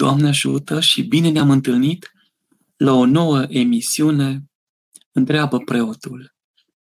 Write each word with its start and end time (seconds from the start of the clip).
Doamne 0.00 0.28
ajută 0.28 0.80
și 0.80 1.02
bine 1.02 1.30
ne-am 1.30 1.50
întâlnit 1.50 2.12
la 2.76 2.92
o 2.92 3.04
nouă 3.04 3.42
emisiune 3.48 4.50
Întreabă 5.12 5.58
preotul. 5.58 6.34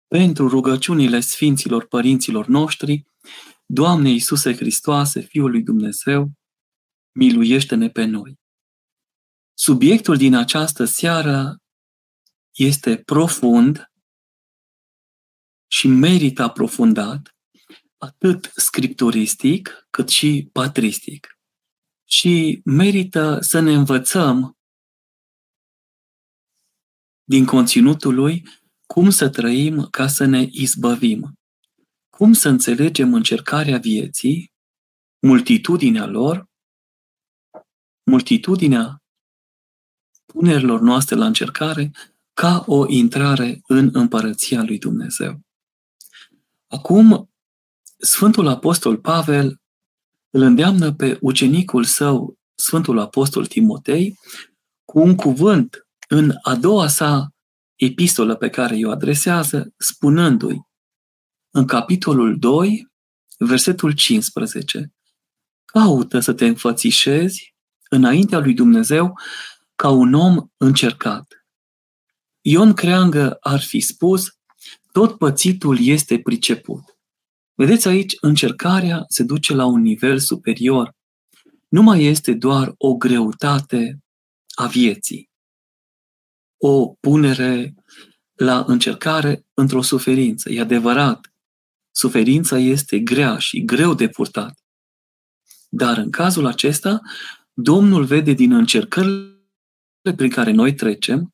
Pentru 0.07 0.47
rugăciunile 0.47 1.19
Sfinților 1.19 1.87
Părinților 1.87 2.47
noștri, 2.47 3.07
Doamne 3.65 4.09
Iisuse 4.09 4.55
Hristoase, 4.55 5.19
Fiul 5.19 5.51
lui 5.51 5.63
Dumnezeu, 5.63 6.31
miluiește-ne 7.11 7.89
pe 7.89 8.03
noi. 8.03 8.39
Subiectul 9.53 10.17
din 10.17 10.35
această 10.35 10.85
seară 10.85 11.61
este 12.55 12.97
profund 12.97 13.91
și 15.67 15.87
merită 15.87 16.43
aprofundat, 16.43 17.35
atât 17.97 18.51
scripturistic 18.55 19.87
cât 19.89 20.09
și 20.09 20.49
patristic 20.51 21.36
și 22.09 22.61
merită 22.65 23.39
să 23.41 23.59
ne 23.59 23.73
învățăm 23.73 24.57
din 27.23 27.45
conținutul 27.45 28.13
lui 28.13 28.47
cum 28.85 29.09
să 29.09 29.29
trăim 29.29 29.87
ca 29.89 30.07
să 30.07 30.25
ne 30.25 30.47
izbăvim, 30.51 31.33
cum 32.09 32.33
să 32.33 32.49
înțelegem 32.49 33.13
încercarea 33.13 33.77
vieții, 33.77 34.51
multitudinea 35.19 36.05
lor, 36.05 36.45
multitudinea 38.03 39.03
punerilor 40.25 40.79
noastre 40.79 41.15
la 41.15 41.25
încercare 41.25 41.91
ca 42.33 42.63
o 42.65 42.87
intrare 42.87 43.59
în 43.67 43.89
împărăția 43.93 44.63
lui 44.63 44.79
Dumnezeu. 44.79 45.39
Acum, 46.67 47.31
Sfântul 47.97 48.47
Apostol 48.47 48.97
Pavel 48.97 49.61
îl 50.29 50.41
îndeamnă 50.41 50.93
pe 50.93 51.17
ucenicul 51.21 51.83
său, 51.83 52.37
Sfântul 52.55 52.99
Apostol 52.99 53.45
Timotei, 53.45 54.19
cu 54.85 54.99
un 54.99 55.15
cuvânt 55.15 55.87
în 56.09 56.33
a 56.41 56.55
doua 56.55 56.87
sa 56.87 57.29
epistolă 57.75 58.35
pe 58.35 58.49
care 58.49 58.79
o 58.83 58.89
adresează, 58.89 59.73
spunându-i 59.77 60.61
în 61.51 61.65
capitolul 61.65 62.39
2, 62.39 62.87
versetul 63.37 63.91
15, 63.91 64.93
caută 65.65 66.19
să 66.19 66.33
te 66.33 66.45
înfățișezi 66.45 67.55
înaintea 67.89 68.39
lui 68.39 68.53
Dumnezeu 68.53 69.19
ca 69.75 69.89
un 69.89 70.13
om 70.13 70.47
încercat. 70.57 71.45
Ion 72.41 72.73
Creangă 72.73 73.37
ar 73.39 73.61
fi 73.61 73.79
spus, 73.79 74.37
tot 74.91 75.17
pățitul 75.17 75.77
este 75.79 76.19
priceput. 76.19 76.96
Vedeți 77.57 77.87
aici, 77.87 78.15
încercarea 78.21 79.05
se 79.07 79.23
duce 79.23 79.53
la 79.53 79.65
un 79.65 79.81
nivel 79.81 80.19
superior. 80.19 80.95
Nu 81.67 81.81
mai 81.81 82.03
este 82.03 82.33
doar 82.33 82.73
o 82.77 82.95
greutate 82.95 83.99
a 84.55 84.67
vieții, 84.67 85.29
o 86.57 86.87
punere 86.87 87.73
la 88.33 88.63
încercare 88.67 89.45
într-o 89.53 89.81
suferință. 89.81 90.51
E 90.51 90.59
adevărat, 90.59 91.33
suferința 91.91 92.57
este 92.57 92.99
grea 92.99 93.37
și 93.37 93.65
greu 93.65 93.93
de 93.93 94.07
purtat. 94.07 94.59
Dar 95.69 95.97
în 95.97 96.11
cazul 96.11 96.45
acesta, 96.45 97.01
Domnul 97.53 98.05
vede 98.05 98.31
din 98.31 98.51
încercările 98.51 100.13
prin 100.15 100.29
care 100.29 100.51
noi 100.51 100.73
trecem, 100.73 101.33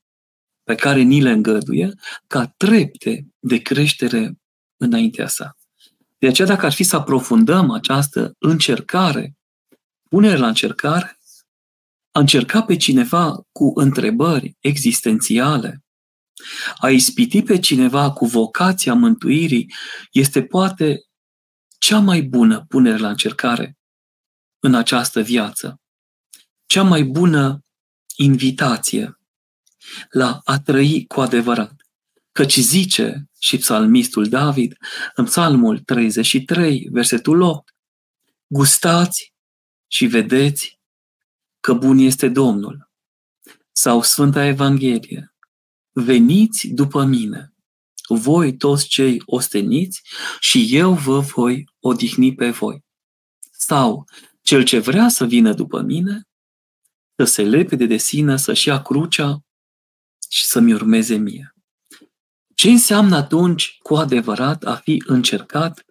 pe 0.64 0.76
care 0.76 1.02
ni 1.02 1.22
le 1.22 1.32
îngăduie, 1.32 1.94
ca 2.28 2.48
trepte 2.58 3.28
de 3.40 3.58
creștere 3.58 4.38
înaintea 4.78 5.28
sa. 5.28 5.58
De 6.24 6.30
aceea, 6.30 6.48
dacă 6.48 6.66
ar 6.66 6.74
fi 6.74 6.84
să 6.84 6.96
aprofundăm 6.96 7.72
această 7.72 8.36
încercare, 8.40 9.38
punere 10.10 10.38
la 10.38 10.48
încercare, 10.48 11.20
a 12.12 12.20
încerca 12.20 12.64
pe 12.64 12.76
cineva 12.78 13.48
cu 13.52 13.72
întrebări 13.76 14.58
existențiale, 14.60 15.84
a 16.78 16.90
ispiti 16.90 17.44
pe 17.44 17.60
cineva 17.60 18.12
cu 18.12 18.26
vocația 18.26 18.94
mântuirii, 18.94 19.74
este 20.12 20.44
poate 20.44 21.02
cea 21.78 22.00
mai 22.00 22.22
bună 22.22 22.66
punere 22.68 22.98
la 22.98 23.10
încercare 23.10 23.78
în 24.60 24.76
această 24.76 25.22
viață. 25.22 25.82
Cea 26.66 26.84
mai 26.84 27.04
bună 27.04 27.66
invitație 28.16 29.20
la 30.10 30.42
a 30.44 30.60
trăi 30.60 31.06
cu 31.08 31.22
adevărat. 31.22 31.74
Căci 32.32 32.58
zice 32.58 33.30
și 33.44 33.58
psalmistul 33.58 34.30
David 34.30 34.78
în 35.16 35.26
psalmul 35.26 35.80
33, 35.80 36.88
versetul 36.92 37.42
8, 37.42 37.76
Gustați 38.48 39.34
și 39.88 40.06
vedeți 40.06 40.80
că 41.60 41.74
bun 41.74 41.98
este 41.98 42.30
Domnul. 42.30 42.92
Sau 43.72 44.02
Sfânta 44.02 44.46
Evanghelie, 44.46 45.36
veniți 45.92 46.68
după 46.68 47.04
mine, 47.04 47.54
voi 48.08 48.58
toți 48.58 48.88
cei 48.88 49.22
osteniți 49.26 50.02
și 50.40 50.68
eu 50.70 50.94
vă 50.94 51.20
voi 51.20 51.70
odihni 51.80 52.36
pe 52.36 52.50
voi. 52.50 52.84
Sau, 53.52 54.08
cel 54.42 54.64
ce 54.64 54.80
vrea 54.80 55.10
să 55.10 55.26
vină 55.26 55.54
după 55.54 55.82
mine, 55.82 56.28
să 57.16 57.24
se 57.24 57.44
lepede 57.44 57.86
de 57.86 57.98
sine, 57.98 58.38
să-și 58.38 58.68
ia 58.68 58.82
crucea 58.82 59.44
și 60.30 60.46
să-mi 60.46 60.74
urmeze 60.74 61.16
mie. 61.16 61.53
Ce 62.56 62.70
înseamnă 62.70 63.16
atunci 63.16 63.78
cu 63.82 63.96
adevărat 63.96 64.64
a 64.64 64.76
fi 64.76 65.04
încercat 65.06 65.86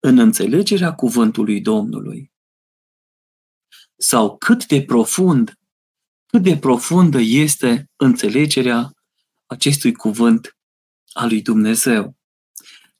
în 0.00 0.18
înțelegerea 0.18 0.94
cuvântului 0.94 1.60
Domnului? 1.60 2.32
Sau 3.96 4.36
cât 4.36 4.66
de 4.66 4.82
profund, 4.82 5.58
cât 6.26 6.42
de 6.42 6.58
profundă 6.58 7.18
este 7.20 7.90
înțelegerea 7.96 8.90
acestui 9.46 9.92
cuvânt 9.92 10.56
al 11.12 11.28
lui 11.28 11.42
Dumnezeu, 11.42 12.16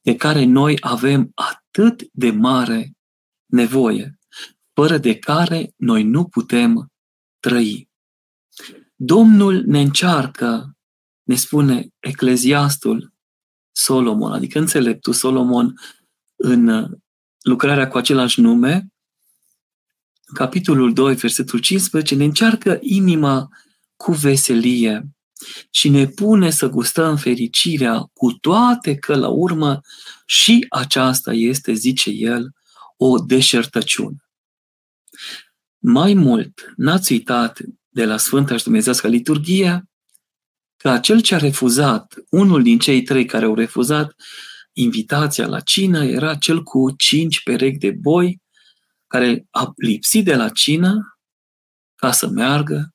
de 0.01 0.15
care 0.15 0.43
noi 0.43 0.77
avem 0.81 1.31
atât 1.35 2.09
de 2.11 2.31
mare 2.31 2.91
nevoie, 3.45 4.19
fără 4.73 4.97
de 4.97 5.19
care 5.19 5.73
noi 5.75 6.03
nu 6.03 6.25
putem 6.25 6.91
trăi. 7.39 7.89
Domnul 8.95 9.63
ne 9.65 9.81
încearcă 9.81 10.76
ne 11.27 11.35
spune 11.35 11.87
ecleziastul 11.99 13.13
Solomon, 13.71 14.31
adică 14.31 14.59
înțeleptul 14.59 15.13
Solomon 15.13 15.73
în 16.35 16.67
uh, 16.67 16.89
lucrarea 17.41 17.87
cu 17.87 17.97
același 17.97 18.41
nume, 18.41 18.73
în 20.25 20.33
capitolul 20.33 20.93
2, 20.93 21.15
versetul 21.15 21.59
15, 21.59 22.15
ne 22.15 22.23
încearcă 22.23 22.77
inima 22.81 23.47
cu 23.95 24.11
veselie 24.11 25.09
și 25.69 25.89
ne 25.89 26.07
pune 26.07 26.49
să 26.49 26.67
gustăm 26.67 27.17
fericirea 27.17 28.09
cu 28.13 28.31
toate 28.31 28.95
că 28.95 29.15
la 29.15 29.27
urmă 29.27 29.81
și 30.25 30.65
aceasta 30.69 31.33
este, 31.33 31.73
zice 31.73 32.09
el, 32.09 32.51
o 32.97 33.17
deșertăciune. 33.17 34.23
Mai 35.77 36.13
mult, 36.13 36.73
n-ați 36.75 37.11
uitat 37.11 37.59
de 37.89 38.05
la 38.05 38.17
Sfânta 38.17 38.57
și 38.57 38.63
Dumnezească 38.63 39.07
Liturghie 39.07 39.87
că 40.77 40.99
cel 41.01 41.21
ce 41.21 41.35
a 41.35 41.37
refuzat, 41.37 42.13
unul 42.29 42.63
din 42.63 42.79
cei 42.79 43.01
trei 43.01 43.25
care 43.25 43.45
au 43.45 43.55
refuzat 43.55 44.15
invitația 44.73 45.47
la 45.47 45.59
cină, 45.59 46.05
era 46.05 46.35
cel 46.35 46.63
cu 46.63 46.91
cinci 46.97 47.43
perechi 47.43 47.77
de 47.77 47.91
boi, 47.91 48.41
care 49.07 49.47
a 49.49 49.71
lipsit 49.75 50.25
de 50.25 50.35
la 50.35 50.49
cină 50.49 51.17
ca 51.95 52.11
să 52.11 52.27
meargă, 52.27 52.93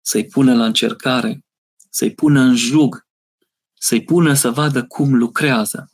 să-i 0.00 0.26
pună 0.26 0.54
la 0.54 0.64
încercare, 0.64 1.44
să-i 1.90 2.14
pună 2.14 2.40
în 2.40 2.56
jug, 2.56 3.06
să-i 3.74 4.02
pună 4.02 4.34
să 4.34 4.50
vadă 4.50 4.84
cum 4.86 5.14
lucrează. 5.14 5.90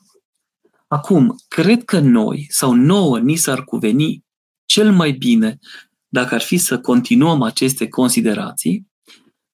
Acum, 0.87 1.37
cred 1.48 1.84
că 1.84 1.98
noi, 1.98 2.47
sau 2.50 2.75
nouă, 2.75 3.19
ni 3.19 3.37
s-ar 3.37 3.65
cuveni 3.65 4.25
cel 4.65 4.93
mai 4.93 5.12
bine, 5.12 5.59
dacă 6.09 6.34
ar 6.34 6.41
fi 6.41 6.56
să 6.56 6.81
continuăm 6.81 7.43
aceste 7.43 7.88
considerații, 7.88 8.87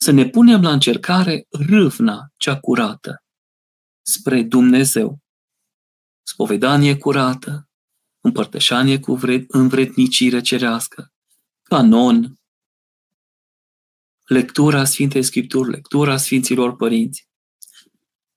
să 0.05 0.11
ne 0.11 0.29
punem 0.29 0.62
la 0.62 0.73
încercare 0.73 1.47
râvna 1.51 2.33
cea 2.37 2.61
curată 2.61 3.25
spre 4.03 4.43
Dumnezeu. 4.43 5.19
Spovedanie 6.23 6.97
curată, 6.97 7.69
împărtășanie 8.21 9.01
cu 9.01 9.15
vred, 9.15 9.45
învrednicire 9.49 10.41
cerească, 10.41 11.12
canon, 11.62 12.41
lectura 14.25 14.85
Sfintei 14.85 15.23
Scripturi, 15.23 15.71
lectura 15.71 16.17
Sfinților 16.17 16.77
Părinți, 16.77 17.29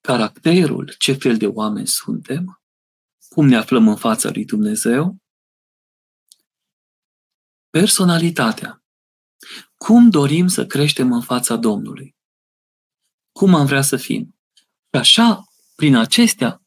caracterul, 0.01 0.95
ce 0.97 1.13
fel 1.13 1.37
de 1.37 1.47
oameni 1.47 1.87
suntem, 1.87 2.61
cum 3.29 3.47
ne 3.47 3.55
aflăm 3.55 3.87
în 3.87 3.95
fața 3.95 4.29
lui 4.29 4.45
Dumnezeu, 4.45 5.17
personalitatea, 7.69 8.83
cum 9.77 10.09
dorim 10.09 10.47
să 10.47 10.65
creștem 10.65 11.11
în 11.11 11.21
fața 11.21 11.55
Domnului? 11.55 12.15
Cum 13.31 13.55
am 13.55 13.65
vrea 13.65 13.81
să 13.81 13.97
fim? 13.97 14.39
Și 14.91 14.99
așa, 14.99 15.43
prin 15.75 15.95
acestea, 15.95 16.61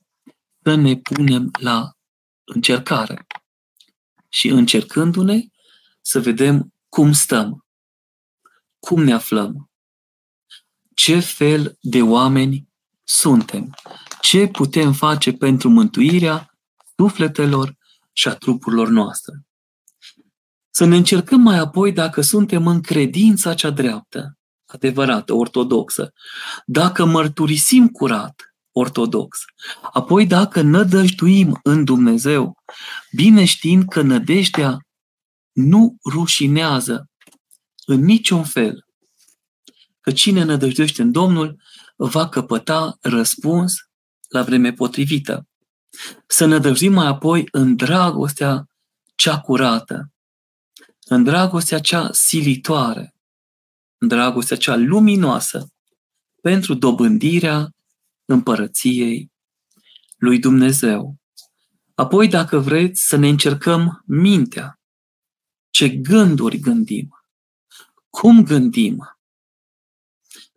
să 0.63 0.75
ne 0.75 0.97
punem 0.97 1.51
la 1.61 1.93
încercare. 2.45 3.27
Și 4.29 4.49
încercându-ne, 4.49 5.41
să 6.01 6.21
vedem 6.21 6.75
cum 6.89 7.13
stăm. 7.13 7.65
cum 8.87 9.03
ne 9.03 9.13
aflăm, 9.13 9.71
ce 10.95 11.21
fel 11.21 11.77
de 11.81 12.03
oameni 12.03 12.69
suntem, 13.05 13.75
ce 14.21 14.47
putem 14.47 14.93
face 14.93 15.33
pentru 15.33 15.69
mântuirea 15.69 16.59
sufletelor 16.97 17.77
și 18.13 18.29
a 18.29 18.35
trupurilor 18.35 18.89
noastre. 18.89 19.35
Să 20.71 20.85
ne 20.85 20.97
încercăm 20.97 21.41
mai 21.41 21.59
apoi 21.59 21.93
dacă 21.93 22.21
suntem 22.21 22.67
în 22.67 22.81
credința 22.81 23.55
cea 23.55 23.71
dreaptă, 23.71 24.39
adevărată, 24.67 25.35
ortodoxă, 25.35 26.13
dacă 26.67 27.05
mărturisim 27.05 27.89
curat, 27.89 28.55
ortodox, 28.73 29.39
apoi 29.93 30.27
dacă 30.27 30.61
nădăjduim 30.61 31.61
în 31.63 31.85
Dumnezeu, 31.85 32.57
bine 33.13 33.45
știind 33.45 33.89
că 33.89 34.03
nădejdea 34.03 34.79
nu 35.53 35.97
rușinează 36.11 37.09
în 37.87 38.05
niciun 38.05 38.45
fel, 38.45 38.85
că 40.01 40.13
cine 40.13 40.43
nădăjduiește 40.43 41.03
în 41.03 41.13
Domnul 41.13 41.61
va 41.97 42.29
căpăta 42.29 42.97
răspuns 43.01 43.75
la 44.29 44.43
vreme 44.43 44.73
potrivită. 44.73 45.47
Să 46.27 46.45
nădăjduim 46.45 46.93
mai 46.93 47.07
apoi 47.07 47.49
în 47.51 47.77
dragostea 47.77 48.67
cea 49.15 49.39
curată, 49.41 50.13
în 51.11 51.23
dragostea 51.23 51.79
cea 51.79 52.13
silitoare, 52.13 53.15
în 53.99 54.09
dragostea 54.09 54.57
cea 54.57 54.77
luminoasă, 54.77 55.73
pentru 56.43 56.75
dobândirea 56.75 57.75
împărăției 58.25 59.33
lui 60.17 60.39
Dumnezeu. 60.39 61.17
Apoi, 61.95 62.29
dacă 62.29 62.59
vreți, 62.59 63.07
să 63.07 63.17
ne 63.17 63.29
încercăm 63.29 64.03
mintea. 64.07 64.81
Ce 65.71 65.89
gânduri 65.89 66.59
gândim? 66.59 67.09
Cum 68.11 68.45
gândim? 68.45 69.19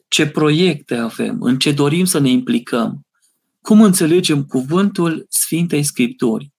Ce 0.07 0.27
proiecte 0.27 0.95
avem? 0.95 1.41
În 1.41 1.59
ce 1.59 1.71
dorim 1.71 2.05
să 2.05 2.19
ne 2.19 2.29
implicăm? 2.29 3.07
Cum 3.61 3.81
înțelegem 3.81 4.45
cuvântul 4.45 5.25
Sfintei 5.29 5.83
Scripturi? 5.83 6.51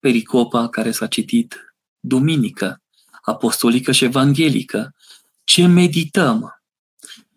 Pericopa 0.00 0.68
care 0.68 0.90
s-a 0.90 1.06
citit 1.06 1.73
duminică, 2.06 2.82
apostolică 3.22 3.92
și 3.92 4.04
evanghelică, 4.04 4.94
ce 5.44 5.66
medităm. 5.66 6.62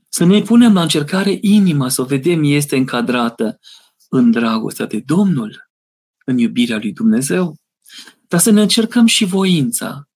Să 0.09 0.25
ne 0.25 0.41
punem 0.41 0.73
la 0.73 0.81
încercare 0.81 1.37
inima, 1.41 1.89
să 1.89 2.01
o 2.01 2.05
vedem 2.05 2.43
este 2.43 2.75
încadrată 2.75 3.59
în 4.09 4.31
dragostea 4.31 4.85
de 4.85 4.99
Domnul, 4.99 5.69
în 6.25 6.37
iubirea 6.37 6.77
lui 6.77 6.93
Dumnezeu, 6.93 7.55
dar 8.27 8.39
să 8.39 8.51
ne 8.51 8.61
încercăm 8.61 9.05
și 9.05 9.25
voința. 9.25 10.09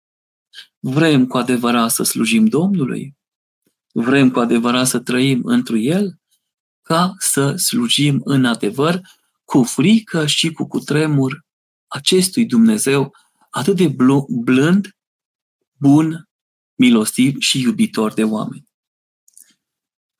Vrem 0.80 1.27
cu 1.27 1.38
adevărat 1.38 1.92
să 1.92 2.03
slujim 2.03 2.45
Domnului? 2.45 3.15
Vrem 3.94 4.31
cu 4.31 4.39
adevărat 4.39 4.88
să 4.88 5.00
trăim 5.00 5.42
întru 5.44 5.77
El? 5.77 6.19
Ca 6.81 7.13
să 7.18 7.56
slujim 7.56 8.21
în 8.24 8.45
adevăr 8.45 9.01
cu 9.44 9.63
frică 9.63 10.25
și 10.25 10.51
cu 10.51 10.68
cutremur 10.68 11.45
acestui 11.88 12.45
Dumnezeu 12.45 13.13
atât 13.51 13.75
de 13.75 13.95
blând, 14.30 14.98
bun, 15.80 16.30
milostiv 16.75 17.39
și 17.39 17.62
iubitor 17.62 18.13
de 18.13 18.24
oameni. 18.24 18.69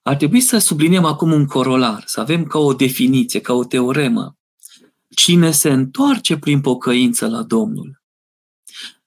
Ar 0.02 0.16
trebui 0.16 0.42
să 0.42 0.58
subliniem 0.58 1.06
acum 1.06 1.32
un 1.32 1.46
corolar, 1.46 2.04
să 2.06 2.20
avem 2.20 2.46
ca 2.46 2.60
o 2.60 2.74
definiție, 2.74 3.42
ca 3.42 3.54
o 3.54 3.64
teoremă. 3.64 4.36
Cine 5.16 5.52
se 5.52 5.70
întoarce 5.70 6.38
prin 6.38 6.62
pocăință 6.62 7.28
la 7.28 7.44
Domnul, 7.44 8.02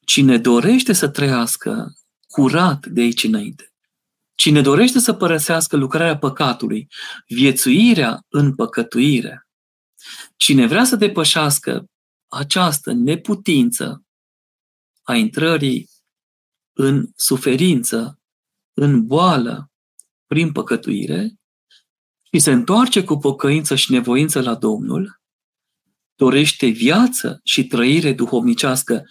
cine 0.04 0.38
dorește 0.38 0.92
să 0.92 1.08
trăiască 1.08 1.92
curat 2.26 2.86
de 2.86 3.00
aici 3.00 3.24
înainte, 3.24 3.72
cine 4.34 4.60
dorește 4.60 4.98
să 4.98 5.12
părăsească 5.12 5.76
lucrarea 5.76 6.18
păcatului, 6.18 6.88
viețuirea 7.26 8.24
în 8.28 8.54
păcătuire, 8.54 9.48
cine 10.36 10.66
vrea 10.66 10.84
să 10.84 10.96
depășească 10.96 11.84
această 12.28 12.92
neputință 12.92 14.03
a 15.04 15.14
intrării 15.14 15.88
în 16.72 17.06
suferință, 17.16 18.20
în 18.72 19.06
boală, 19.06 19.70
prin 20.26 20.52
păcătuire, 20.52 21.34
și 22.32 22.38
se 22.38 22.50
întoarce 22.50 23.04
cu 23.04 23.16
pocăință 23.16 23.74
și 23.74 23.92
nevoință 23.92 24.40
la 24.40 24.54
Domnul, 24.54 25.20
dorește 26.14 26.66
viață 26.66 27.40
și 27.44 27.66
trăire 27.66 28.12
duhovnicească 28.12 29.04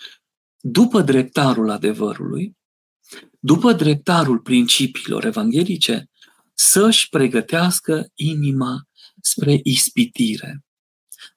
după 0.60 1.01
dreptarul 1.01 1.69
adevărului, 1.69 2.57
după 3.39 3.74
dreptarul 3.74 4.39
principiilor 4.39 5.25
evanghelice, 5.25 6.10
să-și 6.54 7.10
pregătească 7.10 8.07
inima 8.16 8.88
spre 9.22 9.60
ispitire, 9.63 10.63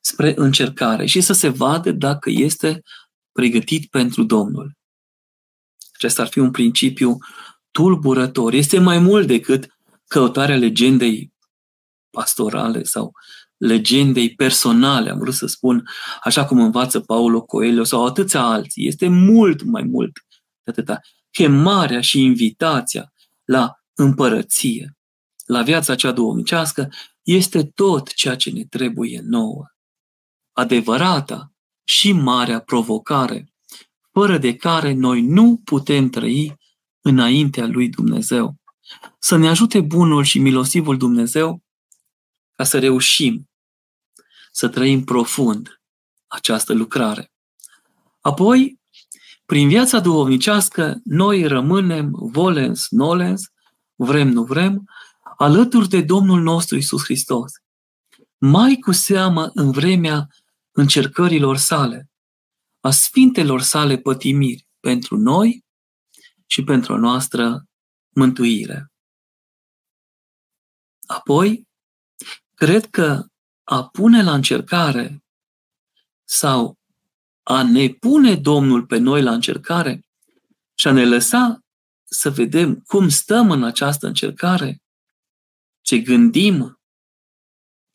spre 0.01 0.35
încercare 0.37 1.07
și 1.07 1.21
să 1.21 1.33
se 1.33 1.49
vadă 1.49 1.93
dacă 1.93 2.31
este 2.31 2.83
pregătit 3.37 3.91
pentru 3.91 4.23
Domnul. 4.23 4.73
Acesta 5.95 6.23
ar 6.23 6.29
fi 6.29 6.39
un 6.39 6.51
principiu 6.51 7.17
tulburător. 7.71 8.53
Este 8.53 8.79
mai 8.79 8.99
mult 8.99 9.27
decât 9.27 9.67
căutarea 10.07 10.57
legendei 10.57 11.33
pastorale 12.11 12.83
sau 12.83 13.13
legendei 13.57 14.35
personale, 14.35 15.11
am 15.11 15.19
vrut 15.19 15.35
să 15.35 15.47
spun, 15.47 15.89
așa 16.23 16.45
cum 16.45 16.61
învață 16.61 17.01
Paulo 17.01 17.43
Coelho 17.43 17.85
sau 17.85 18.07
atâția 18.07 18.41
alții. 18.41 18.87
Este 18.87 19.09
mult 19.09 19.63
mai 19.63 19.83
mult 19.83 20.13
de 20.63 20.71
atâta. 20.71 21.01
Chemarea 21.31 22.01
și 22.01 22.21
invitația 22.21 23.13
la 23.45 23.81
împărăție, 23.95 24.97
la 25.47 25.63
viața 25.63 25.95
cea 25.95 26.13
duomnicească, 26.13 26.93
este 27.23 27.65
tot 27.65 28.13
ceea 28.13 28.37
ce 28.37 28.51
ne 28.51 28.65
trebuie 28.65 29.21
nouă. 29.25 29.65
Adevărata 30.53 31.56
și 31.89 32.13
marea 32.13 32.61
provocare, 32.61 33.53
fără 34.13 34.39
de 34.39 34.57
care 34.57 34.93
noi 34.93 35.21
nu 35.21 35.61
putem 35.65 36.09
trăi 36.09 36.57
înaintea 37.01 37.67
lui 37.67 37.89
Dumnezeu. 37.89 38.55
Să 39.19 39.37
ne 39.37 39.49
ajute 39.49 39.81
bunul 39.81 40.25
și 40.25 40.39
milosivul 40.39 40.97
Dumnezeu 40.97 41.63
ca 42.55 42.65
să 42.65 42.79
reușim 42.79 43.49
să 44.53 44.69
trăim 44.69 45.05
profund 45.05 45.81
această 46.27 46.73
lucrare. 46.73 47.33
Apoi, 48.21 48.81
prin 49.47 49.69
viața 49.69 50.01
duhovnicească, 50.01 51.01
noi 51.05 51.47
rămânem 51.47 52.11
volens, 52.13 52.87
nolens, 52.91 53.43
vrem, 53.95 54.29
nu 54.29 54.45
vrem, 54.45 54.89
alături 55.37 55.89
de 55.89 56.03
Domnul 56.03 56.43
nostru 56.43 56.77
Isus 56.77 57.05
Hristos. 57.05 57.53
Mai 58.39 58.77
cu 58.77 58.93
seamă 58.93 59.51
în 59.55 59.71
vremea 59.71 60.29
încercărilor 60.77 61.57
sale, 61.57 62.11
a 62.81 62.91
sfintelor 62.91 63.61
sale 63.61 63.99
pătimiri 63.99 64.69
pentru 64.81 65.17
noi 65.17 65.65
și 66.47 66.65
pentru 66.65 66.93
a 66.93 66.97
noastră 66.97 67.65
mântuire. 68.09 68.93
Apoi, 71.07 71.69
cred 72.55 72.87
că 72.91 73.27
a 73.65 73.89
pune 73.89 74.23
la 74.23 74.35
încercare 74.35 75.25
sau 76.25 76.79
a 77.43 77.63
ne 77.63 77.89
pune 77.89 78.35
Domnul 78.35 78.87
pe 78.87 78.97
noi 78.97 79.23
la 79.23 79.33
încercare 79.33 80.01
și 80.75 80.89
a 80.89 80.93
ne 80.93 81.05
lăsa 81.05 81.61
să 82.05 82.31
vedem 82.31 82.81
cum 82.81 83.09
stăm 83.09 83.51
în 83.51 83.65
această 83.65 84.07
încercare, 84.07 84.83
ce 85.81 85.99
gândim, 85.99 86.81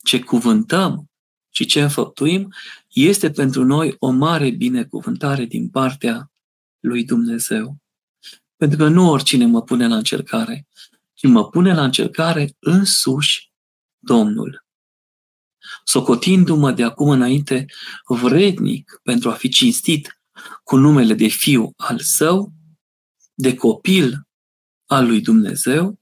ce 0.04 0.20
cuvântăm, 0.20 1.11
și 1.52 1.64
ce 1.64 1.82
înfăptuim, 1.82 2.52
este 2.88 3.30
pentru 3.30 3.64
noi 3.64 3.96
o 3.98 4.10
mare 4.10 4.50
binecuvântare 4.50 5.44
din 5.44 5.68
partea 5.68 6.32
lui 6.80 7.04
Dumnezeu. 7.04 7.76
Pentru 8.56 8.78
că 8.78 8.88
nu 8.88 9.10
oricine 9.10 9.46
mă 9.46 9.62
pune 9.62 9.86
la 9.86 9.96
încercare, 9.96 10.66
ci 11.14 11.26
mă 11.26 11.48
pune 11.48 11.74
la 11.74 11.84
încercare 11.84 12.56
însuși 12.58 13.52
Domnul. 13.98 14.64
Socotindu-mă 15.84 16.72
de 16.72 16.82
acum 16.82 17.08
înainte 17.08 17.66
vrednic 18.06 19.00
pentru 19.02 19.30
a 19.30 19.32
fi 19.32 19.48
cinstit 19.48 20.20
cu 20.64 20.76
numele 20.76 21.14
de 21.14 21.26
fiu 21.26 21.72
al 21.76 21.98
său, 21.98 22.52
de 23.34 23.54
copil 23.54 24.26
al 24.86 25.06
lui 25.06 25.20
Dumnezeu, 25.20 26.00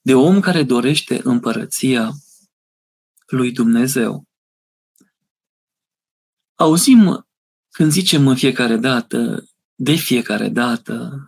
de 0.00 0.14
om 0.14 0.40
care 0.40 0.62
dorește 0.62 1.20
împărăția 1.24 2.10
lui 3.26 3.52
Dumnezeu. 3.52 4.29
Auzim 6.60 7.26
când 7.70 7.92
zicem 7.92 8.26
în 8.26 8.36
fiecare 8.36 8.76
dată, 8.76 9.48
de 9.74 9.94
fiecare 9.94 10.48
dată, 10.48 11.24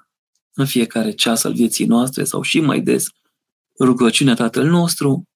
în 0.52 0.66
fiecare 0.66 1.12
ceas 1.12 1.44
al 1.44 1.52
vieții 1.52 1.86
noastre 1.86 2.24
sau 2.24 2.42
și 2.42 2.60
mai 2.60 2.80
des, 2.80 3.06
rugăciunea 3.80 4.34
Tatăl 4.34 4.66
nostru 4.68 5.28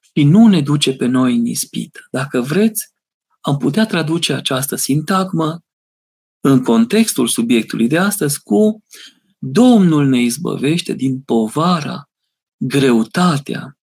și 0.00 0.24
nu 0.24 0.46
ne 0.46 0.60
duce 0.60 0.94
pe 0.94 1.06
noi 1.06 1.36
în 1.36 1.46
ispit. 1.46 2.06
Dacă 2.10 2.40
vreți, 2.40 2.92
am 3.40 3.56
putea 3.56 3.86
traduce 3.86 4.32
această 4.32 4.76
sintagmă 4.76 5.64
în 6.40 6.62
contextul 6.62 7.28
subiectului 7.28 7.88
de 7.88 7.98
astăzi 7.98 8.42
cu 8.42 8.82
Domnul 9.38 10.06
ne 10.06 10.20
izbăvește 10.20 10.92
din 10.92 11.20
povara, 11.20 12.10
greutatea 12.56 13.78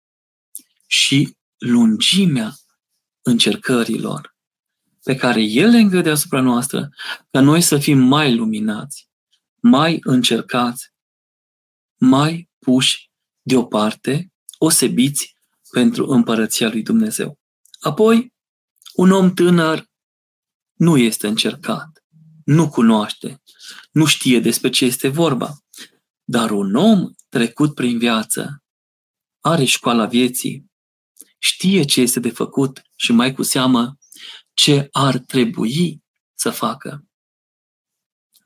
și 0.87 1.37
lungimea 1.59 2.55
încercărilor 3.23 4.30
pe 5.11 5.17
care 5.17 5.43
El 5.43 5.71
le 5.71 5.79
îngăde 5.79 6.11
asupra 6.11 6.41
noastră, 6.41 6.91
ca 7.31 7.41
noi 7.41 7.61
să 7.61 7.79
fim 7.79 7.99
mai 7.99 8.35
luminați, 8.35 9.09
mai 9.63 9.99
încercați, 10.03 10.93
mai 11.97 12.51
puși 12.59 13.11
deoparte, 13.43 14.33
osebiți 14.59 15.37
pentru 15.73 16.07
împărăția 16.07 16.69
lui 16.69 16.83
Dumnezeu. 16.83 17.39
Apoi, 17.81 18.35
un 18.95 19.11
om 19.11 19.35
tânăr 19.35 19.87
nu 20.75 20.97
este 20.97 21.27
încercat, 21.27 22.05
nu 22.45 22.69
cunoaște, 22.69 23.43
nu 23.91 24.05
știe 24.05 24.41
despre 24.41 24.71
ce 24.71 24.85
este 24.85 25.09
vorba. 25.09 25.57
Dar 26.25 26.51
un 26.51 26.75
om 26.75 27.11
trecut 27.29 27.75
prin 27.75 27.99
viață 27.99 28.63
are 29.41 29.65
școala 29.65 30.07
vieții, 30.07 30.71
știe 31.39 31.83
ce 31.83 32.01
este 32.01 32.21
de 32.21 32.31
făcut 32.31 32.83
și 32.97 33.13
mai 33.13 33.35
cu 33.35 33.43
seamă 33.43 33.95
ce 34.63 34.89
ar 34.93 35.19
trebui 35.19 36.03
să 36.35 36.51
facă. 36.51 37.05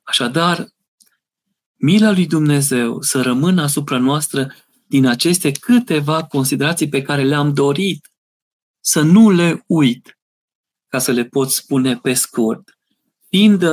Așadar, 0.02 0.68
mila 1.74 2.10
lui 2.10 2.26
Dumnezeu 2.26 3.00
să 3.00 3.22
rămână 3.22 3.62
asupra 3.62 3.98
noastră 3.98 4.54
din 4.86 5.06
aceste 5.06 5.52
câteva 5.52 6.24
considerații 6.24 6.88
pe 6.88 7.02
care 7.02 7.22
le-am 7.22 7.54
dorit, 7.54 8.10
să 8.80 9.00
nu 9.00 9.30
le 9.30 9.64
uit, 9.66 10.18
ca 10.88 10.98
să 10.98 11.12
le 11.12 11.24
pot 11.24 11.50
spune 11.50 11.96
pe 11.96 12.12
scurt. 12.12 12.78
Fiind 13.28 13.64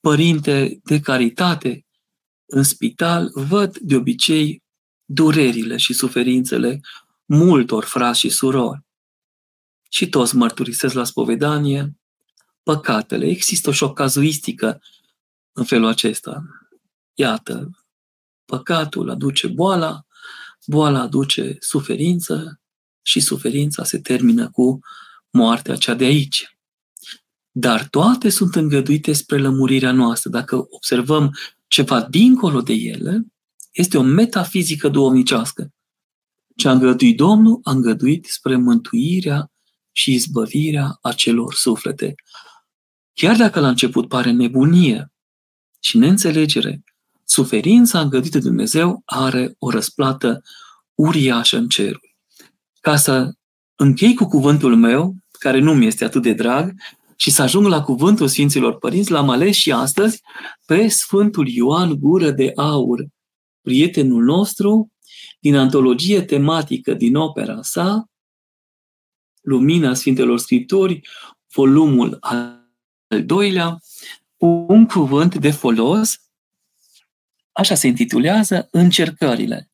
părinte 0.00 0.80
de 0.84 1.00
caritate 1.00 1.86
în 2.46 2.62
spital, 2.62 3.30
văd 3.34 3.78
de 3.78 3.96
obicei 3.96 4.62
durerile 5.04 5.76
și 5.76 5.92
suferințele 5.92 6.80
multor 7.24 7.84
frați 7.84 8.18
și 8.18 8.28
surori. 8.28 8.85
Și 9.96 10.08
toți 10.08 10.36
mărturisesc 10.36 10.94
la 10.94 11.04
spovedanie 11.04 11.98
păcatele. 12.62 13.26
Există 13.26 13.72
și 13.72 13.82
o 13.82 13.92
cazuistică 13.92 14.82
în 15.52 15.64
felul 15.64 15.86
acesta. 15.86 16.44
Iată, 17.14 17.70
păcatul 18.44 19.10
aduce 19.10 19.46
boala, 19.46 20.06
boala 20.66 21.00
aduce 21.00 21.56
suferință 21.60 22.60
și 23.02 23.20
suferința 23.20 23.84
se 23.84 23.98
termină 23.98 24.50
cu 24.50 24.78
moartea 25.30 25.76
cea 25.76 25.94
de 25.94 26.04
aici. 26.04 26.58
Dar 27.50 27.88
toate 27.88 28.28
sunt 28.28 28.54
îngăduite 28.54 29.12
spre 29.12 29.38
lămurirea 29.38 29.92
noastră. 29.92 30.30
Dacă 30.30 30.66
observăm 30.68 31.36
ceva 31.66 32.02
dincolo 32.02 32.60
de 32.60 32.72
ele, 32.72 33.26
este 33.72 33.98
o 33.98 34.02
metafizică 34.02 34.88
duomnicească. 34.88 35.74
Ce 36.56 36.68
a 36.68 36.72
îngăduit 36.72 37.16
Domnul, 37.16 37.60
a 37.62 37.70
îngăduit 37.70 38.24
spre 38.24 38.56
mântuirea 38.56 39.50
și 39.96 40.12
izbăvirea 40.12 40.98
acelor 41.02 41.54
suflete. 41.54 42.14
Chiar 43.12 43.36
dacă 43.36 43.60
la 43.60 43.68
început 43.68 44.08
pare 44.08 44.30
nebunie 44.30 45.12
și 45.80 45.98
neînțelegere, 45.98 46.82
suferința 47.24 48.00
îngăduită 48.00 48.38
de 48.38 48.48
Dumnezeu 48.48 49.02
are 49.04 49.54
o 49.58 49.70
răsplată 49.70 50.42
uriașă 50.94 51.56
în 51.56 51.68
cerul. 51.68 52.16
Ca 52.80 52.96
să 52.96 53.32
închei 53.74 54.14
cu 54.14 54.24
cuvântul 54.24 54.76
meu, 54.76 55.16
care 55.38 55.58
nu 55.58 55.74
mi 55.74 55.86
este 55.86 56.04
atât 56.04 56.22
de 56.22 56.32
drag, 56.32 56.72
și 57.16 57.30
să 57.30 57.42
ajung 57.42 57.66
la 57.66 57.82
cuvântul 57.82 58.28
Sfinților 58.28 58.78
Părinți, 58.78 59.10
l-am 59.10 59.30
ales 59.30 59.56
și 59.56 59.72
astăzi 59.72 60.20
pe 60.66 60.88
Sfântul 60.88 61.48
Ioan 61.48 61.98
Gură 61.98 62.30
de 62.30 62.52
Aur, 62.54 63.06
prietenul 63.60 64.24
nostru, 64.24 64.90
din 65.40 65.56
antologie 65.56 66.22
tematică 66.22 66.94
din 66.94 67.16
opera 67.16 67.62
sa, 67.62 68.10
Lumina 69.46 69.94
Sfintelor 69.94 70.38
Scripturi, 70.38 71.08
volumul 71.52 72.16
al 72.20 72.68
doilea, 73.24 73.78
un 74.36 74.86
cuvânt 74.86 75.34
de 75.34 75.50
folos, 75.50 76.20
așa 77.52 77.74
se 77.74 77.86
intitulează, 77.86 78.68
Încercările. 78.70 79.70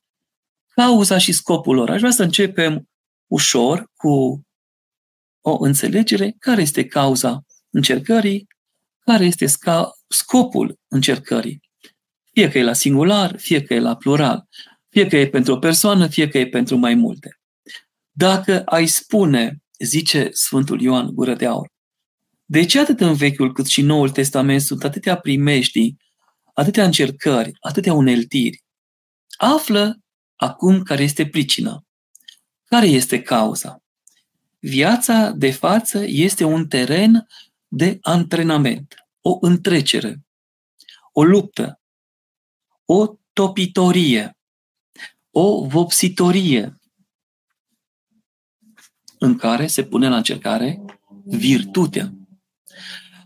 Cauza 0.68 1.18
și 1.18 1.32
scopul 1.32 1.74
lor. 1.74 1.90
Aș 1.90 1.98
vrea 1.98 2.10
să 2.10 2.22
începem 2.22 2.88
ușor 3.26 3.90
cu 3.96 4.46
o 5.40 5.56
înțelegere 5.60 6.36
care 6.38 6.60
este 6.60 6.86
cauza 6.86 7.44
încercării, 7.70 8.46
care 8.98 9.24
este 9.24 9.46
scopul 10.08 10.78
încercării. 10.88 11.60
Fie 12.32 12.50
că 12.50 12.58
e 12.58 12.62
la 12.62 12.72
singular, 12.72 13.38
fie 13.38 13.62
că 13.62 13.74
e 13.74 13.80
la 13.80 13.96
plural, 13.96 14.48
fie 14.88 15.06
că 15.06 15.16
e 15.16 15.28
pentru 15.28 15.52
o 15.52 15.58
persoană, 15.58 16.06
fie 16.06 16.28
că 16.28 16.38
e 16.38 16.48
pentru 16.48 16.76
mai 16.76 16.94
multe. 16.94 17.40
Dacă 18.10 18.62
ai 18.64 18.86
spune, 18.86 19.61
zice 19.84 20.28
Sfântul 20.32 20.80
Ioan 20.80 21.14
Gură 21.14 21.34
de 21.34 21.46
Aur, 21.46 21.70
de 22.44 22.64
ce 22.64 22.80
atât 22.80 23.00
în 23.00 23.14
Vechiul 23.14 23.52
cât 23.52 23.66
și 23.66 23.80
în 23.80 23.86
Noul 23.86 24.10
Testament 24.10 24.60
sunt 24.60 24.84
atâtea 24.84 25.16
primeștii, 25.16 25.96
atâtea 26.54 26.84
încercări, 26.84 27.52
atâtea 27.60 27.92
uneltiri? 27.92 28.64
Află 29.36 29.98
acum 30.36 30.82
care 30.82 31.02
este 31.02 31.26
pricina. 31.26 31.84
Care 32.64 32.86
este 32.86 33.22
cauza? 33.22 33.82
Viața 34.58 35.30
de 35.30 35.50
față 35.50 36.04
este 36.06 36.44
un 36.44 36.68
teren 36.68 37.26
de 37.68 37.98
antrenament, 38.00 38.94
o 39.20 39.38
întrecere, 39.40 40.24
o 41.12 41.22
luptă, 41.22 41.80
o 42.84 43.14
topitorie, 43.32 44.36
o 45.30 45.66
vopsitorie 45.66 46.78
în 49.22 49.36
care 49.36 49.66
se 49.66 49.84
pune 49.84 50.08
la 50.08 50.16
încercare 50.16 50.82
virtutea. 51.24 52.12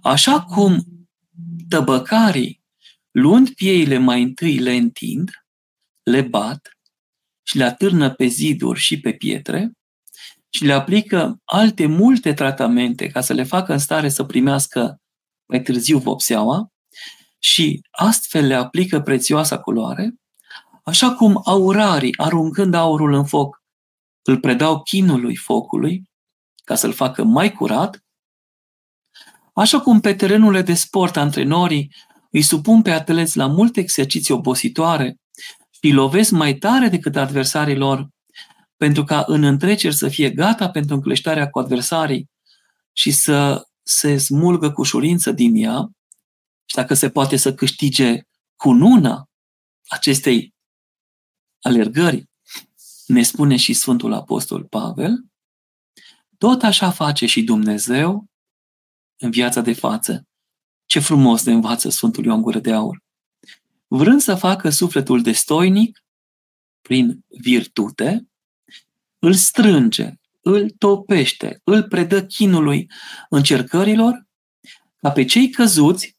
Așa 0.03 0.43
cum 0.43 0.85
tăbăcarii, 1.69 2.63
luând 3.11 3.51
pieile 3.51 3.99
mai 3.99 4.23
întâi 4.23 4.59
le 4.59 4.75
întind, 4.75 5.31
le 6.03 6.23
bat 6.23 6.79
și 7.43 7.57
le 7.57 7.65
atârnă 7.65 8.11
pe 8.11 8.27
ziduri 8.27 8.79
și 8.79 9.01
pe 9.01 9.13
pietre, 9.13 9.73
și 10.51 10.65
le 10.65 10.73
aplică 10.73 11.41
alte 11.45 11.87
multe 11.87 12.33
tratamente 12.33 13.07
ca 13.07 13.21
să 13.21 13.33
le 13.33 13.43
facă 13.43 13.73
în 13.73 13.79
stare 13.79 14.09
să 14.09 14.25
primească 14.25 15.01
mai 15.47 15.63
târziu 15.63 15.99
vopseaua 15.99 16.73
și 17.39 17.81
astfel 17.91 18.47
le 18.47 18.55
aplică 18.55 19.01
prețioasa 19.01 19.59
culoare, 19.59 20.15
așa 20.85 21.15
cum 21.15 21.41
aurarii, 21.45 22.19
aruncând 22.19 22.75
aurul 22.75 23.13
în 23.13 23.25
foc, 23.25 23.65
îl 24.27 24.41
predau 24.41 24.83
chinului 24.83 25.37
focului 25.37 26.03
ca 26.65 26.75
să-l 26.75 26.93
facă 26.93 27.25
mai 27.25 27.53
curat, 27.53 28.05
așa 29.55 29.81
cum 29.81 30.01
pe 30.01 30.15
terenurile 30.15 30.63
de 30.63 30.75
sport 30.75 31.17
antrenorii 31.17 31.95
îi 32.31 32.43
supun 32.43 32.83
pe 32.83 32.91
atleți 32.91 33.37
la 33.37 33.47
multe 33.47 33.81
exerciții 33.81 34.35
obositoare 34.35 35.17
și 35.71 35.81
îi 35.81 35.93
lovesc 35.93 36.31
mai 36.31 36.55
tare 36.55 36.89
decât 36.89 37.17
adversarii 37.17 37.77
lor 37.77 38.09
pentru 38.77 39.05
ca 39.05 39.25
în 39.27 39.43
întreceri 39.43 39.95
să 39.95 40.09
fie 40.09 40.31
gata 40.31 40.71
pentru 40.71 40.95
încleștarea 40.95 41.51
cu 41.51 41.59
adversarii 41.59 42.31
și 42.93 43.11
să 43.11 43.67
se 43.83 44.17
smulgă 44.17 44.73
cu 44.73 44.81
ușurință 44.81 45.33
din 45.33 45.55
ea. 45.55 45.91
Și 46.65 46.75
dacă 46.75 46.95
se 46.95 47.11
poate 47.11 47.37
să 47.37 47.55
câștige 47.55 48.21
cu 48.57 48.73
nuna 48.73 49.25
acestei 49.89 50.55
alergări, 51.61 52.25
ne 53.07 53.23
spune 53.23 53.57
și 53.57 53.73
Sfântul 53.73 54.13
Apostol 54.13 54.65
Pavel, 54.65 55.25
tot 56.39 56.63
așa 56.63 56.91
face 56.91 57.27
și 57.27 57.43
Dumnezeu 57.43 58.27
în 59.17 59.31
viața 59.31 59.61
de 59.61 59.73
față. 59.73 60.27
Ce 60.87 60.99
frumos 60.99 61.45
ne 61.45 61.53
învață 61.53 61.89
Sfântul 61.89 62.25
Ioan 62.25 62.43
Gură 62.43 62.59
de 62.59 62.73
Aur. 62.73 63.03
Vrând 63.87 64.21
să 64.21 64.35
facă 64.35 64.71
sufletul 64.71 65.23
destoinic, 65.23 66.05
prin 66.81 67.25
virtute, 67.29 68.29
îl 69.19 69.35
strânge, 69.35 70.13
îl 70.41 70.71
topește, 70.71 71.61
îl 71.65 71.83
predă 71.89 72.27
chinului 72.27 72.91
încercărilor, 73.29 74.27
ca 74.97 75.11
pe 75.11 75.25
cei 75.25 75.51
căzuți 75.51 76.17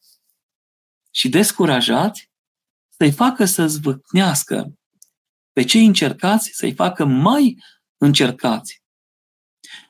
și 1.12 1.30
descurajați 1.30 2.30
să-i 2.90 3.12
facă 3.12 3.46
să 3.46 3.68
zvâcnească, 3.68 4.77
pe 5.58 5.64
cei 5.64 5.86
încercați 5.86 6.50
să-i 6.54 6.74
facă 6.74 7.06
mai 7.06 7.64
încercați 7.98 8.84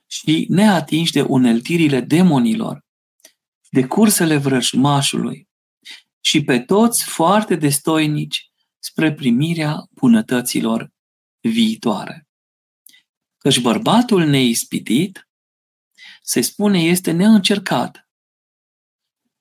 și 0.05 0.45
neatinși 0.50 1.12
de 1.12 1.21
uneltirile 1.21 2.01
demonilor, 2.01 2.86
de 3.69 3.86
cursele 3.86 4.38
vrăjmașului 4.38 5.47
și 6.21 6.43
pe 6.43 6.59
toți 6.59 7.03
foarte 7.03 7.55
destoinici 7.55 8.51
spre 8.79 9.13
primirea 9.13 9.88
bunătăților 9.89 10.91
viitoare. 11.39 12.27
Căci 13.38 13.59
bărbatul 13.59 14.25
neispitit, 14.25 15.29
se 16.21 16.41
spune, 16.41 16.79
este 16.79 17.12
neîncercat. 17.12 18.09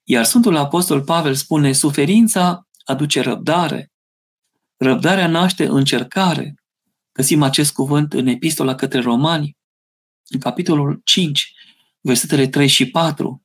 Iar 0.03 0.25
Sfântul 0.25 0.57
Apostol 0.57 1.05
Pavel 1.05 1.35
spune, 1.35 1.73
suferința 1.73 2.69
aduce 2.85 3.21
răbdare, 3.21 3.91
Răbdarea 4.77 5.29
naște 5.29 5.67
încercare. 5.67 6.55
Găsim 7.13 7.43
acest 7.43 7.73
cuvânt 7.73 8.13
în 8.13 8.27
epistola 8.27 8.75
către 8.75 9.01
romani, 9.01 9.57
în 10.29 10.41
capitolul 10.41 11.01
5, 11.05 11.53
versetele 12.01 12.49
3 12.49 12.69
și 12.69 12.91
4. 12.91 13.43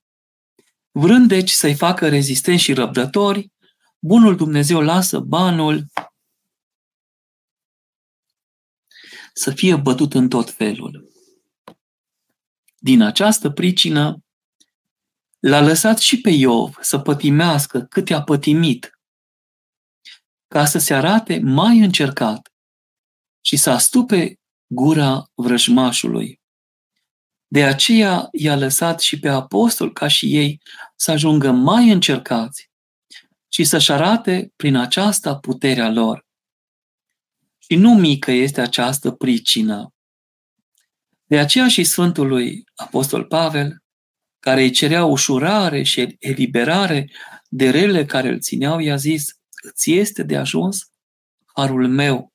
Vrând 0.91 1.27
deci 1.27 1.49
să-i 1.49 1.75
facă 1.75 2.09
rezistenți 2.09 2.63
și 2.63 2.73
răbdători, 2.73 3.51
bunul 3.99 4.35
Dumnezeu 4.35 4.81
lasă 4.81 5.19
banul 5.19 5.85
să 9.33 9.51
fie 9.51 9.75
bătut 9.75 10.13
în 10.13 10.29
tot 10.29 10.49
felul. 10.49 11.11
Din 12.77 13.01
această 13.01 13.49
pricină, 13.49 14.23
l-a 15.39 15.61
lăsat 15.61 15.99
și 15.99 16.21
pe 16.21 16.29
Iov 16.29 16.77
să 16.81 16.99
pătimească 16.99 17.81
cât 17.81 18.09
i-a 18.09 18.21
pătimit, 18.21 19.00
ca 20.51 20.65
să 20.65 20.77
se 20.77 20.93
arate 20.93 21.39
mai 21.39 21.79
încercat 21.79 22.51
și 23.41 23.57
să 23.57 23.69
astupe 23.69 24.39
gura 24.67 25.31
vrăjmașului. 25.33 26.41
De 27.47 27.63
aceea 27.63 28.27
i-a 28.31 28.55
lăsat 28.55 28.99
și 28.99 29.19
pe 29.19 29.29
apostol 29.29 29.93
ca 29.93 30.07
și 30.07 30.35
ei 30.35 30.61
să 30.95 31.11
ajungă 31.11 31.51
mai 31.51 31.89
încercați 31.89 32.69
și 33.47 33.63
să-și 33.63 33.91
arate 33.91 34.51
prin 34.55 34.75
aceasta 34.75 35.37
puterea 35.37 35.89
lor. 35.89 36.25
Și 37.57 37.75
nu 37.75 37.93
mică 37.93 38.31
este 38.31 38.61
această 38.61 39.11
pricină. 39.11 39.93
De 41.23 41.39
aceea 41.39 41.67
și 41.67 41.83
Sfântului 41.83 42.63
Apostol 42.75 43.25
Pavel, 43.25 43.83
care 44.39 44.61
îi 44.61 44.71
cerea 44.71 45.05
ușurare 45.05 45.83
și 45.83 46.15
eliberare 46.19 47.11
de 47.49 47.69
rele 47.69 48.05
care 48.05 48.29
îl 48.29 48.39
țineau, 48.39 48.79
i-a 48.79 48.95
zis, 48.95 49.39
îți 49.61 49.91
este 49.91 50.23
de 50.23 50.37
ajuns 50.37 50.91
harul 51.45 51.87
meu, 51.87 52.33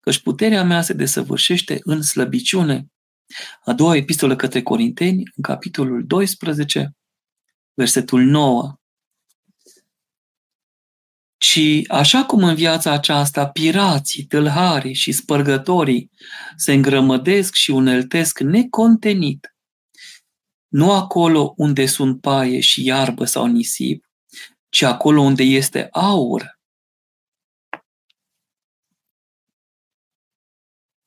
căci 0.00 0.18
puterea 0.22 0.64
mea 0.64 0.82
se 0.82 0.92
desăvârșește 0.92 1.78
în 1.82 2.02
slăbiciune. 2.02 2.86
A 3.64 3.72
doua 3.72 3.96
epistolă 3.96 4.36
către 4.36 4.62
Corinteni, 4.62 5.22
în 5.34 5.42
capitolul 5.42 6.06
12, 6.06 6.96
versetul 7.74 8.22
9. 8.22 8.78
Și 11.38 11.84
așa 11.88 12.24
cum 12.24 12.44
în 12.44 12.54
viața 12.54 12.92
aceasta 12.92 13.48
pirații, 13.48 14.24
tâlharii 14.24 14.94
și 14.94 15.12
spărgătorii 15.12 16.10
se 16.56 16.72
îngrămădesc 16.72 17.54
și 17.54 17.70
uneltesc 17.70 18.40
necontenit, 18.40 19.56
nu 20.68 20.92
acolo 20.92 21.54
unde 21.56 21.86
sunt 21.86 22.20
paie 22.20 22.60
și 22.60 22.84
iarbă 22.84 23.24
sau 23.24 23.46
nisip, 23.46 24.05
ci 24.76 24.82
acolo 24.82 25.20
unde 25.20 25.42
este 25.42 25.88
aur 25.90 26.60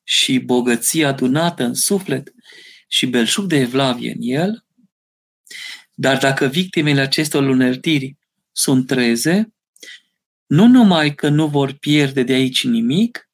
și 0.03 0.39
bogăția 0.39 1.07
adunată 1.07 1.63
în 1.63 1.73
suflet 1.73 2.33
și 2.87 3.05
belșug 3.05 3.45
de 3.45 3.55
evlavie 3.55 4.11
în 4.11 4.17
el, 4.19 4.65
dar 5.93 6.17
dacă 6.17 6.45
victimele 6.45 7.01
acestor 7.01 7.43
luneltiri 7.43 8.17
sunt 8.51 8.87
treze, 8.87 9.53
nu 10.45 10.67
numai 10.67 11.15
că 11.15 11.29
nu 11.29 11.47
vor 11.47 11.73
pierde 11.73 12.23
de 12.23 12.33
aici 12.33 12.63
nimic, 12.63 13.29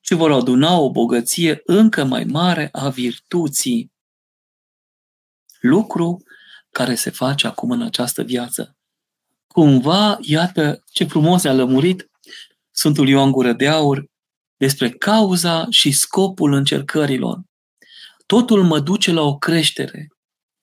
ci 0.00 0.12
vor 0.12 0.32
aduna 0.32 0.78
o 0.78 0.90
bogăție 0.90 1.60
încă 1.64 2.04
mai 2.04 2.24
mare 2.24 2.68
a 2.72 2.88
virtuții. 2.88 3.92
Lucru 5.60 6.22
care 6.70 6.94
se 6.94 7.10
face 7.10 7.46
acum 7.46 7.70
în 7.70 7.82
această 7.82 8.22
viață. 8.22 8.75
Cumva, 9.56 10.18
iată 10.20 10.82
ce 10.92 11.04
frumos 11.04 11.44
a 11.44 11.52
lămurit 11.52 12.10
Sfântul 12.70 13.08
Ioan 13.08 13.30
Gură 13.30 13.52
de 13.52 13.68
Aur 13.68 14.04
despre 14.56 14.90
cauza 14.90 15.66
și 15.70 15.92
scopul 15.92 16.52
încercărilor. 16.52 17.40
Totul 18.26 18.64
mă 18.64 18.80
duce 18.80 19.12
la 19.12 19.20
o 19.20 19.38
creștere. 19.38 20.08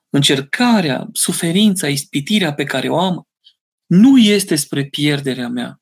Încercarea, 0.09 1.07
suferința, 1.13 1.89
ispitirea 1.89 2.53
pe 2.53 2.63
care 2.63 2.89
o 2.89 2.99
am 2.99 3.27
nu 3.85 4.17
este 4.17 4.55
spre 4.55 4.85
pierderea 4.85 5.47
mea, 5.47 5.81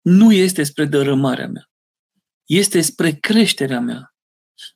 nu 0.00 0.32
este 0.32 0.62
spre 0.62 0.84
dărâmarea 0.84 1.46
mea, 1.46 1.70
este 2.44 2.80
spre 2.80 3.12
creșterea 3.12 3.80
mea, 3.80 4.14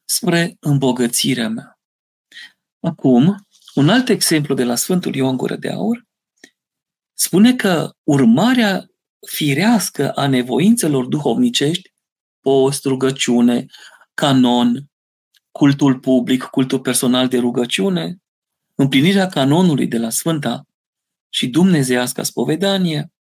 spre 0.05 0.57
îmbogățirea 0.61 1.49
mea. 1.49 1.81
Acum, 2.81 3.47
un 3.75 3.89
alt 3.89 4.09
exemplu 4.09 4.55
de 4.55 4.65
la 4.65 4.75
Sfântul 4.75 5.15
Ioan 5.15 5.37
Gură 5.37 5.57
de 5.57 5.71
Aur 5.71 6.11
spune 7.23 7.55
că 7.55 7.95
urmarea 8.03 8.87
firească 9.27 10.11
a 10.11 10.27
nevoințelor 10.27 11.07
duhovnicești, 11.07 11.93
post, 12.41 12.85
rugăciune, 12.85 13.67
canon, 14.15 14.91
cultul 15.51 15.99
public, 15.99 16.43
cultul 16.43 16.81
personal 16.81 17.29
de 17.29 17.39
rugăciune, 17.39 18.17
împlinirea 18.75 19.27
canonului 19.27 19.87
de 19.87 19.99
la 19.99 20.11
Sfânta 20.11 20.67
și 21.29 21.49
dumnezeiasca 21.49 22.23
spovedanie, 22.23 23.13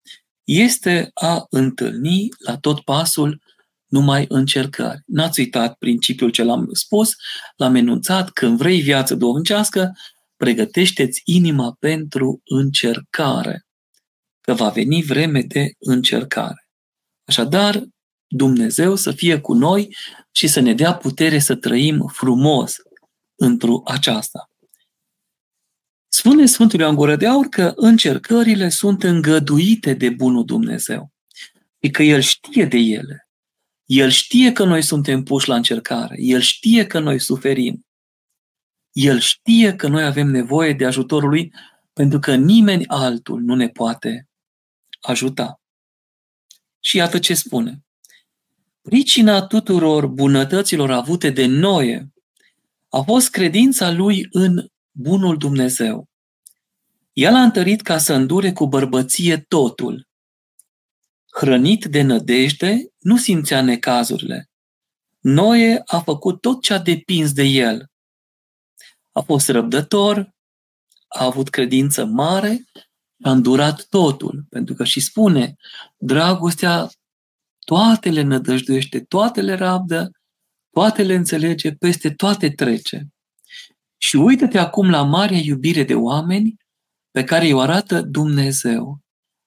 este 0.44 1.12
a 1.14 1.46
întâlni 1.50 2.28
la 2.46 2.58
tot 2.58 2.80
pasul 2.80 3.42
numai 3.88 4.26
încercări. 4.28 5.02
N-ați 5.06 5.40
uitat 5.40 5.74
principiul 5.74 6.30
ce 6.30 6.44
l-am 6.44 6.70
spus, 6.72 7.16
l-am 7.56 7.76
enunțat, 7.76 8.30
când 8.30 8.58
vrei 8.58 8.82
viață 8.82 9.16
duhovnicească, 9.16 9.92
pregătește-ți 10.38 11.22
inima 11.26 11.76
pentru 11.80 12.42
încercare, 12.44 13.66
că 14.56 14.64
va 14.64 14.70
veni 14.70 15.04
vreme 15.04 15.42
de 15.42 15.74
încercare. 15.80 16.68
Așadar, 17.28 17.84
Dumnezeu 18.28 18.96
să 18.96 19.12
fie 19.12 19.40
cu 19.40 19.54
noi 19.54 19.96
și 20.32 20.48
să 20.48 20.60
ne 20.60 20.74
dea 20.74 20.96
putere 20.96 21.40
să 21.40 21.56
trăim 21.56 22.10
frumos 22.14 22.76
într-o 23.36 23.82
aceasta. 23.86 24.50
Spune 26.08 26.46
Sfântul 26.46 26.80
Ioan 26.80 26.96
Gură 26.96 27.16
de 27.16 27.28
Aur 27.28 27.48
că 27.48 27.74
încercările 27.76 28.70
sunt 28.70 29.04
îngăduite 29.04 29.94
de 29.94 30.10
Bunul 30.10 30.46
Dumnezeu 30.46 31.12
și 31.84 31.92
că 31.92 32.04
El 32.04 32.22
știe 32.22 32.66
de 32.66 32.78
ele. 32.78 33.28
El 33.86 34.10
știe 34.10 34.52
că 34.52 34.64
noi 34.64 34.82
suntem 34.82 35.24
puși 35.24 35.48
la 35.48 35.56
încercare. 35.56 36.16
El 36.18 36.40
știe 36.40 36.88
că 36.88 37.00
noi 37.00 37.20
suferim. 37.20 37.86
El 38.92 39.20
știe 39.20 39.76
că 39.76 39.88
noi 39.88 40.04
avem 40.04 40.28
nevoie 40.28 40.74
de 40.74 40.86
ajutorul 40.86 41.30
Lui 41.30 41.54
pentru 41.94 42.20
că 42.20 42.36
nimeni 42.36 42.88
altul 42.88 43.42
nu 43.42 43.56
ne 43.56 43.68
poate 43.68 44.26
ajuta. 45.02 45.62
Și 46.80 46.98
iată 46.98 47.20
ce 47.20 47.34
spune. 47.34 47.84
Pricina 48.82 49.48
tuturor 49.48 50.08
bunătăților 50.08 50.92
avute 50.92 51.30
de 51.30 51.46
noi 51.46 52.10
a 52.90 53.02
fost 53.02 53.30
credința 53.30 53.92
lui 53.92 54.28
în 54.32 54.68
bunul 54.92 55.38
Dumnezeu. 55.38 56.10
El 57.14 57.36
a 57.36 57.42
întărit 57.42 57.82
ca 57.82 57.98
să 57.98 58.14
îndure 58.14 58.54
cu 58.54 58.68
bărbăție 58.68 59.38
totul. 59.38 60.08
Hrănit 61.32 61.86
de 61.86 62.02
nădejde, 62.02 62.92
nu 63.00 63.18
simțea 63.18 63.62
necazurile. 63.62 64.50
Noe 65.20 65.82
a 65.86 66.00
făcut 66.00 66.42
tot 66.42 66.62
ce 66.62 66.74
a 66.74 66.80
depins 66.80 67.34
de 67.34 67.44
el. 67.44 67.86
A 69.12 69.22
fost 69.22 69.50
răbdător, 69.50 70.36
a 71.08 71.26
avut 71.26 71.50
credință 71.50 72.06
mare, 72.06 72.64
a 73.22 73.32
îndurat 73.32 73.86
totul, 73.90 74.46
pentru 74.50 74.74
că 74.74 74.84
și 74.84 75.00
spune, 75.00 75.56
dragostea 75.98 76.90
toate 77.60 78.10
le 78.10 78.22
nădăjduiește, 78.22 79.00
toate 79.00 79.42
le 79.42 79.54
rabdă, 79.54 80.12
toate 80.70 81.04
le 81.04 81.14
înțelege, 81.14 81.72
peste 81.72 82.14
toate 82.14 82.50
trece. 82.50 83.08
Și 83.98 84.16
uită-te 84.16 84.58
acum 84.58 84.90
la 84.90 85.04
marea 85.04 85.38
iubire 85.38 85.84
de 85.84 85.96
oameni 85.96 86.56
pe 87.12 87.24
care 87.24 87.54
o 87.54 87.60
arată 87.60 88.02
Dumnezeu. 88.02 89.00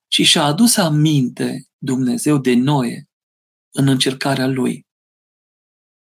Și 0.08 0.22
și-a 0.22 0.44
adus 0.44 0.76
aminte 0.76 1.66
Dumnezeu 1.78 2.38
de 2.38 2.54
noi 2.54 3.08
în 3.70 3.88
încercarea 3.88 4.46
Lui, 4.46 4.87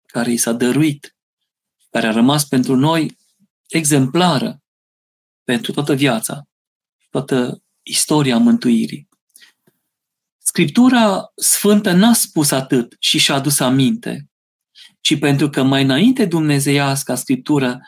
care 0.06 0.32
i 0.32 0.36
s-a 0.36 0.52
dăruit, 0.52 1.16
care 1.90 2.06
a 2.06 2.12
rămas 2.12 2.44
pentru 2.44 2.76
noi 2.76 3.16
exemplară 3.68 4.62
pentru 5.44 5.72
toată 5.72 5.94
viața, 5.94 6.46
toată 7.12 7.62
istoria 7.82 8.38
mântuirii. 8.38 9.08
Scriptura 10.38 11.32
Sfântă 11.34 11.92
n-a 11.92 12.12
spus 12.12 12.50
atât 12.50 12.96
și 12.98 13.18
și-a 13.18 13.34
adus 13.34 13.60
aminte, 13.60 14.30
ci 15.00 15.18
pentru 15.18 15.50
că 15.50 15.62
mai 15.62 15.82
înainte 15.82 16.24
dumnezeiasca 16.24 17.14
Scriptură 17.14 17.80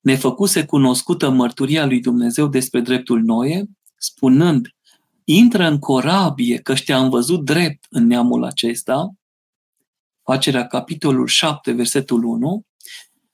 ne 0.00 0.16
făcuse 0.16 0.64
cunoscută 0.64 1.30
mărturia 1.30 1.84
lui 1.84 2.00
Dumnezeu 2.00 2.48
despre 2.48 2.80
dreptul 2.80 3.22
Noe, 3.22 3.64
spunând, 3.96 4.68
intră 5.24 5.66
în 5.66 5.78
corabie 5.78 6.58
că 6.58 6.74
te-am 6.74 7.08
văzut 7.08 7.44
drept 7.44 7.86
în 7.90 8.06
neamul 8.06 8.44
acesta, 8.44 9.14
facerea 10.22 10.66
capitolul 10.66 11.26
7, 11.26 11.72
versetul 11.72 12.24
1, 12.24 12.66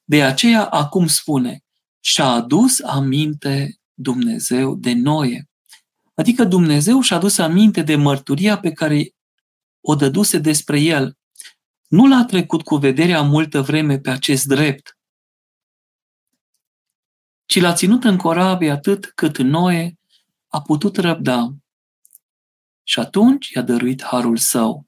de 0.05 0.23
aceea 0.23 0.65
acum 0.65 1.07
spune, 1.07 1.63
și-a 2.01 2.27
adus 2.27 2.81
aminte 2.81 3.78
Dumnezeu 4.01 4.75
de 4.75 4.93
Noe. 4.93 5.49
Adică 6.15 6.45
Dumnezeu 6.45 7.01
și-a 7.01 7.17
adus 7.17 7.39
aminte 7.39 7.83
de 7.83 7.97
mărturia 7.97 8.59
pe 8.59 8.73
care 8.73 9.15
o 9.81 9.95
dăduse 9.95 10.39
despre 10.39 10.81
el, 10.81 11.19
nu 11.89 12.07
l-a 12.07 12.25
trecut 12.25 12.63
cu 12.63 12.77
vederea 12.77 13.23
multă 13.23 13.63
vreme 13.63 13.99
pe 13.99 14.11
acest 14.11 14.45
drept, 14.45 14.99
ci 17.45 17.61
l-a 17.61 17.73
ținut 17.73 18.05
în 18.05 18.17
corabie 18.17 18.71
atât 18.71 19.13
cât 19.15 19.39
Noe 19.39 19.99
a 20.47 20.63
putut 20.63 20.97
răbda. 20.97 21.55
Și 22.83 22.99
atunci 22.99 23.49
i-a 23.49 23.63
dăruit 23.63 24.03
harul 24.03 24.37
său. 24.37 24.87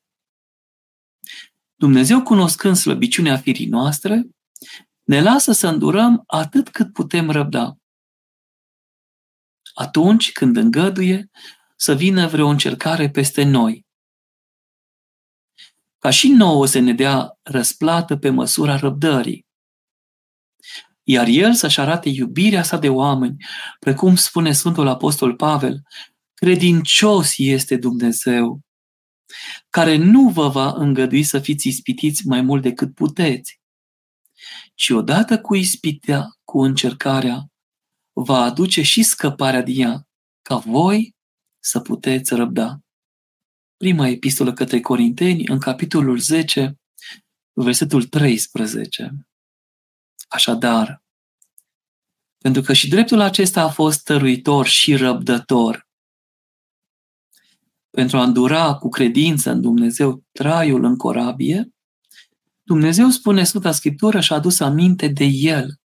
Dumnezeu, 1.75 2.23
cunoscând 2.23 2.77
slăbiciunea 2.77 3.37
firii 3.37 3.67
noastre, 3.67 4.29
ne 5.03 5.23
lasă 5.23 5.53
să 5.53 5.69
îndurăm 5.69 6.23
atât 6.27 6.69
cât 6.69 6.93
putem 6.93 7.31
răbda. 7.31 7.80
Atunci 9.81 10.33
când 10.33 10.57
îngăduie 10.57 11.31
să 11.77 11.95
vină 11.95 12.27
vreo 12.27 12.47
încercare 12.49 13.11
peste 13.11 13.43
noi, 13.43 13.87
ca 15.99 16.11
și 16.11 16.29
nouă 16.29 16.67
să 16.67 16.79
ne 16.79 16.93
dea 16.93 17.39
răsplată 17.43 18.17
pe 18.17 18.31
măsura 18.31 18.77
răbdării, 18.77 19.47
iar 21.03 21.27
El 21.27 21.55
să-și 21.55 21.81
arate 21.81 22.09
iubirea 22.09 22.63
sa 22.63 22.77
de 22.77 22.89
oameni, 22.89 23.37
precum 23.79 24.15
spune 24.15 24.53
Sfântul 24.53 24.89
Apostol 24.89 25.35
Pavel, 25.35 25.83
credincios 26.35 27.35
este 27.37 27.77
Dumnezeu, 27.77 28.61
care 29.71 29.97
nu 29.97 30.29
vă 30.29 30.49
va 30.49 30.73
îngădui 30.73 31.23
să 31.23 31.39
fiți 31.39 31.69
ispitiți 31.69 32.27
mai 32.27 32.41
mult 32.41 32.63
decât 32.63 32.95
puteți, 32.95 33.61
ci 34.75 34.91
odată 34.91 35.41
cu 35.41 35.55
ispitea, 35.55 36.27
cu 36.45 36.63
încercarea, 36.63 37.51
va 38.23 38.43
aduce 38.43 38.83
și 38.83 39.03
scăparea 39.03 39.63
din 39.63 39.81
ea, 39.81 40.09
ca 40.43 40.57
voi 40.57 41.17
să 41.59 41.81
puteți 41.81 42.35
răbda. 42.35 42.81
Prima 43.77 44.09
epistolă 44.09 44.53
către 44.53 44.81
Corinteni, 44.81 45.47
în 45.47 45.59
capitolul 45.59 46.19
10, 46.19 46.79
versetul 47.53 48.05
13. 48.05 49.27
Așadar, 50.29 51.03
pentru 52.39 52.63
că 52.63 52.73
și 52.73 52.89
dreptul 52.89 53.21
acesta 53.21 53.63
a 53.63 53.69
fost 53.69 53.99
stăruitor 53.99 54.67
și 54.67 54.97
răbdător, 54.97 55.89
pentru 57.91 58.19
a 58.19 58.23
îndura 58.23 58.75
cu 58.75 58.89
credință 58.89 59.51
în 59.51 59.61
Dumnezeu 59.61 60.25
traiul 60.33 60.85
în 60.85 60.97
corabie, 60.97 61.71
Dumnezeu 62.63 63.09
spune 63.09 63.45
Sfânta 63.45 63.73
Scriptură 63.73 64.21
și 64.21 64.33
a 64.33 64.37
adus 64.37 64.61
aminte 64.61 65.09
de 65.09 65.25
el. 65.25 65.80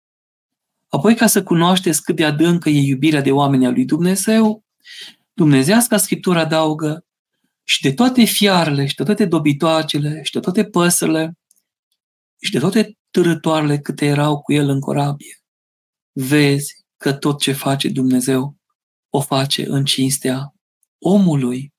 Apoi, 0.93 1.15
ca 1.15 1.27
să 1.27 1.43
cunoașteți 1.43 2.03
cât 2.03 2.15
de 2.15 2.25
adâncă 2.25 2.69
e 2.69 2.87
iubirea 2.87 3.21
de 3.21 3.31
oameni 3.31 3.65
a 3.65 3.69
lui 3.69 3.85
Dumnezeu, 3.85 4.63
Dumnezeasca 5.33 5.97
Scriptură 5.97 6.39
adaugă 6.39 7.05
și 7.63 7.81
de 7.81 7.93
toate 7.93 8.23
fiarele, 8.23 8.85
și 8.85 8.95
de 8.95 9.03
toate 9.03 9.25
dobitoacele, 9.25 10.23
și 10.23 10.31
de 10.31 10.39
toate 10.39 10.65
păsările, 10.65 11.37
și 12.41 12.51
de 12.51 12.59
toate 12.59 12.97
târătoarele 13.11 13.79
câte 13.79 14.05
erau 14.05 14.41
cu 14.41 14.53
el 14.53 14.69
în 14.69 14.79
corabie. 14.79 15.37
Vezi 16.11 16.75
că 16.97 17.13
tot 17.13 17.39
ce 17.39 17.51
face 17.51 17.89
Dumnezeu 17.89 18.55
o 19.09 19.21
face 19.21 19.67
în 19.67 19.85
cinstea 19.85 20.53
omului. 20.99 21.73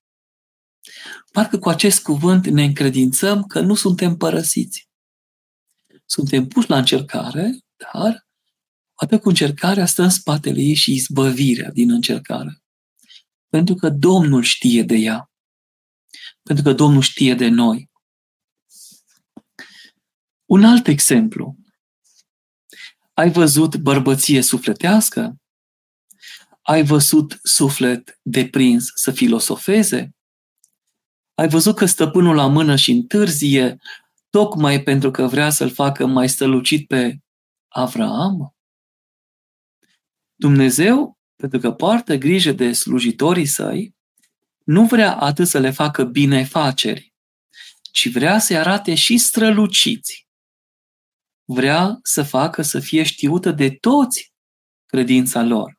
Parcă 1.33 1.59
cu 1.59 1.69
acest 1.69 2.03
cuvânt 2.03 2.47
ne 2.47 2.65
încredințăm 2.65 3.43
că 3.43 3.61
nu 3.61 3.75
suntem 3.75 4.17
părăsiți. 4.17 4.89
Suntem 6.05 6.47
puși 6.47 6.71
la 6.71 6.77
încercare, 6.77 7.59
dar 7.77 8.25
atât 8.95 9.21
cu 9.21 9.29
încercarea 9.29 9.87
stă 9.87 10.03
în 10.03 10.11
spatele 10.11 10.61
ei 10.61 10.75
și 10.75 10.93
izbăvirea 10.93 11.71
din 11.71 11.91
încercare. 11.91 12.63
Pentru 13.49 13.75
că 13.75 13.89
Domnul 13.89 14.43
știe 14.43 14.83
de 14.83 14.95
ea. 14.95 15.31
Pentru 16.43 16.65
că 16.65 16.73
Domnul 16.73 17.03
știe 17.03 17.35
de 17.35 17.49
noi. 17.49 17.91
Un 20.45 20.65
alt 20.65 20.87
exemplu. 20.87 21.57
Ai 23.13 23.31
văzut 23.31 23.77
bărbăție 23.77 24.41
sufletească? 24.43 25.37
Ai 26.63 26.85
văzut 26.85 27.39
suflet 27.43 28.19
deprins 28.23 28.91
să 28.95 29.11
filosofeze? 29.11 30.15
Ai 31.35 31.49
văzut 31.49 31.77
că 31.77 31.87
stăpânul 31.87 32.35
la 32.35 32.47
mână 32.47 32.77
și 32.77 32.91
întârzie 32.91 33.79
tocmai 34.31 34.83
pentru 34.83 35.11
că 35.11 35.27
vrea 35.27 35.51
să-l 35.51 35.71
facă 35.71 36.07
mai 36.07 36.29
stălucit 36.29 36.87
pe 36.87 37.19
Avraam? 37.69 38.54
Dumnezeu, 40.45 41.19
pentru 41.37 41.59
că 41.59 41.73
poartă 41.73 42.15
grijă 42.17 42.53
de 42.53 42.73
slujitorii 42.73 43.47
săi, 43.47 43.95
nu 44.65 44.87
vrea 44.87 45.17
atât 45.17 45.47
să 45.47 45.59
le 45.59 45.71
facă 45.71 46.05
binefaceri, 46.05 47.15
ci 47.93 48.11
vrea 48.13 48.39
să-i 48.39 48.57
arate 48.57 48.95
și 48.95 49.19
străluciți. 49.19 50.29
Vrea 51.45 51.99
să 52.03 52.23
facă 52.23 52.63
să 52.63 52.81
fie 52.81 53.03
știută 53.03 53.51
de 53.51 53.71
toți 53.71 54.33
credința 54.87 55.43
lor. 55.43 55.79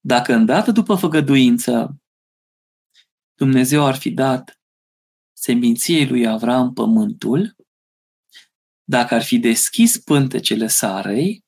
Dacă 0.00 0.34
îndată 0.34 0.70
după 0.70 0.94
făgăduință 0.94 1.96
Dumnezeu 3.34 3.84
ar 3.84 3.96
fi 3.96 4.10
dat 4.10 4.60
seminției 5.32 6.06
lui 6.08 6.26
Avram 6.26 6.72
pământul, 6.72 7.56
dacă 8.84 9.14
ar 9.14 9.22
fi 9.22 9.38
deschis 9.38 9.98
pântecele 9.98 10.66
sarei 10.66 11.45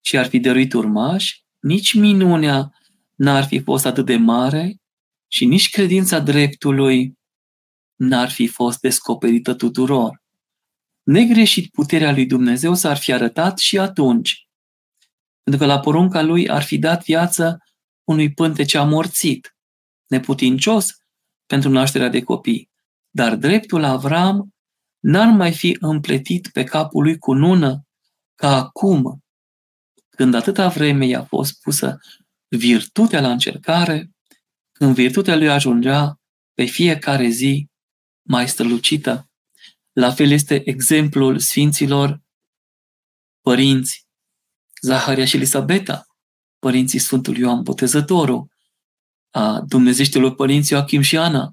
și 0.00 0.18
ar 0.18 0.26
fi 0.26 0.40
dăruit 0.40 0.72
urmași, 0.72 1.44
nici 1.58 1.94
minunea 1.94 2.72
n-ar 3.14 3.44
fi 3.44 3.60
fost 3.62 3.86
atât 3.86 4.06
de 4.06 4.16
mare 4.16 4.76
și 5.30 5.44
nici 5.44 5.70
credința 5.70 6.18
dreptului 6.18 7.18
n-ar 7.94 8.30
fi 8.30 8.46
fost 8.46 8.80
descoperită 8.80 9.54
tuturor. 9.54 10.22
Negreșit 11.02 11.70
puterea 11.70 12.12
lui 12.12 12.26
Dumnezeu 12.26 12.74
s-ar 12.74 12.96
fi 12.96 13.12
arătat 13.12 13.58
și 13.58 13.78
atunci, 13.78 14.48
pentru 15.42 15.66
că 15.66 15.72
la 15.72 15.80
porunca 15.80 16.22
lui 16.22 16.48
ar 16.48 16.62
fi 16.62 16.78
dat 16.78 17.04
viață 17.04 17.58
unui 18.04 18.32
pântece 18.32 18.78
amorțit, 18.78 19.56
neputincios 20.06 20.86
pentru 21.46 21.70
nașterea 21.70 22.08
de 22.08 22.22
copii. 22.22 22.70
Dar 23.10 23.36
dreptul 23.36 23.84
Avram 23.84 24.54
n-ar 24.98 25.28
mai 25.28 25.52
fi 25.52 25.76
împletit 25.80 26.48
pe 26.52 26.64
capul 26.64 27.02
lui 27.02 27.18
cu 27.18 27.32
nună 27.32 27.82
ca 28.34 28.56
acum, 28.56 29.24
când 30.18 30.34
atâta 30.34 30.68
vreme 30.68 31.06
i-a 31.06 31.24
fost 31.24 31.60
pusă 31.60 31.98
virtutea 32.48 33.20
la 33.20 33.30
încercare, 33.30 34.10
când 34.72 34.94
virtutea 34.94 35.36
lui 35.36 35.48
ajungea 35.48 36.20
pe 36.54 36.64
fiecare 36.64 37.28
zi 37.28 37.68
mai 38.22 38.48
strălucită. 38.48 39.30
La 39.92 40.10
fel 40.10 40.30
este 40.30 40.68
exemplul 40.68 41.38
sfinților 41.38 42.22
părinți 43.40 44.06
Zaharia 44.80 45.24
și 45.24 45.36
Elisabeta, 45.36 46.06
părinții 46.58 46.98
Sfântului 46.98 47.40
Ioan 47.40 47.62
Botezătorul, 47.62 48.50
a 49.30 49.60
dumnezeștilor 49.60 50.34
părinții 50.34 50.74
Joachim 50.76 51.00
și 51.00 51.16
Ana, 51.16 51.52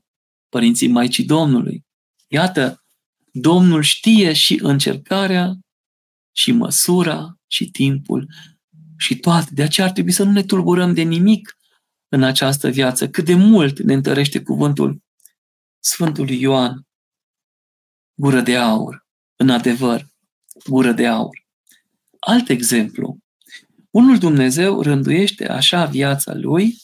părinții 0.49 0.87
Maicii 0.87 1.25
Domnului. 1.25 1.85
Iată, 2.27 2.83
Domnul 3.31 3.81
știe 3.81 4.33
și 4.33 4.59
încercarea, 4.61 5.59
și 6.35 6.51
măsura, 6.51 7.35
și 7.47 7.65
timpul, 7.65 8.27
și 8.97 9.19
toate. 9.19 9.49
De 9.53 9.63
aceea 9.63 9.87
ar 9.87 9.93
trebui 9.93 10.11
să 10.11 10.23
nu 10.23 10.31
ne 10.31 10.43
tulburăm 10.43 10.93
de 10.93 11.01
nimic 11.01 11.57
în 12.07 12.23
această 12.23 12.69
viață. 12.69 13.09
Cât 13.09 13.25
de 13.25 13.33
mult 13.33 13.79
ne 13.79 13.93
întărește 13.93 14.41
cuvântul 14.41 15.03
Sfântului 15.79 16.39
Ioan. 16.41 16.87
Gură 18.13 18.41
de 18.41 18.57
aur, 18.57 19.05
în 19.35 19.49
adevăr, 19.49 20.07
gură 20.69 20.91
de 20.91 21.07
aur. 21.07 21.45
Alt 22.19 22.49
exemplu. 22.49 23.17
Unul 23.89 24.17
Dumnezeu 24.17 24.81
rânduiește 24.81 25.47
așa 25.47 25.85
viața 25.85 26.33
lui 26.33 26.77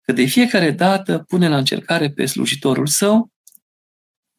că 0.00 0.12
de 0.12 0.24
fiecare 0.24 0.70
dată 0.70 1.18
pune 1.18 1.48
la 1.48 1.56
încercare 1.56 2.10
pe 2.10 2.26
slujitorul 2.26 2.86
său 2.86 3.32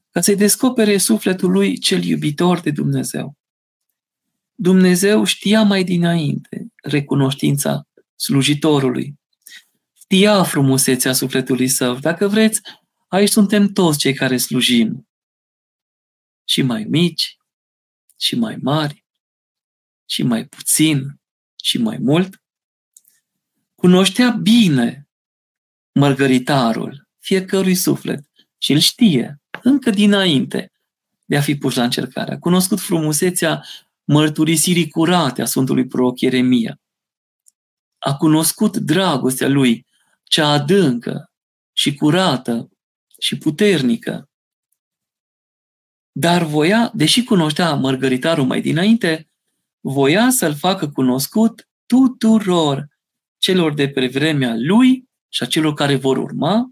ca 0.09 0.21
să-i 0.21 0.35
descopere 0.35 0.97
sufletul 0.97 1.51
lui 1.51 1.77
cel 1.77 2.03
iubitor 2.03 2.59
de 2.59 2.71
Dumnezeu. 2.71 3.38
Dumnezeu 4.55 5.23
știa 5.23 5.63
mai 5.63 5.83
dinainte 5.83 6.67
recunoștința 6.83 7.87
slujitorului. 8.15 9.19
Știa 9.93 10.43
frumusețea 10.43 11.13
sufletului 11.13 11.67
său. 11.67 11.95
Dacă 11.95 12.27
vreți, 12.27 12.61
aici 13.07 13.29
suntem 13.29 13.67
toți 13.67 13.97
cei 13.97 14.13
care 14.13 14.37
slujim. 14.37 15.07
Și 16.43 16.61
mai 16.61 16.83
mici, 16.83 17.37
și 18.19 18.35
mai 18.35 18.55
mari, 18.61 19.05
și 20.05 20.23
mai 20.23 20.45
puțin, 20.45 21.19
și 21.63 21.77
mai 21.77 21.97
mult. 21.97 22.41
Cunoștea 23.75 24.29
bine 24.29 25.09
mărgăritarul 25.91 27.07
fiecărui 27.19 27.75
suflet 27.75 28.25
și 28.57 28.71
îl 28.71 28.79
știe 28.79 29.41
încă 29.61 29.89
dinainte 29.89 30.71
de 31.25 31.37
a 31.37 31.41
fi 31.41 31.55
pus 31.55 31.75
la 31.75 31.83
încercare. 31.83 32.33
A 32.33 32.39
cunoscut 32.39 32.79
frumusețea 32.79 33.65
mărturisirii 34.05 34.89
curate 34.89 35.41
a 35.41 35.45
Sfântului 35.45 35.87
Proroc 35.87 36.19
Ieremia. 36.19 36.79
A 37.97 38.15
cunoscut 38.15 38.77
dragostea 38.77 39.47
lui, 39.47 39.85
cea 40.23 40.47
adâncă 40.47 41.31
și 41.73 41.95
curată 41.95 42.69
și 43.19 43.37
puternică. 43.37 44.29
Dar 46.11 46.43
voia, 46.43 46.91
deși 46.93 47.23
cunoștea 47.23 47.73
mărgăritarul 47.73 48.45
mai 48.45 48.61
dinainte, 48.61 49.29
voia 49.79 50.29
să-l 50.29 50.55
facă 50.55 50.89
cunoscut 50.89 51.67
tuturor 51.85 52.87
celor 53.37 53.73
de 53.73 53.89
pe 53.89 54.07
vremea 54.07 54.55
lui 54.57 55.09
și 55.29 55.43
a 55.43 55.45
celor 55.45 55.73
care 55.73 55.95
vor 55.95 56.17
urma, 56.17 56.69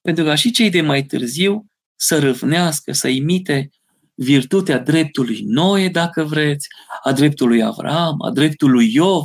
pentru 0.00 0.24
ca 0.24 0.34
și 0.34 0.50
cei 0.50 0.70
de 0.70 0.80
mai 0.80 1.04
târziu 1.04 1.66
să 1.96 2.18
râvnească, 2.18 2.92
să 2.92 3.08
imite 3.08 3.70
virtutea 4.14 4.78
dreptului 4.78 5.40
Noe, 5.40 5.88
dacă 5.88 6.24
vreți, 6.24 6.68
a 7.02 7.12
dreptului 7.12 7.62
Avram, 7.62 8.22
a 8.22 8.30
dreptului 8.30 8.94
Iov, 8.94 9.24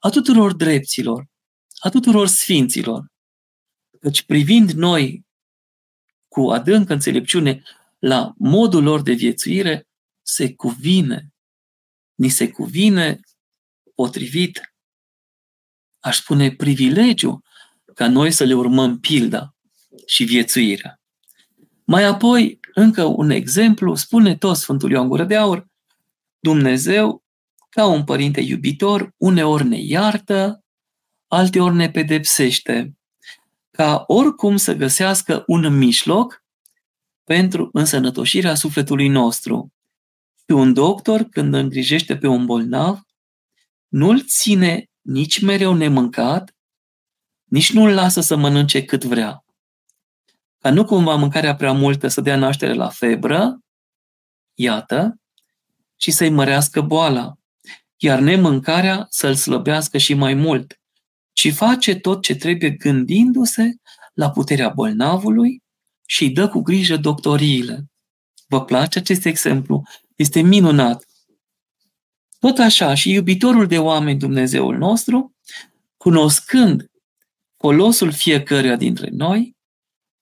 a 0.00 0.10
tuturor 0.10 0.52
drepților, 0.52 1.26
a 1.78 1.88
tuturor 1.88 2.26
sfinților. 2.26 3.06
Căci 4.00 4.22
privind 4.22 4.70
noi 4.70 5.24
cu 6.28 6.50
adâncă 6.50 6.92
înțelepciune 6.92 7.62
la 7.98 8.32
modul 8.36 8.82
lor 8.82 9.02
de 9.02 9.12
viețuire, 9.12 9.88
se 10.22 10.54
cuvine, 10.54 11.28
ni 12.14 12.28
se 12.28 12.50
cuvine 12.50 13.20
potrivit, 13.94 14.74
aș 15.98 16.16
spune 16.16 16.50
privilegiu, 16.50 17.42
ca 17.94 18.08
noi 18.08 18.30
să 18.30 18.44
le 18.44 18.54
urmăm 18.54 18.98
pilda 19.00 19.54
și 20.06 20.24
viețuirea. 20.24 21.00
Mai 21.84 22.04
apoi, 22.04 22.60
încă 22.78 23.04
un 23.04 23.30
exemplu, 23.30 23.94
spune 23.94 24.36
tot 24.36 24.56
Sfântul 24.56 24.90
Ioan 24.90 25.08
Gură 25.08 25.24
de 25.24 25.36
Aur, 25.36 25.66
Dumnezeu, 26.38 27.24
ca 27.68 27.86
un 27.86 28.04
părinte 28.04 28.40
iubitor, 28.40 29.14
uneori 29.16 29.66
ne 29.66 29.80
iartă, 29.80 30.64
alteori 31.26 31.74
ne 31.74 31.90
pedepsește, 31.90 32.96
ca 33.70 34.04
oricum 34.06 34.56
să 34.56 34.74
găsească 34.74 35.44
un 35.46 35.76
mijloc 35.76 36.44
pentru 37.24 37.68
însănătoșirea 37.72 38.54
sufletului 38.54 39.08
nostru. 39.08 39.72
Și 40.36 40.50
un 40.50 40.72
doctor, 40.72 41.22
când 41.22 41.54
îngrijește 41.54 42.16
pe 42.16 42.26
un 42.26 42.46
bolnav, 42.46 43.00
nu-l 43.88 44.22
ține 44.24 44.90
nici 45.00 45.40
mereu 45.40 45.74
nemâncat, 45.74 46.56
nici 47.44 47.72
nu-l 47.72 47.94
lasă 47.94 48.20
să 48.20 48.36
mănânce 48.36 48.84
cât 48.84 49.04
vrea. 49.04 49.44
Ca 50.66 50.72
nu 50.72 50.84
cumva 50.84 51.14
mâncarea 51.14 51.54
prea 51.56 51.72
multă 51.72 52.08
să 52.08 52.20
dea 52.20 52.36
naștere 52.36 52.72
la 52.72 52.88
febră, 52.88 53.58
iată, 54.54 55.20
și 55.96 56.10
să-i 56.10 56.28
mărească 56.28 56.80
boala, 56.80 57.34
iar 57.96 58.18
nemâncarea 58.18 59.06
să-l 59.10 59.34
slăbească 59.34 59.98
și 59.98 60.14
mai 60.14 60.34
mult, 60.34 60.80
ci 61.32 61.52
face 61.52 61.94
tot 61.94 62.22
ce 62.22 62.34
trebuie 62.34 62.70
gândindu-se 62.70 63.74
la 64.14 64.30
puterea 64.30 64.68
bolnavului 64.68 65.62
și 66.06 66.22
îi 66.22 66.30
dă 66.30 66.48
cu 66.48 66.60
grijă 66.60 66.96
doctoriile. 66.96 67.84
Vă 68.46 68.64
place 68.64 68.98
acest 68.98 69.24
exemplu? 69.24 69.82
Este 70.16 70.40
minunat. 70.40 71.04
Tot 72.38 72.58
așa 72.58 72.94
și 72.94 73.10
iubitorul 73.10 73.66
de 73.66 73.78
oameni 73.78 74.18
Dumnezeul 74.18 74.76
nostru, 74.76 75.36
cunoscând 75.96 76.90
folosul 77.56 78.12
fiecăruia 78.12 78.76
dintre 78.76 79.08
noi, 79.12 79.55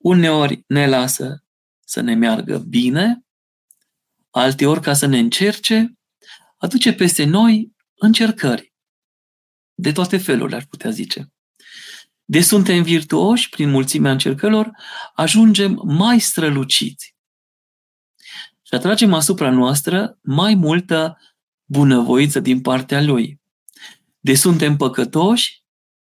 uneori 0.04 0.64
ne 0.66 0.86
lasă 0.86 1.44
să 1.84 2.00
ne 2.00 2.14
meargă 2.14 2.58
bine, 2.58 3.24
alteori 4.30 4.80
ca 4.80 4.94
să 4.94 5.06
ne 5.06 5.18
încerce, 5.18 5.98
aduce 6.56 6.92
peste 6.92 7.24
noi 7.24 7.72
încercări. 7.94 8.72
De 9.74 9.92
toate 9.92 10.18
felurile, 10.18 10.56
ar 10.56 10.66
putea 10.66 10.90
zice. 10.90 11.32
De 12.24 12.40
suntem 12.40 12.82
virtuoși, 12.82 13.48
prin 13.48 13.70
mulțimea 13.70 14.12
încercărilor, 14.12 14.70
ajungem 15.14 15.82
mai 15.84 16.20
străluciți. 16.20 17.16
Și 18.62 18.74
atragem 18.74 19.12
asupra 19.12 19.50
noastră 19.50 20.18
mai 20.22 20.54
multă 20.54 21.18
bunăvoință 21.64 22.40
din 22.40 22.60
partea 22.60 23.02
Lui. 23.02 23.40
De 24.20 24.34
suntem 24.34 24.76
păcătoși 24.76 25.62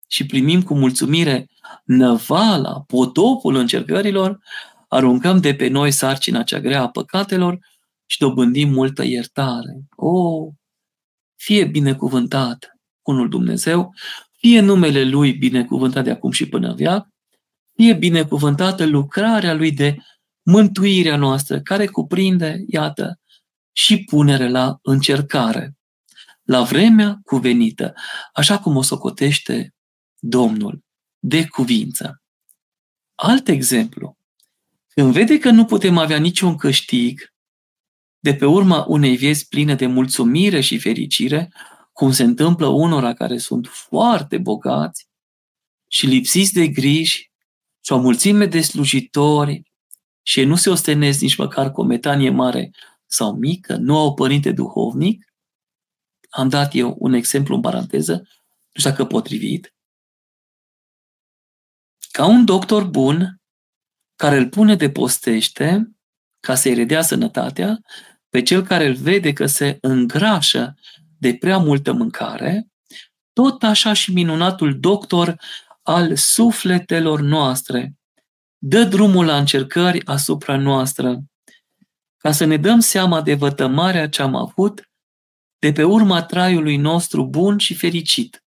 și 0.08 0.26
primim 0.26 0.62
cu 0.62 0.74
mulțumire 0.74 1.49
năvala, 1.84 2.80
potopul 2.80 3.54
încercărilor, 3.54 4.38
aruncăm 4.88 5.40
de 5.40 5.54
pe 5.54 5.68
noi 5.68 5.90
sarcina 5.90 6.42
cea 6.42 6.60
grea 6.60 6.82
a 6.82 6.88
păcatelor 6.88 7.58
și 8.06 8.18
dobândim 8.18 8.68
multă 8.68 9.04
iertare. 9.04 9.80
O, 9.96 10.48
fie 11.36 11.64
binecuvântat 11.64 12.78
unul 13.02 13.28
Dumnezeu, 13.28 13.94
fie 14.38 14.60
numele 14.60 15.04
Lui 15.04 15.32
binecuvântat 15.32 16.04
de 16.04 16.10
acum 16.10 16.30
și 16.30 16.48
până 16.48 16.74
viac, 16.74 17.08
fie 17.74 17.94
binecuvântată 17.94 18.86
lucrarea 18.86 19.54
Lui 19.54 19.72
de 19.72 19.96
mântuirea 20.42 21.16
noastră, 21.16 21.60
care 21.60 21.86
cuprinde, 21.86 22.64
iată, 22.66 23.20
și 23.72 24.04
punere 24.04 24.48
la 24.48 24.78
încercare, 24.82 25.74
la 26.42 26.62
vremea 26.62 27.20
cuvenită, 27.24 27.94
așa 28.32 28.58
cum 28.58 28.76
o 28.76 28.82
socotește 28.82 29.74
Domnul, 30.18 30.84
de 31.20 31.46
cuvință. 31.46 32.22
Alt 33.14 33.48
exemplu, 33.48 34.16
când 34.88 35.12
vede 35.12 35.38
că 35.38 35.50
nu 35.50 35.64
putem 35.64 35.98
avea 35.98 36.18
niciun 36.18 36.56
câștig 36.56 37.32
de 38.18 38.34
pe 38.34 38.46
urma 38.46 38.84
unei 38.88 39.16
vieți 39.16 39.48
pline 39.48 39.74
de 39.74 39.86
mulțumire 39.86 40.60
și 40.60 40.78
fericire, 40.78 41.52
cum 41.92 42.12
se 42.12 42.22
întâmplă 42.22 42.66
unora 42.66 43.14
care 43.14 43.38
sunt 43.38 43.66
foarte 43.66 44.38
bogați 44.38 45.08
și 45.88 46.06
lipsiți 46.06 46.52
de 46.52 46.68
griji 46.68 47.30
și 47.80 47.92
o 47.92 48.00
mulțime 48.00 48.46
de 48.46 48.60
slujitori 48.60 49.62
și 50.22 50.38
ei 50.38 50.44
nu 50.44 50.56
se 50.56 50.70
ostenesc 50.70 51.20
nici 51.20 51.36
măcar 51.36 51.72
cu 51.72 51.80
o 51.80 51.84
metanie 51.84 52.30
mare 52.30 52.70
sau 53.06 53.32
mică, 53.32 53.76
nu 53.76 53.98
au 53.98 54.14
părinte 54.14 54.52
duhovnic, 54.52 55.24
am 56.30 56.48
dat 56.48 56.74
eu 56.74 56.96
un 56.98 57.12
exemplu 57.12 57.54
în 57.54 57.60
paranteză, 57.60 58.12
nu 58.12 58.80
știu 58.80 58.90
dacă 58.90 59.04
potrivit, 59.04 59.74
ca 62.20 62.26
un 62.26 62.44
doctor 62.44 62.84
bun 62.84 63.40
care 64.16 64.36
îl 64.36 64.48
pune 64.48 64.74
de 64.74 64.90
postește 64.90 65.90
ca 66.40 66.54
să-i 66.54 66.74
redea 66.74 67.02
sănătatea 67.02 67.80
pe 68.28 68.42
cel 68.42 68.62
care 68.62 68.86
îl 68.86 68.94
vede 68.94 69.32
că 69.32 69.46
se 69.46 69.78
îngrașă 69.80 70.74
de 71.18 71.34
prea 71.34 71.58
multă 71.58 71.92
mâncare, 71.92 72.68
tot 73.32 73.62
așa 73.62 73.92
și 73.92 74.12
minunatul 74.12 74.78
doctor 74.80 75.34
al 75.82 76.16
sufletelor 76.16 77.20
noastre 77.20 77.94
dă 78.58 78.84
drumul 78.84 79.24
la 79.24 79.36
încercări 79.36 80.06
asupra 80.06 80.56
noastră, 80.56 81.22
ca 82.16 82.32
să 82.32 82.44
ne 82.44 82.56
dăm 82.56 82.80
seama 82.80 83.22
de 83.22 83.34
vătămarea 83.34 84.08
ce 84.08 84.22
am 84.22 84.34
avut 84.34 84.90
de 85.58 85.72
pe 85.72 85.84
urma 85.84 86.22
traiului 86.22 86.76
nostru 86.76 87.26
bun 87.26 87.58
și 87.58 87.74
fericit. 87.74 88.44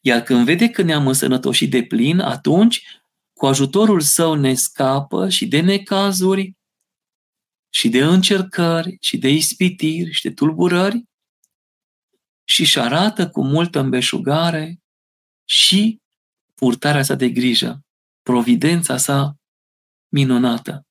Iar 0.00 0.22
când 0.22 0.44
vede 0.44 0.68
că 0.68 0.82
ne-am 0.82 1.06
însănătoșit 1.06 1.70
de 1.70 1.82
plin, 1.82 2.20
atunci, 2.20 2.86
cu 3.32 3.46
ajutorul 3.46 4.00
său 4.00 4.34
ne 4.34 4.54
scapă 4.54 5.28
și 5.28 5.46
de 5.46 5.60
necazuri, 5.60 6.56
și 7.68 7.88
de 7.88 8.04
încercări, 8.04 8.96
și 9.00 9.18
de 9.18 9.28
ispitiri, 9.28 10.12
și 10.12 10.22
de 10.22 10.30
tulburări, 10.32 11.04
și 12.44 12.60
își 12.60 12.78
arată 12.78 13.28
cu 13.28 13.44
multă 13.44 13.78
îmbeșugare 13.78 14.80
și 15.44 16.00
purtarea 16.54 17.02
sa 17.02 17.14
de 17.14 17.28
grijă, 17.28 17.84
providența 18.22 18.96
sa 18.96 19.36
minunată. 20.08 20.86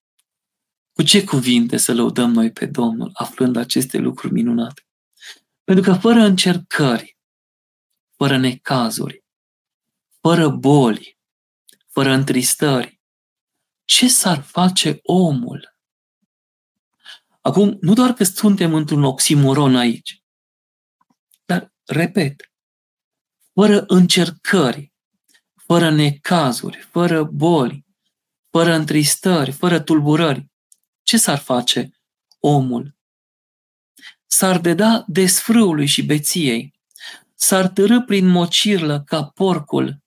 Cu 0.92 1.04
ce 1.04 1.24
cuvinte 1.24 1.78
să 1.78 1.94
lăudăm 1.94 2.32
noi 2.32 2.52
pe 2.52 2.66
Domnul 2.66 3.10
aflând 3.14 3.56
aceste 3.56 3.98
lucruri 3.98 4.34
minunate? 4.34 4.82
Pentru 5.64 5.92
că 5.92 6.00
fără 6.00 6.20
încercări, 6.20 7.13
fără 8.16 8.38
necazuri, 8.38 9.24
fără 10.22 10.50
boli, 10.50 11.18
fără 11.88 12.10
întristări, 12.10 13.02
ce 13.86 14.08
s-ar 14.08 14.42
face 14.42 15.00
omul? 15.02 15.76
Acum, 17.42 17.78
nu 17.82 17.94
doar 17.94 18.14
că 18.14 18.24
suntem 18.24 18.74
într-un 18.74 19.04
oximoron 19.04 19.76
aici, 19.76 20.24
dar, 21.46 21.74
repet, 21.86 22.52
fără 23.54 23.84
încercări, 23.88 24.94
fără 25.66 25.90
necazuri, 25.92 26.78
fără 26.78 27.24
boli, 27.24 27.86
fără 28.50 28.74
întristări, 28.74 29.52
fără 29.52 29.80
tulburări, 29.80 30.52
ce 31.04 31.18
s-ar 31.18 31.38
face 31.38 31.90
omul? 32.40 32.98
S-ar 34.26 34.60
deda 34.60 35.04
desfrâului 35.08 35.86
și 35.86 36.06
beției, 36.06 36.73
s-ar 37.44 37.68
târâ 37.68 38.02
prin 38.02 38.28
mocirlă 38.28 39.04
ca 39.06 39.24
porcul, 39.24 39.98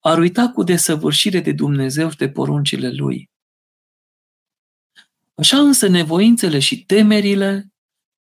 ar 0.00 0.18
uita 0.18 0.48
cu 0.48 0.62
desăvârșire 0.62 1.40
de 1.40 1.52
Dumnezeu 1.52 2.10
și 2.10 2.16
de 2.16 2.30
poruncile 2.30 2.90
Lui. 2.90 3.30
Așa 5.34 5.58
însă 5.58 5.86
nevoințele 5.86 6.58
și 6.58 6.84
temerile, 6.84 7.72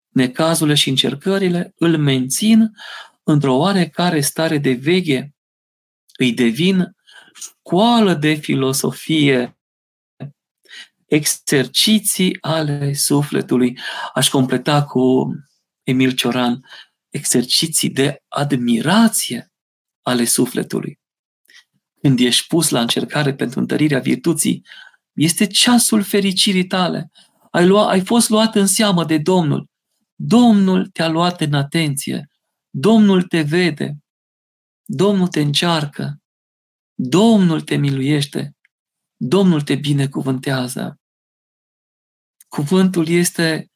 necazurile 0.08 0.76
și 0.76 0.90
încercările 0.90 1.74
îl 1.76 1.98
mențin 1.98 2.72
într-o 3.24 3.56
oarecare 3.56 4.22
stare 4.22 4.58
de 4.58 4.74
veche, 4.74 5.36
îi 6.18 6.34
devin 6.34 6.96
școală 7.34 8.14
de 8.14 8.34
filosofie 8.34 9.58
exerciții 11.06 12.38
ale 12.42 12.94
sufletului. 12.94 13.80
Aș 14.14 14.30
completa 14.30 14.84
cu 14.84 15.34
Emil 15.84 16.12
Cioran, 16.12 16.66
exerciții 17.18 17.90
de 17.90 18.24
admirație 18.28 19.52
ale 20.02 20.26
sufletului. 20.26 21.00
Când 22.02 22.20
ești 22.20 22.48
pus 22.48 22.70
la 22.70 22.82
încercare 22.82 23.34
pentru 23.34 23.60
întărirea 23.60 24.00
virtuții, 24.00 24.66
este 25.14 25.48
ceasul 25.48 26.04
fericirii 26.04 26.68
tale. 26.68 27.12
Ai, 27.52 27.68
lua, 27.68 27.90
ai 27.90 28.06
fost 28.06 28.30
luat 28.30 28.56
în 28.56 28.68
seamă 28.68 29.06
de 29.06 29.18
Domnul. 29.18 29.70
Domnul 30.16 30.88
te-a 30.88 31.08
luat 31.08 31.42
în 31.42 31.54
atenție. 31.54 32.30
Domnul 32.70 33.24
te 33.24 33.42
vede. 33.42 33.98
Domnul 34.86 35.28
te 35.28 35.42
încearcă. 35.42 36.22
Domnul 36.94 37.62
te 37.62 37.76
miluiește. 37.76 38.56
Domnul 39.16 39.62
te 39.62 39.76
binecuvântează. 39.76 41.00
Cuvântul 42.48 43.08
este, 43.08 43.72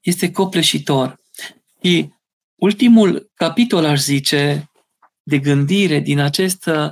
este 0.00 0.30
copleșitor. 0.30 1.20
Și 1.82 2.12
ultimul 2.58 3.30
capitol, 3.34 3.84
aș 3.84 4.00
zice, 4.00 4.70
de 5.22 5.38
gândire 5.38 6.00
din 6.00 6.18
acest 6.18 6.66
uh, 6.66 6.90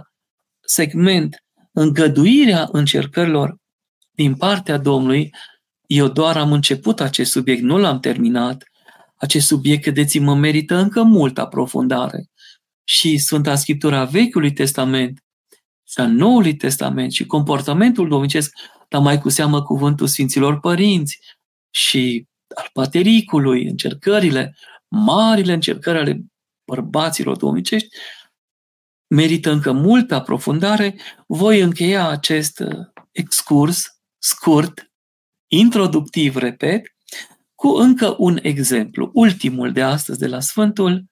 segment, 0.61 1.45
îngăduirea 1.73 2.69
încercărilor 2.73 3.57
din 4.11 4.35
partea 4.35 4.79
Domnului, 4.79 5.31
eu 5.87 6.09
doar 6.09 6.37
am 6.37 6.53
început 6.53 7.01
acest 7.01 7.31
subiect, 7.31 7.63
nu 7.63 7.79
l-am 7.79 8.01
terminat. 8.01 8.65
Acest 9.17 9.47
subiect, 9.47 9.83
credeți-mă, 9.83 10.35
merită 10.35 10.77
încă 10.77 11.03
mult 11.03 11.39
aprofundare. 11.39 12.29
Și 12.85 13.19
Sfânta 13.19 13.55
Scriptura 13.55 14.05
Vechiului 14.05 14.53
Testament 14.53 15.25
și 15.89 16.01
a 16.01 16.07
Noului 16.07 16.57
Testament 16.57 17.13
și 17.13 17.27
comportamentul 17.27 18.09
domnicesc, 18.09 18.53
dar 18.89 19.01
mai 19.01 19.21
cu 19.21 19.29
seamă 19.29 19.63
cuvântul 19.63 20.07
Sfinților 20.07 20.61
Părinți 20.61 21.19
și 21.71 22.27
al 22.55 22.69
patericului, 22.73 23.67
încercările, 23.67 24.57
marile 24.89 25.53
încercări 25.53 25.99
ale 25.99 26.25
bărbaților 26.65 27.37
domnicești, 27.37 27.89
merită 29.15 29.51
încă 29.51 29.73
multă 29.73 30.15
aprofundare. 30.15 31.01
Voi 31.27 31.61
încheia 31.61 32.09
acest 32.09 32.59
uh, 32.59 32.87
excurs 33.13 34.01
scurt, 34.19 34.91
introductiv, 35.47 36.37
repet, 36.37 36.97
cu 37.55 37.69
încă 37.69 38.15
un 38.19 38.39
exemplu, 38.43 39.11
ultimul 39.13 39.73
de 39.73 39.83
astăzi 39.83 40.19
de 40.19 40.27
la 40.27 40.41
Sfântul 40.41 41.05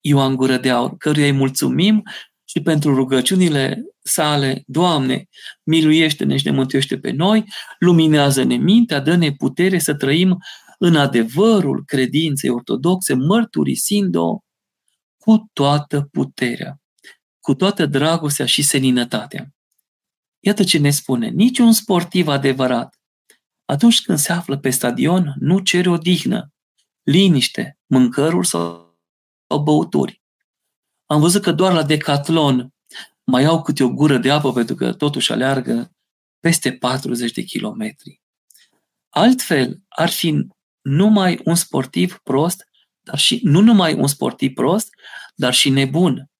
Ioan 0.00 0.36
Gură 0.36 0.56
de 0.56 0.70
Aur, 0.70 0.96
căruia 0.96 1.26
îi 1.26 1.32
mulțumim 1.32 2.02
și 2.44 2.60
pentru 2.60 2.94
rugăciunile 2.94 3.84
sale, 4.02 4.62
Doamne, 4.66 5.28
miluiește-ne 5.62 6.36
și 6.36 6.46
ne 6.46 6.50
mântuiește 6.50 6.98
pe 6.98 7.10
noi, 7.10 7.44
luminează-ne 7.78 8.56
mintea, 8.56 9.00
dă-ne 9.00 9.32
putere 9.32 9.78
să 9.78 9.94
trăim 9.94 10.38
în 10.78 10.96
adevărul 10.96 11.82
credinței 11.86 12.50
ortodoxe, 12.50 13.14
mărturisind-o 13.14 14.38
cu 15.16 15.50
toată 15.52 16.08
puterea, 16.12 16.80
cu 17.40 17.54
toată 17.54 17.86
dragostea 17.86 18.46
și 18.46 18.62
seninătatea. 18.62 19.48
Iată 20.40 20.64
ce 20.64 20.78
ne 20.78 20.90
spune, 20.90 21.28
niciun 21.28 21.72
sportiv 21.72 22.28
adevărat, 22.28 22.98
atunci 23.64 24.02
când 24.02 24.18
se 24.18 24.32
află 24.32 24.58
pe 24.58 24.70
stadion, 24.70 25.34
nu 25.38 25.58
cere 25.58 25.90
o 25.90 25.96
dihnă, 25.96 26.52
liniște, 27.02 27.78
mâncăruri 27.86 28.46
sau, 28.46 28.98
sau 29.48 29.62
băuturi. 29.62 30.22
Am 31.06 31.20
văzut 31.20 31.42
că 31.42 31.52
doar 31.52 31.72
la 31.72 31.82
Decathlon 31.82 32.74
mai 33.24 33.44
au 33.44 33.62
câte 33.62 33.84
o 33.84 33.88
gură 33.88 34.18
de 34.18 34.30
apă 34.30 34.52
pentru 34.52 34.74
că 34.74 34.92
totuși 34.92 35.32
aleargă 35.32 35.92
peste 36.40 36.72
40 36.72 37.32
de 37.32 37.42
kilometri. 37.42 38.22
Altfel, 39.08 39.80
ar 39.88 40.10
fi 40.10 40.46
numai 40.84 41.40
un 41.44 41.54
sportiv 41.54 42.18
prost, 42.22 42.64
dar 43.00 43.18
și 43.18 43.40
nu 43.42 43.60
numai 43.60 43.94
un 43.94 44.06
sportiv 44.06 44.52
prost, 44.52 44.88
dar 45.34 45.54
și 45.54 45.70
nebun. 45.70 46.30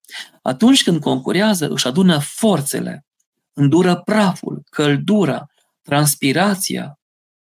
Atunci 0.42 0.82
când 0.82 1.00
concurează, 1.00 1.68
își 1.68 1.86
adună 1.86 2.18
forțele, 2.18 3.06
îndură 3.52 3.96
praful, 3.96 4.62
căldura, 4.70 5.46
transpirația, 5.82 6.98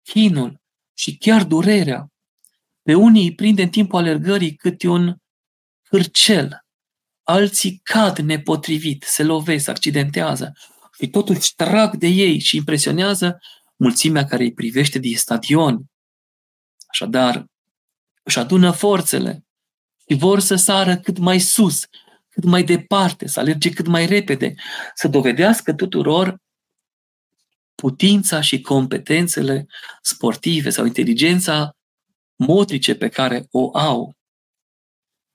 chinul 0.02 0.60
și 0.94 1.16
chiar 1.16 1.44
durerea. 1.44 2.06
Pe 2.82 2.94
unii 2.94 3.24
îi 3.24 3.34
prinde 3.34 3.62
în 3.62 3.68
timpul 3.68 3.98
alergării 3.98 4.54
câte 4.54 4.88
un 4.88 5.16
hârcel, 5.90 6.64
alții 7.22 7.80
cad 7.82 8.18
nepotrivit, 8.18 9.02
se 9.02 9.22
lovesc, 9.22 9.68
accidentează 9.68 10.52
și 11.00 11.08
totuși 11.08 11.54
trag 11.54 11.96
de 11.96 12.06
ei 12.06 12.38
și 12.38 12.56
impresionează 12.56 13.38
mulțimea 13.76 14.24
care 14.24 14.42
îi 14.42 14.52
privește 14.52 14.98
din 14.98 15.16
stadion. 15.16 15.84
Așadar, 16.92 17.44
își 18.22 18.38
adună 18.38 18.70
forțele 18.70 19.44
și 20.08 20.16
vor 20.16 20.40
să 20.40 20.54
sară 20.54 20.96
cât 20.96 21.18
mai 21.18 21.38
sus, 21.38 21.86
cât 22.28 22.44
mai 22.44 22.62
departe, 22.62 23.26
să 23.28 23.40
alerge 23.40 23.70
cât 23.70 23.86
mai 23.86 24.06
repede, 24.06 24.54
să 24.94 25.08
dovedească 25.08 25.74
tuturor 25.74 26.36
putința 27.74 28.40
și 28.40 28.60
competențele 28.60 29.66
sportive 30.02 30.70
sau 30.70 30.84
inteligența 30.84 31.76
motrice 32.36 32.94
pe 32.94 33.08
care 33.08 33.46
o 33.50 33.76
au. 33.76 34.16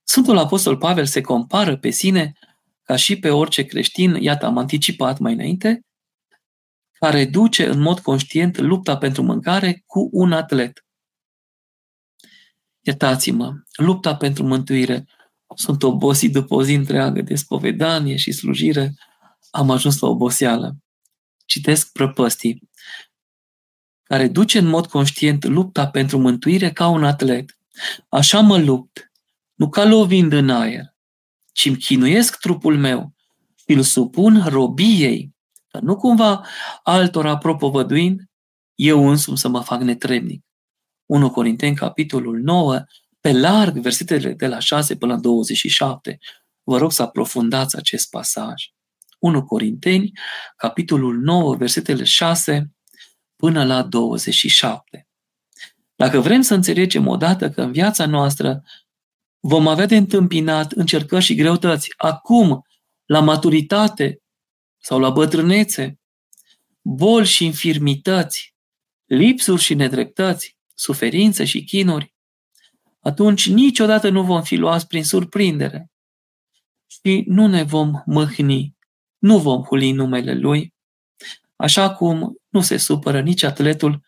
Sfântul 0.03 0.37
Apostol 0.37 0.77
Pavel 0.77 1.05
se 1.05 1.21
compară 1.21 1.77
pe 1.77 1.89
sine 1.89 2.33
ca 2.83 2.95
și 2.95 3.19
pe 3.19 3.29
orice 3.29 3.65
creștin, 3.65 4.15
iată, 4.15 4.45
am 4.45 4.57
anticipat 4.57 5.19
mai 5.19 5.33
înainte, 5.33 5.81
care 6.91 7.25
duce 7.25 7.67
în 7.67 7.79
mod 7.79 7.99
conștient 7.99 8.57
lupta 8.57 8.97
pentru 8.97 9.23
mâncare 9.23 9.83
cu 9.85 10.09
un 10.11 10.31
atlet. 10.31 10.85
Iertați-mă, 12.85 13.53
lupta 13.75 14.15
pentru 14.15 14.43
mântuire. 14.43 15.07
Sunt 15.55 15.83
obosit 15.83 16.31
după 16.31 16.55
o 16.55 16.63
zi 16.63 16.73
întreagă 16.73 17.21
de 17.21 17.35
spovedanie 17.35 18.15
și 18.15 18.31
slujire. 18.31 18.93
Am 19.51 19.69
ajuns 19.69 19.99
la 19.99 20.07
oboseală. 20.07 20.75
Citesc 21.45 21.91
prăpăstii 21.91 22.71
care 24.03 24.27
duce 24.27 24.57
în 24.57 24.65
mod 24.65 24.87
conștient 24.87 25.45
lupta 25.45 25.87
pentru 25.87 26.17
mântuire 26.17 26.71
ca 26.71 26.87
un 26.87 27.03
atlet. 27.03 27.57
Așa 28.09 28.39
mă 28.39 28.57
lupt, 28.57 29.11
nu 29.53 29.69
ca 29.69 29.85
lovind 29.85 30.33
în 30.33 30.49
aer, 30.49 30.95
ci 31.51 31.65
îmi 31.65 31.77
chinuiesc 31.77 32.37
trupul 32.37 32.77
meu 32.77 33.13
și 33.55 33.75
îl 33.75 33.81
supun 33.81 34.43
robiei, 34.47 35.35
că 35.67 35.79
nu 35.79 35.95
cumva 35.95 36.45
altora 36.83 37.37
propovăduind, 37.37 38.21
eu 38.75 39.09
însumi 39.09 39.37
să 39.37 39.47
mă 39.47 39.61
fac 39.61 39.81
netrebnic. 39.81 40.45
1 41.13 41.32
Corinteni, 41.32 41.76
capitolul 41.76 42.39
9, 42.39 42.86
pe 43.21 43.32
larg, 43.32 43.78
versetele 43.78 44.34
de 44.34 44.47
la 44.47 44.60
6 44.60 44.95
până 44.95 45.13
la 45.13 45.19
27. 45.19 46.19
Vă 46.63 46.78
rog 46.78 46.91
să 46.91 47.02
aprofundați 47.02 47.78
acest 47.78 48.10
pasaj. 48.10 48.63
1 49.19 49.43
Corinteni, 49.45 50.12
capitolul 50.56 51.17
9, 51.17 51.56
versetele 51.56 52.04
6 52.04 52.73
până 53.36 53.65
la 53.65 53.84
27. 53.84 55.08
Dacă 55.95 56.19
vrem 56.19 56.41
să 56.41 56.54
înțelegem 56.54 57.08
odată 57.08 57.49
că 57.49 57.62
în 57.62 57.71
viața 57.71 58.06
noastră 58.06 58.63
vom 59.39 59.67
avea 59.67 59.86
de 59.86 59.95
întâmpinat 59.95 60.71
încercări 60.71 61.23
și 61.23 61.36
greutăți 61.36 61.93
acum, 61.97 62.65
la 63.06 63.19
maturitate 63.19 64.21
sau 64.78 64.99
la 64.99 65.10
bătrânețe, 65.10 65.99
boli 66.82 67.26
și 67.26 67.45
infirmități, 67.45 68.56
lipsuri 69.06 69.62
și 69.62 69.73
nedreptăți, 69.73 70.62
suferințe 70.83 71.45
și 71.45 71.63
chinuri, 71.63 72.13
atunci 72.99 73.49
niciodată 73.49 74.09
nu 74.09 74.23
vom 74.23 74.43
fi 74.43 74.55
luați 74.55 74.87
prin 74.87 75.03
surprindere 75.03 75.91
și 76.87 77.23
nu 77.27 77.47
ne 77.47 77.63
vom 77.63 78.01
mâhni, 78.05 78.75
nu 79.17 79.39
vom 79.39 79.63
huli 79.63 79.91
numele 79.91 80.34
Lui, 80.34 80.73
așa 81.55 81.95
cum 81.95 82.36
nu 82.49 82.61
se 82.61 82.77
supără 82.77 83.21
nici 83.21 83.43
atletul 83.43 84.01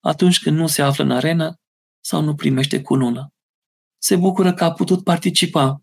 atunci 0.00 0.40
când 0.40 0.58
nu 0.58 0.66
se 0.66 0.82
află 0.82 1.04
în 1.04 1.10
arenă 1.10 1.60
sau 2.00 2.20
nu 2.22 2.34
primește 2.34 2.82
cunună. 2.82 3.32
Se 3.98 4.16
bucură 4.16 4.54
că 4.54 4.64
a 4.64 4.72
putut 4.72 5.04
participa, 5.04 5.82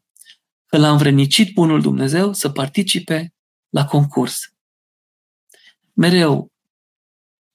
că 0.65 0.77
l-a 0.77 0.91
învrednicit 0.91 1.53
Bunul 1.53 1.81
Dumnezeu 1.81 2.33
să 2.33 2.49
participe 2.49 3.33
la 3.69 3.85
concurs. 3.85 4.53
Mereu, 5.93 6.51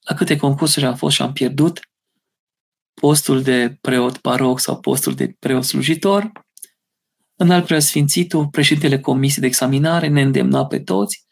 la 0.08 0.14
câte 0.14 0.36
concursuri 0.36 0.86
am 0.86 0.96
fost 0.96 1.14
și 1.14 1.22
am 1.22 1.32
pierdut, 1.32 1.80
postul 2.94 3.42
de 3.42 3.76
preot 3.80 4.16
paroc 4.16 4.60
sau 4.60 4.80
postul 4.80 5.14
de 5.14 5.36
preot 5.38 5.64
slujitor. 5.64 6.30
În 7.36 7.50
al 7.50 7.62
preasfințitul, 7.62 8.48
președintele 8.48 9.00
comisiei 9.00 9.40
de 9.40 9.46
examinare 9.46 10.08
ne 10.08 10.22
îndemna 10.22 10.66
pe 10.66 10.80
toți, 10.80 11.26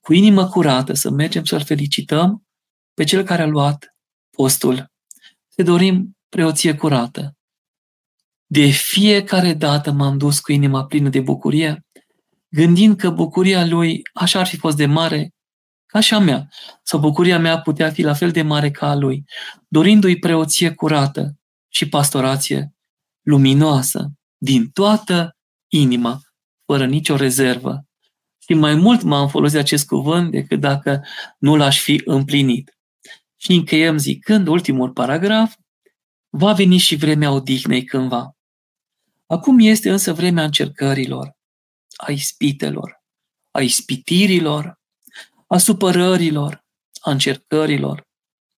cu 0.00 0.12
inimă 0.12 0.48
curată, 0.48 0.92
să 0.92 1.10
mergem 1.10 1.44
să-l 1.44 1.64
felicităm 1.64 2.46
pe 2.94 3.04
cel 3.04 3.22
care 3.22 3.42
a 3.42 3.46
luat 3.46 3.96
postul. 4.30 4.92
Să 5.48 5.62
dorim 5.62 6.16
preoție 6.28 6.74
curată. 6.74 7.36
De 8.46 8.66
fiecare 8.66 9.54
dată 9.54 9.92
m-am 9.92 10.18
dus 10.18 10.40
cu 10.40 10.52
inima 10.52 10.86
plină 10.86 11.08
de 11.08 11.20
bucurie, 11.20 11.86
gândind 12.48 12.96
că 12.96 13.10
bucuria 13.10 13.66
lui 13.66 14.00
așa 14.12 14.38
ar 14.38 14.46
fi 14.46 14.56
fost 14.56 14.76
de 14.76 14.86
mare 14.86 15.30
ca 15.96 16.02
și 16.02 16.14
a 16.14 16.18
mea, 16.18 16.48
sau 16.82 17.00
bucuria 17.00 17.38
mea 17.38 17.60
putea 17.60 17.90
fi 17.90 18.02
la 18.02 18.12
fel 18.12 18.30
de 18.30 18.42
mare 18.42 18.70
ca 18.70 18.90
a 18.90 18.94
lui, 18.94 19.24
dorindu-i 19.68 20.18
preoție 20.18 20.70
curată 20.70 21.38
și 21.68 21.88
pastorație 21.88 22.74
luminoasă, 23.22 24.12
din 24.36 24.70
toată 24.70 25.36
inima, 25.68 26.20
fără 26.64 26.86
nicio 26.86 27.16
rezervă. 27.16 27.84
Și 28.38 28.54
mai 28.54 28.74
mult 28.74 29.02
m-am 29.02 29.28
folosit 29.28 29.58
acest 29.58 29.86
cuvânt 29.86 30.30
decât 30.30 30.60
dacă 30.60 31.04
nu 31.38 31.56
l-aș 31.56 31.80
fi 31.80 32.02
împlinit. 32.04 32.78
Și 33.36 33.52
încheiem 33.52 33.98
zicând, 33.98 34.46
ultimul 34.46 34.90
paragraf, 34.90 35.54
va 36.28 36.52
veni 36.52 36.76
și 36.76 36.96
vremea 36.96 37.30
odihnei 37.30 37.84
cândva. 37.84 38.36
Acum 39.26 39.58
este 39.58 39.90
însă 39.90 40.12
vremea 40.12 40.44
încercărilor, 40.44 41.36
a 41.96 42.10
ispitelor, 42.10 43.02
a 43.50 43.60
ispitirilor, 43.60 44.84
a 45.46 45.58
supărărilor, 45.58 46.64
a 47.00 47.10
încercărilor, 47.10 48.06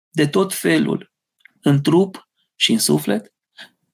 de 0.09 0.26
tot 0.26 0.55
felul, 0.55 1.12
în 1.61 1.82
trup 1.82 2.28
și 2.55 2.72
în 2.72 2.78
suflet, 2.78 3.32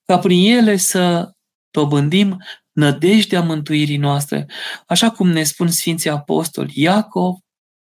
ca 0.04 0.18
prin 0.18 0.56
ele 0.56 0.76
să 0.76 1.32
dobândim 1.70 2.42
nădejdea 2.72 3.42
mântuirii 3.42 3.96
noastre, 3.96 4.46
așa 4.86 5.10
cum 5.10 5.28
ne 5.28 5.42
spun 5.42 5.68
Sfinții 5.68 6.10
Apostoli 6.10 6.72
Iacov 6.74 7.36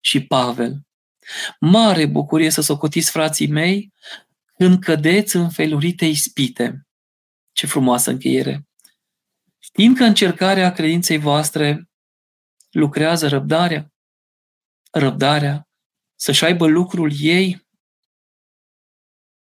și 0.01 0.26
Pavel. 0.26 0.80
Mare 1.61 2.07
bucurie 2.07 2.51
să 2.51 2.61
socotiți, 2.61 3.11
frații 3.11 3.49
mei, 3.49 3.92
când 4.55 4.78
cădeți 4.80 5.36
în 5.36 5.51
felurite 5.51 6.05
ispite. 6.05 6.86
Ce 7.53 7.66
frumoasă 7.66 8.11
încheiere! 8.11 8.66
Știm 9.59 9.94
că 9.94 10.05
încercarea 10.05 10.72
credinței 10.72 11.18
voastre 11.18 11.88
lucrează 12.70 13.28
răbdarea, 13.28 13.92
răbdarea 14.99 15.68
să-și 16.14 16.44
aibă 16.44 16.66
lucrul 16.66 17.12
ei 17.20 17.66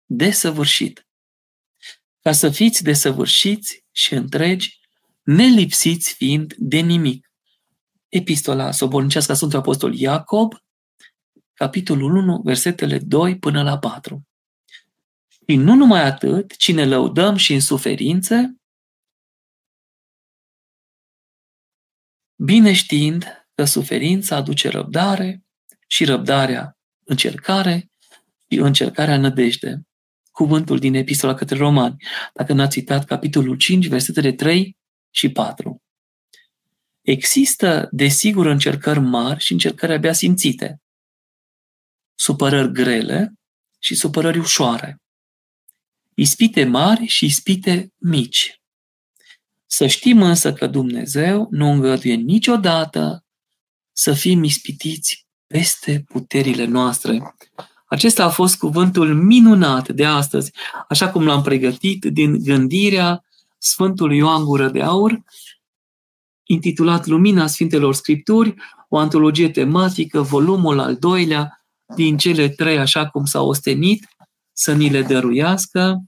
desăvârșit. 0.05 1.07
Ca 2.19 2.31
să 2.31 2.49
fiți 2.49 2.83
desăvârșiți 2.83 3.85
și 3.91 4.13
întregi, 4.13 4.79
nelipsiți 5.21 6.13
fiind 6.13 6.53
de 6.57 6.79
nimic. 6.79 7.31
Epistola 8.07 8.71
sobornicească 8.71 9.31
a 9.31 9.35
Sfântului 9.35 9.63
Apostol 9.63 9.95
Iacob, 9.95 10.53
capitolul 11.53 12.15
1, 12.15 12.41
versetele 12.43 12.99
2 12.99 13.39
până 13.39 13.63
la 13.63 13.79
4. 13.79 14.27
Și 15.27 15.55
nu 15.55 15.75
numai 15.75 16.01
atât, 16.01 16.55
ci 16.55 16.73
ne 16.73 16.85
lăudăm 16.85 17.35
și 17.35 17.53
în 17.53 17.59
suferințe, 17.59 18.55
bine 22.35 22.73
știind 22.73 23.42
că 23.55 23.63
suferința 23.63 24.35
aduce 24.35 24.69
răbdare 24.69 25.43
și 25.87 26.05
răbdarea 26.05 26.77
încercare 27.03 27.91
și 28.49 28.57
încercarea 28.59 29.17
nădejde. 29.17 29.81
Cuvântul 30.31 30.79
din 30.79 30.93
Epistola 30.93 31.33
către 31.33 31.57
Romani, 31.57 31.95
dacă 32.33 32.53
n-ați 32.53 32.77
citat 32.77 33.05
capitolul 33.05 33.57
5, 33.57 33.87
versetele 33.87 34.31
3 34.31 34.77
și 35.09 35.29
4. 35.29 35.81
Există, 37.01 37.87
desigur, 37.91 38.45
încercări 38.45 38.99
mari 38.99 39.39
și 39.39 39.51
încercări 39.51 39.93
abia 39.93 40.13
simțite, 40.13 40.81
supărări 42.15 42.71
grele 42.71 43.33
și 43.79 43.95
supărări 43.95 44.37
ușoare, 44.37 45.01
ispite 46.15 46.63
mari 46.63 47.05
și 47.05 47.25
ispite 47.25 47.93
mici. 47.97 48.61
Să 49.65 49.87
știm 49.87 50.21
însă 50.21 50.53
că 50.53 50.67
Dumnezeu 50.67 51.47
nu 51.51 51.71
îngăduie 51.71 52.13
niciodată 52.13 53.22
să 53.93 54.13
fim 54.13 54.43
ispitiți 54.43 55.27
peste 55.47 56.03
puterile 56.07 56.65
noastre. 56.65 57.35
Acesta 57.85 58.23
a 58.23 58.29
fost 58.29 58.57
cuvântul 58.57 59.13
minunat 59.13 59.89
de 59.89 60.05
astăzi, 60.05 60.51
așa 60.89 61.09
cum 61.09 61.25
l-am 61.25 61.41
pregătit 61.41 62.05
din 62.05 62.43
gândirea 62.43 63.23
Sfântului 63.57 64.17
Ioan 64.17 64.43
Gură 64.43 64.69
de 64.69 64.81
Aur, 64.81 65.23
intitulat 66.43 67.05
Lumina 67.05 67.47
Sfintelor 67.47 67.93
Scripturi, 67.93 68.55
o 68.89 68.97
antologie 68.97 69.49
tematică, 69.49 70.21
volumul 70.21 70.79
al 70.79 70.95
doilea, 70.95 71.65
din 71.95 72.17
cele 72.17 72.49
trei, 72.49 72.77
așa 72.77 73.09
cum 73.09 73.25
s-a 73.25 73.41
ostenit, 73.41 74.07
să 74.53 74.73
ni 74.73 74.89
le 74.89 75.01
dăruiască 75.01 76.03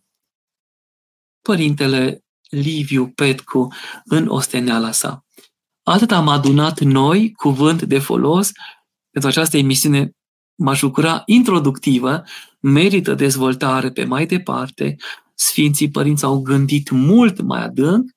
Părintele 1.42 2.24
Liviu 2.50 3.08
Petcu 3.08 3.74
în 4.04 4.28
osteneala 4.28 4.92
sa. 4.92 5.25
Atât 5.88 6.12
am 6.12 6.28
adunat 6.28 6.80
noi 6.80 7.32
cuvânt 7.32 7.82
de 7.82 8.00
folos 8.00 8.52
pentru 9.12 9.30
această 9.30 9.58
emisiune. 9.58 10.12
M-aș 10.56 10.82
bucura 10.82 11.24
introductivă, 11.26 12.24
merită 12.60 13.14
dezvoltare 13.14 13.92
pe 13.92 14.04
mai 14.04 14.26
departe, 14.26 14.96
Sfinții 15.36 15.90
Părinți 15.92 16.24
au 16.24 16.42
gândit 16.42 16.90
mult 16.90 17.42
mai 17.42 17.64
adânc. 17.64 18.10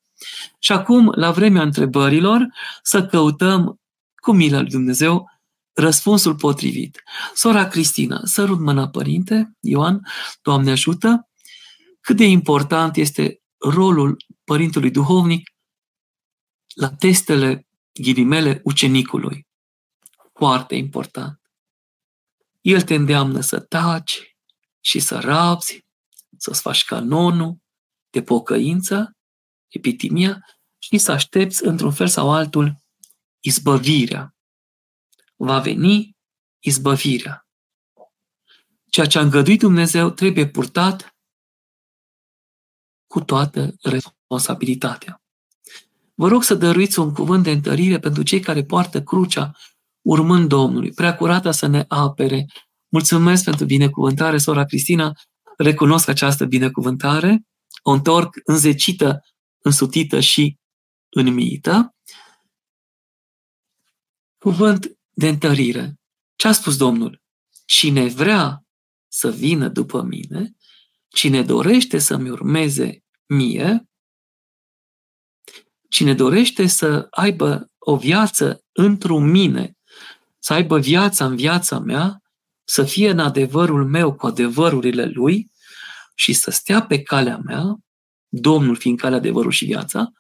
Și 0.59 0.73
acum, 0.73 1.13
la 1.17 1.31
vremea 1.31 1.63
întrebărilor, 1.63 2.47
să 2.83 3.07
căutăm 3.07 3.81
cu 4.23 4.33
milă 4.33 4.61
lui 4.61 4.71
Dumnezeu 4.71 5.31
răspunsul 5.73 6.35
potrivit. 6.35 7.03
Sora 7.35 7.69
Cristina, 7.69 8.21
sărut 8.25 8.61
mâna 8.61 8.89
părinte, 8.89 9.57
Ioan, 9.61 10.01
Doamne 10.43 10.71
ajută, 10.71 11.29
cât 12.01 12.17
de 12.17 12.25
important 12.25 12.97
este 12.97 13.41
rolul 13.59 14.17
părintelui 14.45 14.91
duhovnic 14.91 15.51
la 16.79 16.91
testele 16.91 17.69
ghilimele 17.93 18.61
ucenicului. 18.65 19.47
Foarte 20.33 20.75
important. 20.75 21.41
El 22.61 22.83
te 22.83 22.95
îndeamnă 22.95 23.41
să 23.41 23.61
taci 23.61 24.37
și 24.81 25.01
să 25.01 25.19
rabzi, 25.19 25.87
să-ți 26.37 26.61
faci 26.61 26.85
canonul 26.85 27.59
de 28.11 28.23
pocăință, 28.23 29.17
epitimia, 29.69 30.45
și 30.79 30.99
să 30.99 31.13
aștepți 31.13 31.65
într-un 31.65 31.93
fel 31.93 32.09
sau 32.09 32.33
altul 32.33 32.83
izbăvirea. 33.41 34.37
Va 35.37 35.61
veni 35.61 36.17
izbăvirea. 36.59 37.47
Ceea 38.91 39.07
ce 39.07 39.19
a 39.19 39.23
îngăduit 39.23 39.59
Dumnezeu 39.59 40.11
trebuie 40.11 40.49
purtat 40.49 41.17
cu 43.07 43.21
toată 43.25 43.75
responsabilitatea. 43.83 45.23
Vă 46.19 46.29
rog 46.29 46.43
să 46.43 46.55
dăruiți 46.55 46.99
un 46.99 47.13
cuvânt 47.13 47.43
de 47.43 47.51
întărire 47.51 47.99
pentru 47.99 48.23
cei 48.23 48.41
care 48.41 48.65
poartă 48.65 49.03
crucea 49.03 49.51
urmând 50.01 50.49
Domnului. 50.49 50.93
Prea 50.93 51.17
curata 51.17 51.53
să 51.53 51.67
ne 51.67 51.85
apere. 51.89 52.47
Mulțumesc 52.89 53.45
pentru 53.45 53.65
binecuvântare, 53.65 54.39
sora 54.39 54.65
Cristina. 54.65 55.13
Recunosc 55.57 56.09
această 56.09 56.45
binecuvântare. 56.45 57.47
O 57.83 57.91
întorc 57.91 58.35
înzecită, 58.45 59.21
însutită 59.59 60.21
și 60.21 60.59
înmiită. 61.09 61.95
Cuvânt 64.39 64.99
de 65.11 65.29
întărire. 65.29 65.95
Ce 66.37 66.49
a 66.49 66.53
spus 66.53 66.77
Domnul? 66.77 67.23
Cine 67.67 68.07
vrea 68.07 68.65
să 69.09 69.31
vină 69.31 69.69
după 69.69 70.03
mine, 70.03 70.55
cine 71.09 71.43
dorește 71.43 71.99
să-mi 71.99 72.31
urmeze 72.31 73.05
mie, 73.27 73.89
cine 75.89 76.15
dorește 76.15 76.67
să 76.67 77.07
aibă 77.11 77.71
o 77.79 77.97
viață 77.97 78.65
într-un 78.73 79.31
mine, 79.31 79.77
să 80.39 80.53
aibă 80.53 80.79
viața 80.79 81.25
în 81.25 81.37
viața 81.37 81.79
mea, 81.79 82.23
să 82.65 82.85
fie 82.85 83.11
în 83.11 83.19
adevărul 83.19 83.87
meu 83.87 84.15
cu 84.15 84.27
adevărurile 84.27 85.05
lui 85.05 85.51
și 86.15 86.33
să 86.33 86.51
stea 86.51 86.83
pe 86.83 87.03
calea 87.03 87.37
mea, 87.37 87.77
Domnul 88.29 88.77
fiind 88.77 88.99
calea, 88.99 89.19
adevărul 89.19 89.51
și 89.51 89.65
viața, 89.65 90.13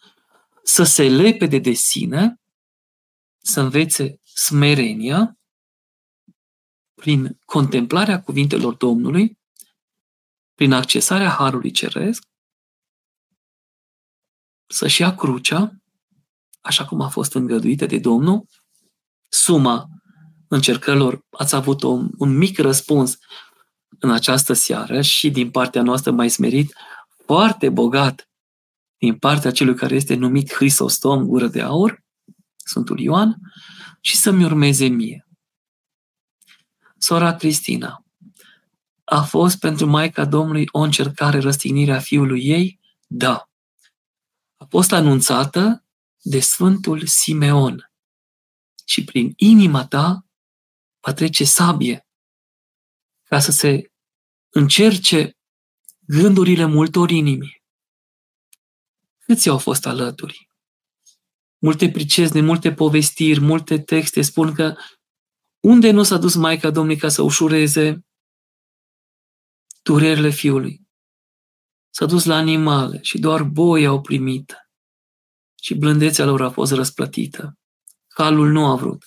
să 0.62 0.82
se 0.82 1.08
lepede 1.08 1.58
de 1.58 1.72
sine, 1.72 2.40
să 3.38 3.60
învețe 3.60 4.20
smerenia 4.22 5.38
prin 6.94 7.38
contemplarea 7.44 8.20
cuvintelor 8.20 8.74
Domnului, 8.74 9.38
prin 10.54 10.72
accesarea 10.72 11.28
Harului 11.28 11.70
Ceresc, 11.70 12.27
să-și 14.68 15.00
ia 15.00 15.14
crucea, 15.14 15.72
așa 16.60 16.84
cum 16.84 17.00
a 17.00 17.08
fost 17.08 17.34
îngăduită 17.34 17.86
de 17.86 17.98
Domnul, 17.98 18.46
suma 19.28 19.88
încercărilor 20.48 21.24
ați 21.30 21.54
avut 21.54 21.82
un, 21.82 22.10
un 22.18 22.36
mic 22.36 22.58
răspuns 22.58 23.18
în 23.98 24.10
această 24.10 24.52
seară 24.52 25.00
și 25.00 25.30
din 25.30 25.50
partea 25.50 25.82
noastră 25.82 26.10
mai 26.10 26.30
smerit, 26.30 26.74
foarte 27.26 27.68
bogat 27.68 28.28
din 28.98 29.16
partea 29.16 29.50
celui 29.50 29.74
care 29.74 29.94
este 29.94 30.14
numit 30.14 30.52
Hristostom, 30.52 31.24
gură 31.24 31.46
de 31.46 31.60
aur, 31.60 32.02
Sfântul 32.56 33.00
Ioan, 33.00 33.36
și 34.00 34.16
să-mi 34.16 34.44
urmeze 34.44 34.86
mie. 34.86 35.26
Sora 36.98 37.34
Cristina 37.34 38.04
a 39.04 39.22
fost 39.22 39.58
pentru 39.58 39.86
Maica 39.86 40.24
Domnului 40.24 40.68
o 40.72 40.78
încercare 40.78 41.38
răstignirea 41.38 41.98
fiului 41.98 42.44
ei? 42.44 42.80
Da. 43.06 43.47
A 44.60 44.64
fost 44.64 44.92
anunțată 44.92 45.84
de 46.22 46.40
Sfântul 46.40 47.06
Simeon 47.06 47.92
și 48.84 49.04
prin 49.04 49.32
inima 49.36 49.86
ta 49.86 50.26
va 51.00 51.12
trece 51.12 51.44
sabie 51.44 52.06
ca 53.22 53.40
să 53.40 53.50
se 53.50 53.92
încerce 54.48 55.38
gândurile 56.06 56.64
multor 56.64 57.10
inimi. 57.10 57.62
Câți 59.18 59.48
au 59.48 59.58
fost 59.58 59.86
alături? 59.86 60.48
Multe 61.58 61.90
pricezne, 61.90 62.40
multe 62.40 62.72
povestiri, 62.72 63.40
multe 63.40 63.78
texte 63.78 64.22
spun 64.22 64.54
că 64.54 64.76
unde 65.60 65.90
nu 65.90 66.02
s-a 66.02 66.18
dus 66.18 66.34
Maica 66.34 66.70
Domnului 66.70 67.00
ca 67.00 67.08
să 67.08 67.22
ușureze 67.22 68.06
durerile 69.82 70.30
fiului? 70.30 70.87
S-a 71.98 72.06
dus 72.06 72.24
la 72.24 72.36
animale 72.36 72.98
și 73.02 73.18
doar 73.18 73.42
boi 73.42 73.86
au 73.86 74.00
primit 74.00 74.56
și 75.60 75.74
blândețea 75.74 76.24
lor 76.24 76.42
a 76.42 76.50
fost 76.50 76.72
răsplătită. 76.72 77.58
Calul 78.08 78.50
nu 78.50 78.66
a 78.66 78.76
vrut. 78.76 79.04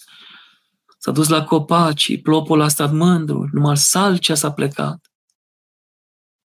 S-a 0.97 1.11
dus 1.11 1.27
la 1.27 1.43
copaci, 1.43 2.21
plopul 2.21 2.61
a 2.61 2.67
stat 2.67 2.91
mândru, 2.91 3.49
numai 3.51 3.77
salcea 3.77 4.35
s-a 4.35 4.51
plecat. 4.51 5.11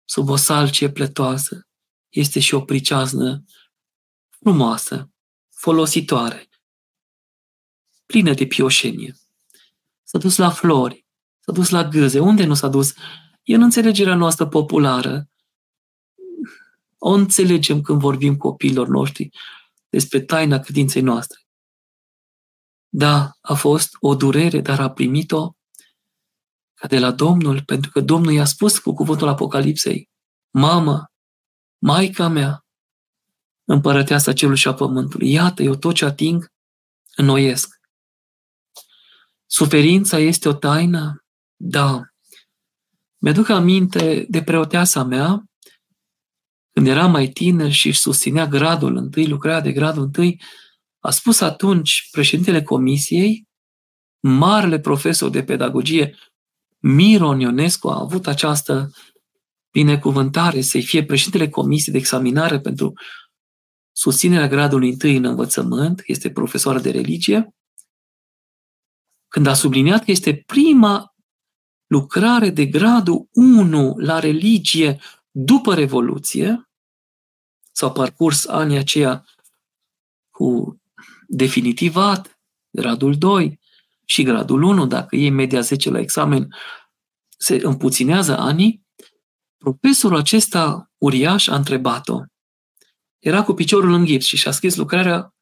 Sub 0.04 0.28
o 0.28 0.36
salcie 0.36 0.90
pletoasă 0.90 1.66
este 2.08 2.40
și 2.40 2.54
o 2.54 2.60
priceaznă 2.60 3.44
frumoasă, 4.28 5.10
folositoare, 5.50 6.48
plină 8.06 8.34
de 8.34 8.46
pioșenie. 8.46 9.16
S-a 10.02 10.18
dus 10.18 10.36
la 10.36 10.50
flori, 10.50 11.06
s-a 11.38 11.52
dus 11.52 11.68
la 11.68 11.88
gâze. 11.88 12.18
Unde 12.18 12.44
nu 12.44 12.54
s-a 12.54 12.68
dus? 12.68 12.94
E 13.42 13.54
în 13.54 13.62
înțelegerea 13.62 14.14
noastră 14.14 14.46
populară. 14.46 15.26
O 17.04 17.10
înțelegem 17.10 17.80
când 17.80 18.00
vorbim 18.00 18.36
copiilor 18.36 18.88
noștri 18.88 19.28
despre 19.88 20.20
taina 20.20 20.58
credinței 20.58 21.02
noastre. 21.02 21.40
Da, 22.88 23.30
a 23.40 23.54
fost 23.54 23.90
o 24.00 24.14
durere, 24.14 24.60
dar 24.60 24.80
a 24.80 24.90
primit-o 24.90 25.52
ca 26.74 26.86
de 26.86 26.98
la 26.98 27.10
Domnul, 27.10 27.62
pentru 27.64 27.90
că 27.90 28.00
Domnul 28.00 28.32
i-a 28.32 28.44
spus 28.44 28.78
cu 28.78 28.94
cuvântul 28.94 29.28
Apocalipsei, 29.28 30.10
Mamă, 30.50 31.12
Maica 31.78 32.28
mea, 32.28 32.66
împărăteasa 33.64 34.32
celul 34.32 34.54
și 34.54 34.68
a 34.68 34.74
pământului, 34.74 35.30
iată, 35.30 35.62
eu 35.62 35.74
tot 35.74 35.94
ce 35.94 36.04
ating, 36.04 36.52
înnoiesc. 37.16 37.80
Suferința 39.46 40.18
este 40.18 40.48
o 40.48 40.52
taină? 40.52 41.24
Da. 41.56 42.00
Mi-aduc 43.18 43.48
aminte 43.48 44.26
de 44.28 44.42
preoteasa 44.42 45.02
mea, 45.02 45.51
când 46.72 46.86
era 46.86 47.06
mai 47.06 47.28
tiner 47.28 47.72
și 47.72 47.86
își 47.86 48.00
susținea 48.00 48.46
gradul 48.46 48.96
întâi, 48.96 49.26
lucrarea 49.26 49.60
de 49.60 49.72
gradul 49.72 50.02
întâi, 50.02 50.40
a 50.98 51.10
spus 51.10 51.40
atunci 51.40 52.08
președintele 52.10 52.62
comisiei, 52.62 53.48
marele 54.20 54.80
profesor 54.80 55.30
de 55.30 55.44
pedagogie, 55.44 56.16
Miron 56.78 57.40
Ionescu, 57.40 57.88
a 57.88 58.00
avut 58.00 58.26
această 58.26 58.90
binecuvântare 59.70 60.60
să-i 60.60 60.82
fie 60.82 61.04
președintele 61.04 61.48
comisiei 61.48 61.92
de 61.92 61.98
examinare 61.98 62.60
pentru 62.60 62.92
susținerea 63.92 64.48
gradului 64.48 64.90
întâi 64.90 65.16
în 65.16 65.24
învățământ, 65.24 66.02
este 66.06 66.30
profesoară 66.30 66.78
de 66.78 66.90
religie, 66.90 67.54
când 69.28 69.46
a 69.46 69.54
subliniat 69.54 70.04
că 70.04 70.10
este 70.10 70.42
prima 70.46 71.14
lucrare 71.86 72.50
de 72.50 72.66
gradul 72.66 73.28
1 73.32 73.94
la 73.96 74.18
religie 74.18 75.00
după 75.32 75.74
Revoluție, 75.74 76.70
s-au 77.72 77.92
parcurs 77.92 78.46
anii 78.46 78.78
aceia 78.78 79.24
cu 80.30 80.80
definitivat, 81.26 82.40
gradul 82.70 83.18
2 83.18 83.60
și 84.04 84.22
gradul 84.22 84.62
1, 84.62 84.86
dacă 84.86 85.16
e 85.16 85.30
media 85.30 85.60
10 85.60 85.90
la 85.90 85.98
examen, 85.98 86.48
se 87.38 87.60
împuținează 87.62 88.38
anii, 88.38 88.86
profesorul 89.56 90.16
acesta 90.16 90.90
uriaș 90.98 91.46
a 91.46 91.54
întrebat-o. 91.54 92.20
Era 93.18 93.42
cu 93.42 93.52
piciorul 93.52 93.92
în 93.92 94.04
gips 94.04 94.24
și 94.24 94.36
și-a 94.36 94.50
scris 94.50 94.76
lucrarea 94.76 95.34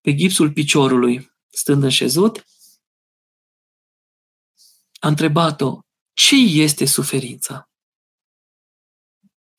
pe 0.00 0.14
gipsul 0.14 0.52
piciorului, 0.52 1.32
stând 1.48 1.82
înșezut. 1.82 2.44
A 5.00 5.08
întrebat-o, 5.08 5.80
ce 6.12 6.36
este 6.36 6.84
suferința? 6.84 7.70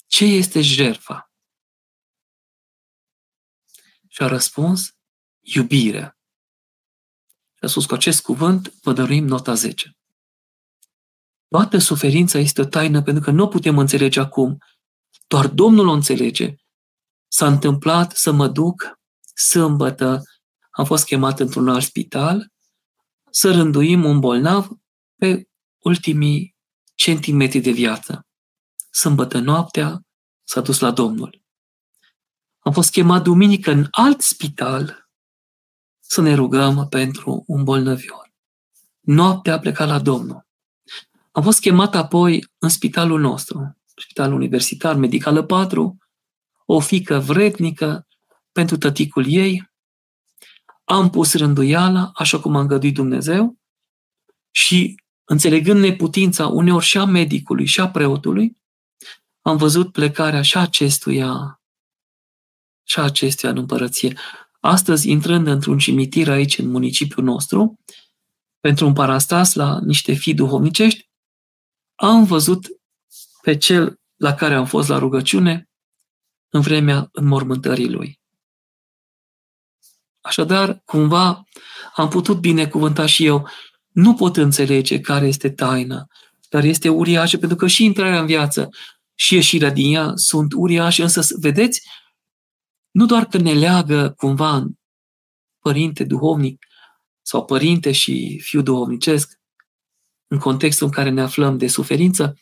Ce 0.07 0.25
este 0.25 0.61
jertfa? 0.61 1.31
Și 4.07 4.21
a 4.21 4.27
răspuns, 4.27 4.95
iubirea. 5.39 6.17
Și 7.53 7.63
a 7.63 7.67
spus 7.67 7.85
cu 7.85 7.93
acest 7.93 8.21
cuvânt, 8.21 8.73
vă 8.81 8.93
dăruim 8.93 9.25
nota 9.25 9.53
10. 9.53 9.97
Toată 11.47 11.77
suferința 11.77 12.37
este 12.39 12.61
o 12.61 12.65
taină 12.65 13.01
pentru 13.01 13.23
că 13.23 13.31
nu 13.31 13.43
o 13.43 13.47
putem 13.47 13.77
înțelege 13.77 14.19
acum. 14.19 14.57
Doar 15.27 15.47
Domnul 15.47 15.87
o 15.87 15.91
înțelege. 15.91 16.55
S-a 17.27 17.47
întâmplat 17.47 18.15
să 18.15 18.31
mă 18.31 18.47
duc 18.47 18.99
sâmbătă, 19.33 20.21
am 20.69 20.85
fost 20.85 21.05
chemat 21.05 21.39
într-un 21.39 21.69
alt 21.69 21.83
spital, 21.83 22.51
să 23.31 23.51
rânduim 23.51 24.03
un 24.03 24.19
bolnav 24.19 24.69
pe 25.15 25.49
ultimii 25.77 26.55
centimetri 26.95 27.59
de 27.59 27.71
viață. 27.71 28.26
Sâmbătă 28.97 29.39
noaptea 29.39 30.01
s-a 30.43 30.61
dus 30.61 30.79
la 30.79 30.91
Domnul. 30.91 31.41
Am 32.59 32.73
fost 32.73 32.91
chemat 32.91 33.23
duminică 33.23 33.71
în 33.71 33.87
alt 33.91 34.21
spital 34.21 35.09
să 35.99 36.21
ne 36.21 36.33
rugăm 36.33 36.87
pentru 36.89 37.43
un 37.47 37.63
bolnăvior. 37.63 38.33
Noaptea 38.99 39.53
a 39.53 39.59
plecat 39.59 39.87
la 39.87 39.99
Domnul. 39.99 40.47
Am 41.31 41.43
fost 41.43 41.59
chemat 41.59 41.95
apoi 41.95 42.47
în 42.57 42.69
spitalul 42.69 43.19
nostru, 43.19 43.77
spitalul 43.95 44.35
universitar, 44.35 44.95
medicală 44.95 45.43
4, 45.43 45.97
o 46.65 46.79
fică 46.79 47.19
vrednică 47.19 48.07
pentru 48.51 48.77
tăticul 48.77 49.25
ei. 49.27 49.71
Am 50.83 51.09
pus 51.09 51.33
rânduiala, 51.33 52.11
așa 52.13 52.39
cum 52.39 52.55
a 52.55 52.59
îngăduit 52.59 52.93
Dumnezeu, 52.93 53.57
și 54.51 55.03
înțelegând 55.23 55.79
neputința 55.79 56.47
uneori 56.47 56.85
și 56.85 56.97
a 56.97 57.05
medicului 57.05 57.65
și 57.65 57.79
a 57.79 57.89
preotului, 57.89 58.65
am 59.47 59.57
văzut 59.57 59.91
plecarea 59.91 60.41
și 60.41 60.57
acestuia 60.57 61.61
și 62.83 62.99
acestuia 62.99 63.51
în 63.51 63.57
împărăție. 63.57 64.17
Astăzi, 64.59 65.09
intrând 65.09 65.47
într-un 65.47 65.77
cimitir 65.77 66.29
aici, 66.29 66.57
în 66.57 66.69
municipiul 66.69 67.25
nostru, 67.25 67.79
pentru 68.59 68.85
un 68.85 68.93
parastas 68.93 69.53
la 69.53 69.79
niște 69.79 70.13
fii 70.13 70.33
duhovnicești, 70.33 71.09
am 71.95 72.23
văzut 72.23 72.67
pe 73.41 73.57
cel 73.57 73.99
la 74.15 74.33
care 74.33 74.53
am 74.53 74.65
fost 74.65 74.87
la 74.87 74.97
rugăciune 74.97 75.69
în 76.49 76.61
vremea 76.61 77.09
înmormântării 77.11 77.89
lui. 77.89 78.19
Așadar, 80.21 80.81
cumva, 80.85 81.43
am 81.95 82.09
putut 82.09 82.39
binecuvânta 82.39 83.05
și 83.05 83.25
eu. 83.25 83.49
Nu 83.87 84.13
pot 84.13 84.37
înțelege 84.37 85.01
care 85.01 85.27
este 85.27 85.49
taina, 85.49 86.07
dar 86.49 86.63
este 86.63 86.89
uriașă, 86.89 87.37
pentru 87.37 87.57
că 87.57 87.67
și 87.67 87.83
intrarea 87.83 88.19
în 88.19 88.25
viață 88.25 88.69
și 89.19 89.33
ieșirea 89.33 89.69
din 89.69 89.93
ea 89.93 90.11
sunt 90.15 90.53
uriașe, 90.53 91.01
însă, 91.01 91.35
vedeți, 91.39 91.81
nu 92.91 93.05
doar 93.05 93.25
că 93.25 93.37
ne 93.37 93.53
leagă 93.53 94.13
cumva 94.17 94.65
părinte 95.59 96.03
duhovnic 96.03 96.65
sau 97.21 97.45
părinte 97.45 97.91
și 97.91 98.39
fiu 98.43 98.61
duhovnicesc, 98.61 99.39
în 100.27 100.37
contextul 100.37 100.85
în 100.85 100.91
care 100.91 101.09
ne 101.09 101.21
aflăm 101.21 101.57
de 101.57 101.67
suferință, 101.67 102.37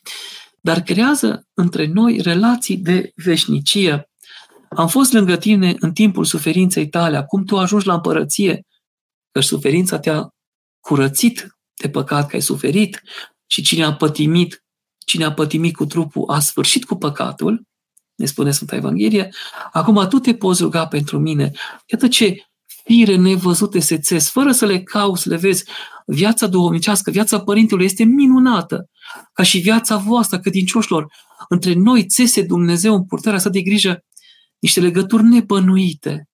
dar 0.61 0.81
creează 0.81 1.47
între 1.53 1.85
noi 1.85 2.21
relații 2.21 2.77
de 2.77 3.11
veșnicie. 3.15 4.09
Am 4.69 4.87
fost 4.87 5.13
lângă 5.13 5.37
tine 5.37 5.75
în 5.79 5.93
timpul 5.93 6.25
suferinței 6.25 6.89
tale, 6.89 7.17
acum 7.17 7.45
tu 7.45 7.57
ajungi 7.57 7.87
la 7.87 7.93
împărăție, 7.93 8.65
că 9.31 9.39
suferința 9.39 9.99
te-a 9.99 10.29
curățit 10.79 11.57
de 11.81 11.89
păcat 11.89 12.29
că 12.29 12.35
ai 12.35 12.41
suferit 12.41 13.01
și 13.45 13.61
cine 13.61 13.83
a 13.83 13.93
pătimit, 13.93 14.64
cine 15.05 15.23
a 15.23 15.33
pătimit 15.33 15.75
cu 15.75 15.85
trupul 15.85 16.29
a 16.29 16.39
sfârșit 16.39 16.85
cu 16.85 16.95
păcatul, 16.95 17.61
ne 18.15 18.25
spune 18.25 18.51
Sfânta 18.51 18.75
Evanghelie, 18.75 19.29
acum 19.71 20.07
tu 20.07 20.19
te 20.19 20.35
poți 20.35 20.61
ruga 20.61 20.87
pentru 20.87 21.19
mine. 21.19 21.51
Iată 21.85 22.07
ce 22.07 22.45
fire 22.83 23.15
nevăzute 23.15 23.79
se 23.79 23.99
țes, 23.99 24.29
fără 24.29 24.51
să 24.51 24.65
le 24.65 24.83
cauți, 24.83 25.27
le 25.27 25.35
vezi. 25.35 25.63
Viața 26.05 26.47
duhovnicească, 26.47 27.11
viața 27.11 27.39
Părintelui 27.39 27.85
este 27.85 28.03
minunată, 28.03 28.89
ca 29.33 29.43
și 29.43 29.57
viața 29.57 29.97
voastră, 29.97 30.39
credincioșilor. 30.39 31.13
Între 31.49 31.73
noi 31.73 32.05
țese 32.05 32.41
Dumnezeu 32.41 32.93
în 32.93 33.05
purtarea 33.05 33.39
sa 33.39 33.49
de 33.49 33.61
grijă 33.61 34.03
niște 34.59 34.79
legături 34.79 35.23
nebănuite, 35.23 36.29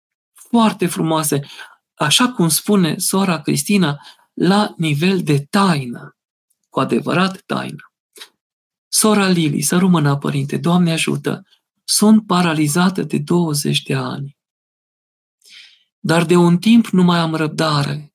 foarte 0.49 0.87
frumoase, 0.87 1.39
așa 1.93 2.31
cum 2.31 2.49
spune 2.49 2.95
sora 2.97 3.41
Cristina, 3.41 3.97
la 4.33 4.73
nivel 4.77 5.21
de 5.23 5.45
taină, 5.49 6.15
cu 6.69 6.79
adevărat 6.79 7.41
taină. 7.45 7.90
Sora 8.93 9.27
Lili, 9.27 9.61
să 9.61 9.77
rămână, 9.77 10.17
părinte, 10.17 10.57
Doamne 10.57 10.91
ajută, 10.91 11.47
sunt 11.83 12.25
paralizată 12.25 13.01
de 13.03 13.17
20 13.17 13.81
de 13.81 13.95
ani. 13.95 14.37
Dar 15.99 16.25
de 16.25 16.35
un 16.35 16.57
timp 16.57 16.85
nu 16.85 17.03
mai 17.03 17.19
am 17.19 17.35
răbdare 17.35 18.13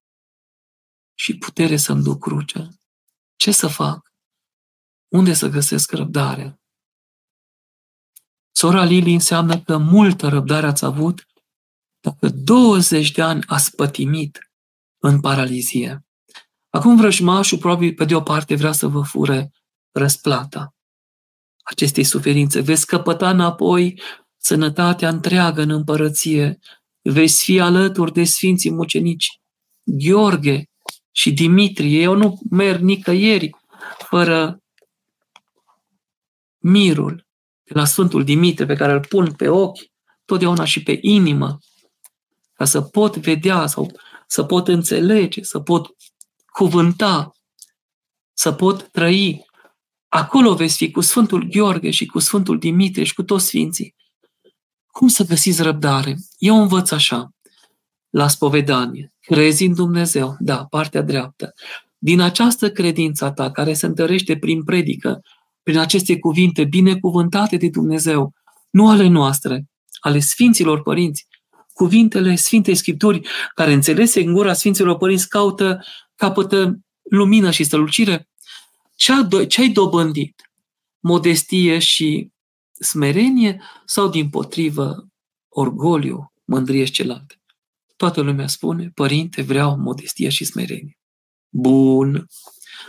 și 1.14 1.38
putere 1.38 1.76
să-mi 1.76 2.02
duc 2.02 2.22
crucea. 2.22 2.68
Ce 3.36 3.50
să 3.50 3.66
fac? 3.66 4.12
Unde 5.08 5.34
să 5.34 5.48
găsesc 5.48 5.92
răbdarea? 5.92 6.60
Sora 8.52 8.84
Lili 8.84 9.12
înseamnă 9.12 9.60
că 9.60 9.76
multă 9.76 10.28
răbdare 10.28 10.66
ați 10.66 10.84
avut 10.84 11.26
dacă 12.00 12.28
20 12.28 13.10
de 13.10 13.22
ani 13.22 13.42
a 13.46 13.58
spătimit 13.58 14.52
în 14.98 15.20
paralizie. 15.20 16.06
Acum 16.68 16.96
vrăjmașul 16.96 17.58
probabil 17.58 17.94
pe 17.94 18.04
de 18.04 18.14
o 18.14 18.20
parte 18.20 18.54
vrea 18.54 18.72
să 18.72 18.86
vă 18.86 19.02
fure 19.02 19.50
răsplata 19.96 20.74
acestei 21.62 22.04
suferințe. 22.04 22.60
Veți 22.60 22.86
căpăta 22.86 23.30
înapoi 23.30 24.00
sănătatea 24.36 25.08
întreagă 25.08 25.62
în 25.62 25.70
împărăție. 25.70 26.58
Veți 27.02 27.44
fi 27.44 27.60
alături 27.60 28.12
de 28.12 28.24
Sfinții 28.24 28.70
Mucenici 28.70 29.40
Gheorghe 29.82 30.64
și 31.10 31.32
Dimitrie. 31.32 32.02
Eu 32.02 32.14
nu 32.14 32.40
merg 32.50 32.80
nicăieri 32.80 33.50
fără 34.08 34.62
mirul 36.58 37.26
de 37.62 37.72
la 37.74 37.84
Sfântul 37.84 38.24
Dimitrie 38.24 38.66
pe 38.66 38.74
care 38.74 38.92
îl 38.92 39.06
pun 39.08 39.32
pe 39.32 39.48
ochi, 39.48 39.78
totdeauna 40.24 40.64
și 40.64 40.82
pe 40.82 40.98
inimă, 41.00 41.58
ca 42.52 42.64
să 42.64 42.80
pot 42.82 43.16
vedea 43.16 43.66
sau 43.66 43.90
să 44.26 44.44
pot 44.44 44.68
înțelege, 44.68 45.42
să 45.42 45.60
pot 45.60 45.86
cuvânta, 46.46 47.32
să 48.32 48.52
pot 48.52 48.88
trăi. 48.88 49.45
Acolo 50.16 50.54
veți 50.54 50.76
fi 50.76 50.90
cu 50.90 51.00
Sfântul 51.00 51.44
Gheorghe 51.44 51.90
și 51.90 52.06
cu 52.06 52.18
Sfântul 52.18 52.58
Dimitrie 52.58 53.04
și 53.04 53.14
cu 53.14 53.22
toți 53.22 53.46
Sfinții. 53.46 53.94
Cum 54.86 55.08
să 55.08 55.24
găsiți 55.24 55.62
răbdare? 55.62 56.16
Eu 56.38 56.60
învăț 56.60 56.90
așa, 56.90 57.30
la 58.10 58.28
spovedanie. 58.28 59.12
Crezi 59.20 59.64
în 59.64 59.74
Dumnezeu? 59.74 60.36
Da, 60.38 60.64
partea 60.64 61.02
dreaptă. 61.02 61.54
Din 61.98 62.20
această 62.20 62.70
credință 62.70 63.24
a 63.24 63.32
ta, 63.32 63.50
care 63.50 63.72
se 63.72 63.86
întărește 63.86 64.36
prin 64.36 64.64
predică, 64.64 65.20
prin 65.62 65.78
aceste 65.78 66.18
cuvinte 66.18 66.64
binecuvântate 66.64 67.56
de 67.56 67.68
Dumnezeu, 67.68 68.32
nu 68.70 68.88
ale 68.88 69.08
noastre, 69.08 69.64
ale 70.00 70.18
Sfinților 70.18 70.82
Părinți, 70.82 71.26
cuvintele 71.72 72.34
Sfintei 72.34 72.74
Scripturi, 72.74 73.20
care 73.54 73.72
înțelese 73.72 74.20
în 74.20 74.32
gura 74.32 74.52
Sfinților 74.52 74.96
Părinți, 74.96 75.28
caută, 75.28 75.84
capătă 76.14 76.78
lumină 77.10 77.50
și 77.50 77.64
strălucire. 77.64 78.28
Ce 78.96 79.60
ai 79.60 79.68
dobândit? 79.68 80.50
Modestie 81.00 81.78
și 81.78 82.30
smerenie 82.80 83.62
sau, 83.84 84.08
din 84.08 84.28
potrivă, 84.28 85.06
orgoliu, 85.48 86.32
mândrie 86.44 86.84
și 86.84 86.92
celălalt? 86.92 87.40
Toată 87.96 88.20
lumea 88.20 88.46
spune, 88.46 88.90
părinte, 88.94 89.42
vreau 89.42 89.78
modestie 89.78 90.28
și 90.28 90.44
smerenie. 90.44 90.98
Bun. 91.48 92.26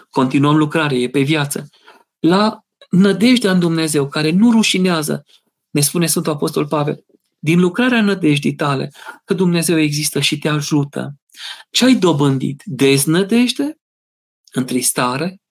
Continuăm 0.10 0.56
lucrarea, 0.56 0.98
e 0.98 1.10
pe 1.10 1.22
viață. 1.22 1.70
La 2.20 2.60
nădejdea 2.90 3.52
în 3.52 3.60
Dumnezeu, 3.60 4.08
care 4.08 4.32
nu 4.32 4.52
rușinează, 4.52 5.24
ne 5.70 5.82
spune 5.82 6.06
Sfântul 6.06 6.32
Apostol 6.32 6.68
Pavel, 6.68 7.06
din 7.40 7.60
lucrarea 7.60 8.02
nădejdii 8.02 8.56
tale, 8.56 8.92
că 9.26 9.34
Dumnezeu 9.34 9.80
există 9.80 10.20
și 10.20 10.38
te 10.38 10.48
ajută. 10.48 11.16
Ce 11.70 11.86
ai 11.86 11.96
dobândit? 11.96 12.62
Deznădejde? 12.66 13.78
Întristare? 14.52 15.42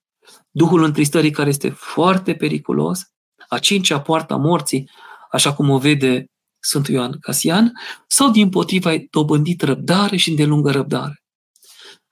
Duhul 0.57 0.83
întristării 0.83 1.31
care 1.31 1.49
este 1.49 1.71
foarte 1.71 2.35
periculos? 2.35 3.01
A 3.49 3.59
cincea 3.59 4.01
poarta 4.01 4.37
morții, 4.37 4.91
așa 5.31 5.55
cum 5.55 5.71
o 5.71 5.79
vede 5.79 6.27
Sfântul 6.59 6.95
Ioan 6.95 7.19
Casian, 7.21 7.73
sau 8.07 8.31
din 8.31 8.49
potriva 8.49 8.91
ai 8.91 9.09
dobândit 9.11 9.63
răbdare 9.63 10.17
și 10.17 10.31
îndelungă 10.31 10.71
răbdare. 10.71 11.23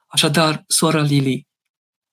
Așadar, 0.06 0.64
sora 0.66 1.00
Lili, 1.00 1.46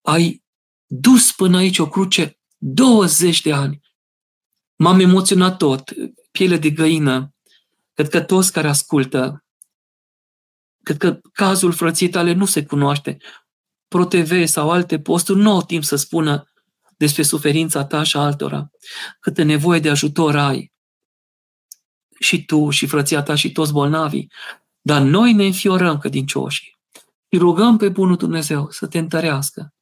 ai 0.02 0.44
dus 0.86 1.32
până 1.32 1.58
aici 1.58 1.80
o 1.80 1.90
cruce 1.90 2.40
20 2.58 3.42
de 3.42 3.54
ani. 3.54 3.80
M-am 4.76 5.00
emoționat 5.00 5.58
tot, 5.58 5.94
piele 6.32 6.58
de 6.58 6.70
găină. 6.70 7.34
Cred 7.94 8.10
că 8.10 8.22
toți 8.22 8.52
care 8.52 8.68
ascultă, 8.68 9.46
cred 10.84 10.98
că 10.98 11.20
cazul 11.34 11.72
frăției 11.72 12.10
tale 12.10 12.34
nu 12.34 12.46
se 12.46 12.66
cunoaște. 12.66 13.18
ProTV 13.92 14.46
sau 14.46 14.70
alte 14.70 15.00
posturi 15.00 15.40
nu 15.40 15.52
au 15.52 15.62
timp 15.62 15.84
să 15.84 15.96
spună 15.96 16.44
despre 16.98 17.24
suferința 17.24 17.86
ta 17.86 18.04
și 18.04 18.18
altora. 18.18 18.70
Câtă 19.20 19.44
nevoie 19.44 19.80
de 19.80 19.90
ajutor 19.90 20.36
ai. 20.36 20.72
Și 22.20 22.46
tu, 22.46 22.70
și 22.70 22.86
frăția 22.86 23.22
ta, 23.22 23.36
și 23.36 23.52
toți 23.52 23.72
bolnavii. 23.72 24.32
Dar 24.82 25.02
noi 25.02 25.34
ne 25.34 25.46
înfiorăm 25.46 25.98
credincioșii. 25.98 26.80
Și 27.32 27.40
rugăm 27.40 27.78
pe 27.78 27.90
Bunul 27.90 28.16
Dumnezeu 28.16 28.70
să 28.70 28.88
te 28.88 28.98
întărească, 28.98 29.74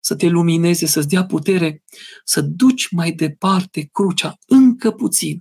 să 0.00 0.16
te 0.16 0.28
lumineze, 0.28 0.86
să-ți 0.86 1.08
dea 1.08 1.24
putere 1.24 1.82
să 2.24 2.40
duci 2.40 2.90
mai 2.90 3.12
departe 3.12 3.88
crucea 3.92 4.38
încă 4.46 4.90
puțin, 4.90 5.38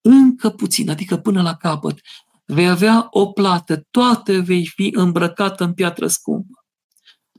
încă 0.00 0.50
puțin, 0.50 0.90
adică 0.90 1.16
până 1.16 1.42
la 1.42 1.56
capăt. 1.56 1.98
Vei 2.44 2.68
avea 2.68 3.06
o 3.10 3.26
plată, 3.26 3.86
toată 3.90 4.40
vei 4.40 4.66
fi 4.66 4.90
îmbrăcată 4.94 5.64
în 5.64 5.74
piatră 5.74 6.06
scumpă. 6.06 6.57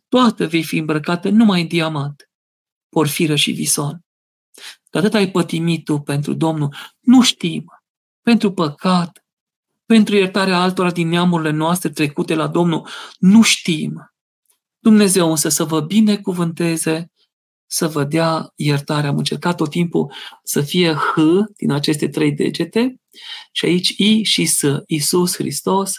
Toată 0.09 0.47
vei 0.47 0.63
fi 0.63 0.77
îmbrăcată 0.77 1.29
numai 1.29 1.61
în 1.61 1.67
diamant, 1.67 2.29
porfiră 2.89 3.35
și 3.35 3.51
vison. 3.51 4.05
Că 4.89 4.97
atât 4.97 5.13
ai 5.13 5.31
pătimit 5.31 5.83
tu 5.83 5.99
pentru 5.99 6.33
Domnul, 6.33 6.75
nu 6.99 7.21
știm, 7.21 7.65
pentru 8.21 8.51
păcat, 8.53 9.25
pentru 9.85 10.15
iertarea 10.15 10.61
altora 10.61 10.91
din 10.91 11.07
neamurile 11.07 11.49
noastre 11.49 11.89
trecute 11.89 12.35
la 12.35 12.47
Domnul, 12.47 12.87
nu 13.17 13.41
știm. 13.41 14.13
Dumnezeu 14.79 15.29
însă 15.29 15.49
să 15.49 15.63
vă 15.63 15.81
binecuvânteze, 15.81 17.11
să 17.65 17.87
vă 17.87 18.03
dea 18.03 18.51
iertarea. 18.55 19.09
Am 19.09 19.17
încercat 19.17 19.57
tot 19.57 19.69
timpul 19.69 20.13
să 20.43 20.61
fie 20.61 20.93
H 20.93 21.15
din 21.57 21.71
aceste 21.71 22.09
trei 22.09 22.31
degete. 22.31 23.01
Și 23.51 23.65
aici 23.65 23.89
I 23.89 24.23
și 24.23 24.45
S, 24.45 24.61
Iisus 24.85 25.35
Hristos, 25.35 25.93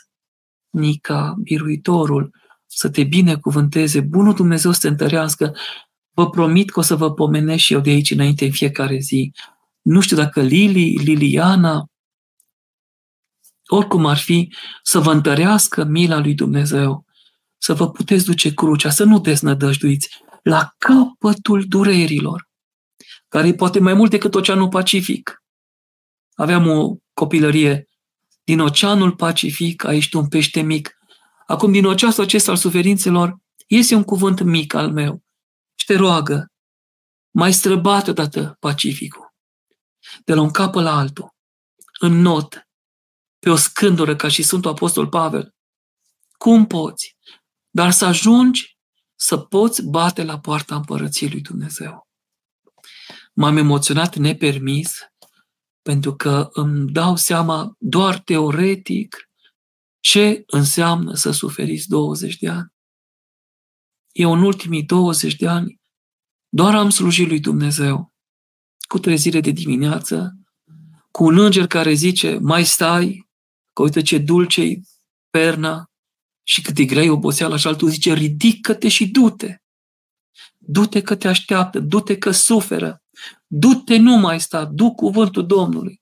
Nica, 0.71 1.35
Biruitorul, 1.43 2.31
să 2.73 2.91
te 2.91 3.05
binecuvânteze, 3.05 4.01
Bunul 4.01 4.35
Dumnezeu 4.35 4.73
să 4.73 4.79
te 4.81 4.89
întărească. 4.89 5.57
Vă 6.11 6.31
promit 6.31 6.71
că 6.71 6.79
o 6.79 6.83
să 6.83 6.97
vă 6.97 7.13
pomenesc 7.13 7.63
și 7.63 7.73
eu 7.73 7.81
de 7.81 7.91
aici 7.91 8.11
înainte 8.11 8.45
în 8.45 8.53
fiecare 8.53 8.99
zi. 8.99 9.33
Nu 9.81 10.01
știu 10.01 10.17
dacă 10.17 10.41
Lili, 10.41 10.97
Liliana, 10.97 11.87
oricum 13.67 14.07
ar 14.07 14.17
fi, 14.17 14.55
să 14.83 14.99
vă 14.99 15.13
întărească 15.13 15.85
mila 15.85 16.19
lui 16.19 16.35
Dumnezeu 16.35 17.05
să 17.63 17.75
vă 17.75 17.91
puteți 17.91 18.25
duce 18.25 18.55
crucea, 18.55 18.91
să 18.91 19.05
nu 19.05 19.21
deznădăjduiți 19.21 20.09
la 20.43 20.75
capătul 20.79 21.65
durerilor, 21.69 22.49
care 23.29 23.49
e 23.49 23.55
poate 23.55 23.81
mai 23.81 23.95
mult 23.95 24.11
decât 24.11 24.35
Oceanul 24.35 24.69
Pacific. 24.69 25.43
Aveam 26.35 26.67
o 26.67 26.97
copilărie 27.13 27.89
din 28.45 28.61
Oceanul 28.61 29.15
Pacific, 29.15 29.85
a 29.85 29.93
ieșit 29.93 30.13
un 30.13 30.29
pește 30.29 30.61
mic. 30.61 30.99
Acum, 31.51 31.73
din 31.73 31.85
oceanul 31.85 32.21
acesta 32.21 32.51
al 32.51 32.57
suferințelor, 32.57 33.37
iese 33.67 33.95
un 33.95 34.05
cuvânt 34.05 34.41
mic 34.41 34.75
al 34.75 34.93
meu 34.93 35.23
și 35.75 35.87
te 35.87 35.97
roagă, 35.97 36.53
mai 37.31 37.53
străbat 37.53 38.09
odată 38.09 38.57
Pacificul, 38.61 39.35
de 40.25 40.35
la 40.35 40.41
un 40.41 40.51
capăt 40.51 40.83
la 40.83 40.97
altul, 40.97 41.35
în 42.01 42.13
not, 42.13 42.69
pe 43.39 43.51
o 43.51 43.57
scândură 43.57 44.17
ca 44.17 44.29
și 44.29 44.43
Sfântul 44.43 44.71
Apostol 44.71 45.09
Pavel. 45.09 45.55
Cum 46.39 46.67
poți? 46.67 47.17
dar 47.71 47.91
să 47.91 48.05
ajungi 48.05 48.79
să 49.15 49.39
poți 49.39 49.83
bate 49.83 50.23
la 50.23 50.41
poarta 50.41 50.75
împărăției 50.75 51.31
lui 51.31 51.41
Dumnezeu. 51.41 52.09
M-am 53.33 53.57
emoționat 53.57 54.17
nepermis 54.17 54.99
pentru 55.83 56.17
că 56.17 56.49
îmi 56.53 56.91
dau 56.91 57.17
seama 57.17 57.75
doar 57.79 58.19
teoretic 58.19 59.30
ce 60.01 60.43
înseamnă 60.47 61.15
să 61.15 61.31
suferiți 61.31 61.89
20 61.89 62.37
de 62.37 62.49
ani. 62.49 62.73
Eu 64.13 64.33
în 64.33 64.43
ultimii 64.43 64.83
20 64.83 65.37
de 65.37 65.49
ani 65.49 65.81
doar 66.49 66.75
am 66.75 66.91
slujit 66.91 67.29
lui 67.29 67.41
Dumnezeu 67.41 68.13
cu 68.89 68.99
trezire 68.99 69.41
de 69.41 69.51
dimineață, 69.51 70.35
cu 71.11 71.25
un 71.25 71.39
înger 71.39 71.67
care 71.67 71.93
zice, 71.93 72.39
mai 72.39 72.65
stai, 72.65 73.29
că 73.73 73.83
uite 73.83 74.03
ce 74.03 74.19
dulce 74.19 74.81
perna, 75.31 75.91
și 76.43 76.63
cât 76.63 76.79
e 76.79 76.85
grea 76.85 77.13
oboseala 77.13 77.57
și 77.57 77.67
altul 77.67 77.89
zice, 77.89 78.13
ridică-te 78.13 78.89
și 78.89 79.09
du-te. 79.09 79.57
Du-te 80.57 81.03
că 81.03 81.17
te 81.17 81.29
așteaptă, 81.29 81.81
du-te 81.81 82.19
că 82.19 82.31
suferă, 82.31 83.03
du-te 83.47 83.97
nu 83.97 84.17
mai 84.17 84.41
sta, 84.41 84.65
du 84.65 84.95
cuvântul 84.95 85.47
Domnului. 85.47 86.00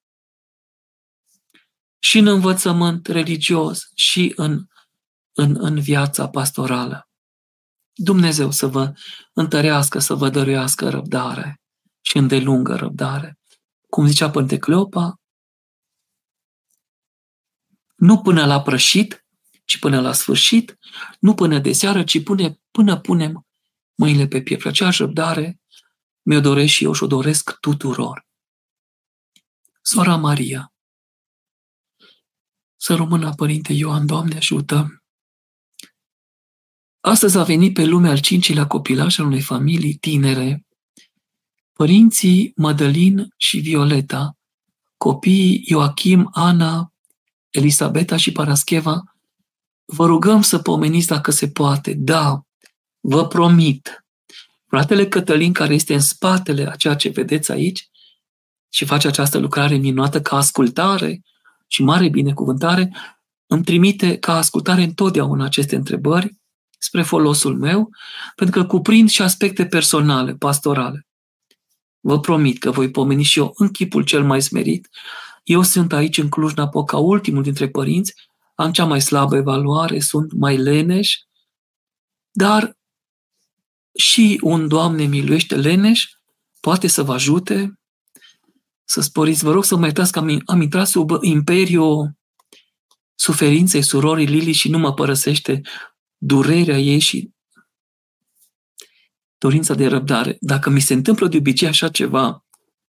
Și 1.98 2.18
în 2.18 2.26
învățământ 2.26 3.06
religios, 3.06 3.90
și 3.94 4.32
în, 4.36 4.66
în, 5.32 5.56
în 5.58 5.80
viața 5.80 6.28
pastorală. 6.28 7.08
Dumnezeu 7.94 8.50
să 8.50 8.66
vă 8.66 8.92
întărească, 9.32 9.98
să 9.98 10.14
vă 10.14 10.28
dăruiască 10.28 10.88
răbdare 10.88 11.60
și 12.00 12.16
îndelungă 12.16 12.74
răbdare. 12.74 13.38
Cum 13.88 14.06
zicea 14.06 14.30
Părinte 14.30 14.58
Cleopa, 14.58 15.20
nu 17.96 18.20
până 18.20 18.46
la 18.46 18.62
prășit, 18.62 19.26
ci 19.64 19.78
până 19.78 20.00
la 20.00 20.12
sfârșit, 20.12 20.78
nu 21.20 21.34
până 21.34 21.58
de 21.58 21.72
seară, 21.72 22.04
ci 22.04 22.22
până, 22.22 22.58
până 22.70 23.00
punem 23.00 23.46
mâinile 23.94 24.26
pe 24.26 24.42
piept. 24.42 24.66
Aceeași 24.66 25.02
răbdare 25.02 25.60
mi-o 26.22 26.40
doresc 26.40 26.72
și 26.72 26.84
eu 26.84 26.92
și 26.92 27.02
o 27.02 27.06
doresc 27.06 27.56
tuturor. 27.60 28.26
Sora 29.82 30.16
Maria, 30.16 30.72
să 32.80 32.94
rămână 32.94 33.32
Părinte 33.34 33.72
Ioan, 33.72 34.06
Doamne 34.06 34.36
ajută! 34.36 35.02
Astăzi 37.00 37.38
a 37.38 37.42
venit 37.42 37.74
pe 37.74 37.84
lume 37.84 38.08
al 38.08 38.18
cincilea 38.18 38.66
copilaș 38.66 39.18
al 39.18 39.26
unei 39.26 39.40
familii 39.40 39.94
tinere, 39.94 40.66
părinții 41.72 42.52
Madalin 42.56 43.34
și 43.36 43.58
Violeta, 43.58 44.36
copiii 44.96 45.64
Joachim, 45.68 46.28
Ana, 46.32 46.92
Elisabeta 47.50 48.16
și 48.16 48.32
Parascheva, 48.32 49.02
vă 49.84 50.06
rugăm 50.06 50.42
să 50.42 50.58
pomeniți 50.58 51.06
dacă 51.06 51.30
se 51.30 51.48
poate. 51.48 51.94
Da, 51.94 52.42
vă 53.00 53.26
promit. 53.26 54.04
Fratele 54.66 55.08
Cătălin, 55.08 55.52
care 55.52 55.74
este 55.74 55.94
în 55.94 56.00
spatele 56.00 56.70
a 56.70 56.76
ceea 56.76 56.94
ce 56.94 57.08
vedeți 57.08 57.50
aici 57.50 57.88
și 58.68 58.84
face 58.84 59.06
această 59.06 59.38
lucrare 59.38 59.76
minunată 59.76 60.20
ca 60.22 60.36
ascultare 60.36 61.22
și 61.68 61.82
mare 61.82 62.08
binecuvântare, 62.08 62.96
îmi 63.46 63.64
trimite 63.64 64.16
ca 64.16 64.36
ascultare 64.36 64.82
întotdeauna 64.82 65.44
aceste 65.44 65.76
întrebări 65.76 66.36
spre 66.78 67.02
folosul 67.02 67.58
meu, 67.58 67.90
pentru 68.34 68.60
că 68.60 68.66
cuprind 68.66 69.08
și 69.08 69.22
aspecte 69.22 69.66
personale, 69.66 70.34
pastorale. 70.34 71.06
Vă 72.00 72.20
promit 72.20 72.58
că 72.58 72.70
voi 72.70 72.90
pomeni 72.90 73.22
și 73.22 73.38
eu 73.38 73.52
în 73.54 73.68
chipul 73.68 74.04
cel 74.04 74.24
mai 74.24 74.42
smerit. 74.42 74.88
Eu 75.42 75.62
sunt 75.62 75.92
aici 75.92 76.18
în 76.18 76.28
Cluj-Napoca, 76.28 76.96
ultimul 76.96 77.42
dintre 77.42 77.68
părinți, 77.68 78.14
am 78.54 78.72
cea 78.72 78.84
mai 78.84 79.00
slabă 79.00 79.36
evaluare, 79.36 80.00
sunt 80.00 80.32
mai 80.32 80.56
leneș, 80.56 81.16
dar 82.30 82.76
și 83.94 84.38
un 84.42 84.68
Doamne 84.68 85.04
miluiește 85.04 85.56
leneș 85.56 86.04
poate 86.60 86.86
să 86.86 87.02
vă 87.02 87.12
ajute 87.12 87.77
să 88.88 89.00
sporiți. 89.00 89.44
Vă 89.44 89.52
rog 89.52 89.64
să 89.64 89.76
mă 89.76 89.84
iertați 89.84 90.12
că 90.12 90.18
am, 90.18 90.42
am 90.44 90.60
intrat 90.60 90.86
sub 90.86 91.10
imperiul 91.20 92.12
suferinței 93.14 93.82
surorii 93.82 94.26
Lili 94.26 94.52
și 94.52 94.70
nu 94.70 94.78
mă 94.78 94.94
părăsește 94.94 95.60
durerea 96.16 96.78
ei 96.78 96.98
și 96.98 97.30
dorința 99.38 99.74
de 99.74 99.86
răbdare. 99.86 100.36
Dacă 100.40 100.70
mi 100.70 100.80
se 100.80 100.94
întâmplă 100.94 101.28
de 101.28 101.36
obicei 101.36 101.68
așa 101.68 101.88
ceva, 101.88 102.44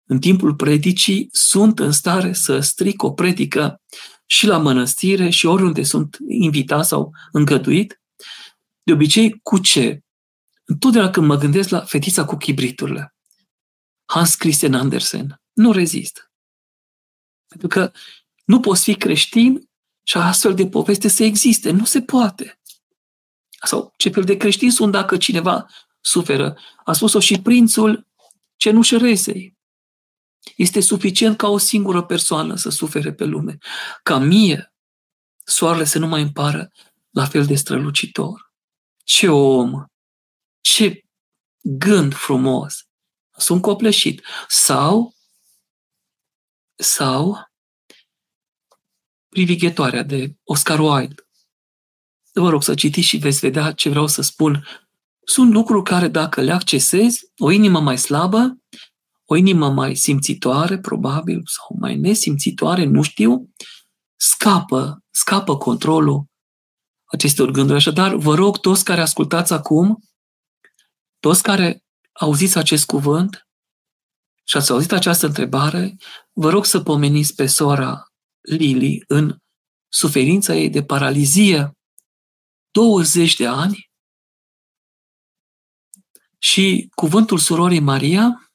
în 0.05 0.19
timpul 0.19 0.55
predicii, 0.55 1.27
sunt 1.31 1.79
în 1.79 1.91
stare 1.91 2.33
să 2.33 2.59
stric 2.59 3.03
o 3.03 3.11
predică 3.11 3.81
și 4.25 4.45
la 4.45 4.57
mănăstire 4.57 5.29
și 5.29 5.45
oriunde 5.45 5.83
sunt 5.83 6.17
invitat 6.27 6.85
sau 6.85 7.11
îngăduit. 7.31 8.01
De 8.83 8.93
obicei, 8.93 9.39
cu 9.43 9.57
ce? 9.57 9.99
Întotdeauna 10.65 11.09
când 11.09 11.25
mă 11.25 11.35
gândesc 11.35 11.69
la 11.69 11.79
fetița 11.79 12.25
cu 12.25 12.35
chibriturile, 12.35 13.15
Hans 14.05 14.35
Christian 14.35 14.73
Andersen, 14.73 15.41
nu 15.57 15.71
rezist. 15.71 16.31
Pentru 17.47 17.67
că 17.67 17.91
nu 18.45 18.59
poți 18.59 18.83
fi 18.83 18.95
creștin 18.95 19.69
și 20.03 20.17
astfel 20.17 20.53
de 20.53 20.67
poveste 20.67 21.07
să 21.07 21.23
existe. 21.23 21.71
Nu 21.71 21.85
se 21.85 22.01
poate. 22.01 22.59
Sau 23.63 23.93
ce 23.97 24.09
fel 24.09 24.23
de 24.23 24.37
creștini 24.37 24.71
sunt 24.71 24.91
dacă 24.91 25.17
cineva 25.17 25.65
suferă. 26.01 26.57
A 26.83 26.93
spus-o 26.93 27.19
și 27.19 27.41
prințul 27.41 28.07
cenușăresei. 28.55 29.57
Este 30.55 30.79
suficient 30.79 31.37
ca 31.37 31.47
o 31.47 31.57
singură 31.57 32.03
persoană 32.03 32.55
să 32.55 32.69
sufere 32.69 33.13
pe 33.13 33.23
lume. 33.25 33.57
Ca 34.03 34.17
mie, 34.17 34.73
soarele 35.43 35.83
să 35.83 35.99
nu 35.99 36.07
mai 36.07 36.21
împară 36.21 36.71
la 37.09 37.25
fel 37.25 37.45
de 37.45 37.55
strălucitor. 37.55 38.53
Ce 39.03 39.29
om! 39.29 39.83
Ce 40.61 41.05
gând 41.61 42.13
frumos! 42.13 42.87
Sunt 43.37 43.61
copleșit. 43.61 44.23
Sau, 44.47 45.16
sau, 46.77 47.47
privighetoarea 49.29 50.03
de 50.03 50.35
Oscar 50.43 50.79
Wilde. 50.79 51.15
Vă 52.33 52.49
rog 52.49 52.63
să 52.63 52.73
citiți 52.73 53.07
și 53.07 53.17
veți 53.17 53.39
vedea 53.39 53.71
ce 53.71 53.89
vreau 53.89 54.07
să 54.07 54.21
spun. 54.21 54.67
Sunt 55.25 55.51
lucruri 55.51 55.83
care, 55.83 56.07
dacă 56.07 56.41
le 56.41 56.51
accesezi, 56.51 57.31
o 57.37 57.51
inimă 57.51 57.79
mai 57.79 57.97
slabă, 57.97 58.57
o 59.25 59.35
inimă 59.35 59.69
mai 59.69 59.95
simțitoare, 59.95 60.79
probabil, 60.79 61.41
sau 61.45 61.77
mai 61.79 61.95
nesimțitoare, 61.95 62.83
nu 62.83 63.01
știu, 63.01 63.51
scapă, 64.15 65.03
scapă 65.09 65.57
controlul 65.57 66.25
acestor 67.05 67.51
gânduri. 67.51 67.77
Așadar, 67.77 68.15
vă 68.15 68.35
rog 68.35 68.57
toți 68.57 68.83
care 68.83 69.01
ascultați 69.01 69.53
acum, 69.53 70.03
toți 71.19 71.43
care 71.43 71.83
auziți 72.11 72.57
acest 72.57 72.85
cuvânt 72.85 73.46
și 74.49 74.57
ați 74.57 74.71
auzit 74.71 74.91
această 74.91 75.25
întrebare, 75.25 75.95
vă 76.33 76.49
rog 76.49 76.65
să 76.65 76.81
pomeniți 76.81 77.35
pe 77.35 77.45
sora 77.45 78.07
Lili 78.41 79.03
în 79.07 79.37
suferința 79.87 80.55
ei 80.55 80.69
de 80.69 80.83
paralizie. 80.83 81.71
20 82.71 83.35
de 83.35 83.47
ani? 83.47 83.89
Și 86.37 86.89
cuvântul 86.95 87.37
surorii 87.37 87.79
Maria, 87.79 88.51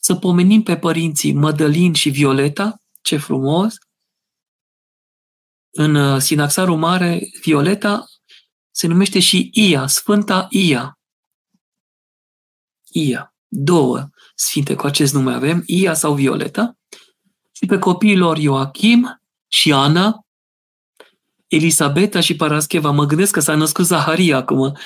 să 0.00 0.14
pomenim 0.14 0.62
pe 0.62 0.76
părinții 0.76 1.32
Mădălin 1.32 1.92
și 1.92 2.10
Violeta, 2.10 2.76
ce 3.02 3.16
frumos, 3.16 3.74
în 5.70 5.94
uh, 5.94 6.20
Sinaxarul 6.20 6.78
Mare, 6.78 7.20
Violeta 7.42 8.04
se 8.70 8.86
numește 8.86 9.20
și 9.20 9.50
Ia, 9.52 9.86
Sfânta 9.86 10.46
Ia. 10.50 10.98
Ia. 12.92 13.34
Două 13.48 14.08
sfinte 14.34 14.74
cu 14.74 14.86
acest 14.86 15.14
nume 15.14 15.32
avem, 15.32 15.62
Ia 15.66 15.94
sau 15.94 16.14
Violeta, 16.14 16.78
și 17.52 17.66
pe 17.66 17.78
copiilor 17.78 18.38
Ioachim 18.38 19.22
și 19.48 19.72
Ana, 19.72 20.26
Elisabeta 21.46 22.20
și 22.20 22.36
Parascheva. 22.36 22.90
Mă 22.90 23.04
gândesc 23.04 23.32
că 23.32 23.40
s-a 23.40 23.54
născut 23.54 23.84
Zaharia 23.84 24.36
acum. 24.36 24.76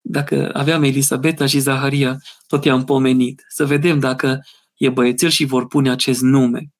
Dacă 0.00 0.50
aveam 0.52 0.82
Elisabeta 0.82 1.46
și 1.46 1.58
Zaharia, 1.58 2.18
tot 2.46 2.64
i-am 2.64 2.84
pomenit. 2.84 3.44
Să 3.48 3.66
vedem 3.66 3.98
dacă 3.98 4.46
e 4.74 4.88
băiețel 4.88 5.28
și 5.28 5.44
vor 5.44 5.66
pune 5.66 5.90
acest 5.90 6.20
nume. 6.20 6.72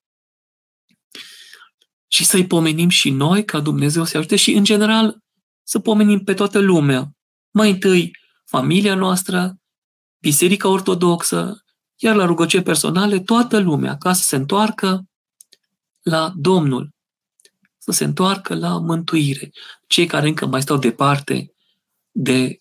Și 2.09 2.25
să-i 2.25 2.47
pomenim 2.47 2.89
și 2.89 3.11
noi, 3.11 3.45
ca 3.45 3.61
Dumnezeu 3.61 4.05
să 4.05 4.17
ajute 4.17 4.37
și, 4.37 4.53
în 4.53 4.65
general, 4.65 5.19
să 5.63 5.79
pomenim 5.79 6.25
pe 6.25 6.35
toată 6.35 6.59
lumea. 6.59 7.11
Mai 7.51 7.71
întâi, 7.71 8.17
familia 8.45 8.95
noastră, 8.95 9.57
Biserica 10.19 10.69
Ortodoxă, 10.69 11.63
iar 12.03 12.15
la 12.15 12.25
rugăciuni 12.25 12.65
personale, 12.65 13.21
toată 13.21 13.59
lumea, 13.59 13.97
ca 13.97 14.13
să 14.13 14.23
se 14.23 14.37
întoarcă 14.37 15.05
la 16.03 16.33
Domnul, 16.37 16.91
să 17.79 17.93
se 17.93 18.05
întoarcă 18.05 18.55
la 18.55 18.79
mântuire. 18.79 19.51
Cei 19.87 20.07
care 20.07 20.29
încă 20.29 20.47
mai 20.47 20.63
stau 20.63 20.77
departe 20.77 21.55
de 22.11 22.61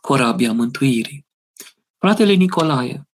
corabia 0.00 0.52
mântuirii. 0.52 1.26
Fratele 1.98 2.32
Nicolae, 2.32 3.08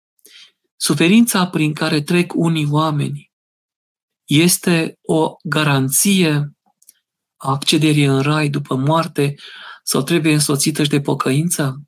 suferința 0.76 1.47
prin 1.47 1.73
care 1.73 2.01
trec 2.01 2.34
unii 2.36 2.67
oameni 2.69 3.32
este 4.23 4.99
o 5.01 5.36
garanție 5.43 6.55
a 7.36 7.51
accederii 7.51 8.03
în 8.03 8.21
rai 8.21 8.49
după 8.49 8.76
moarte 8.76 9.36
sau 9.84 10.01
trebuie 10.01 10.34
însoțită 10.34 10.84
și 10.84 10.89
de 10.89 11.01
pocăință? 11.01 11.82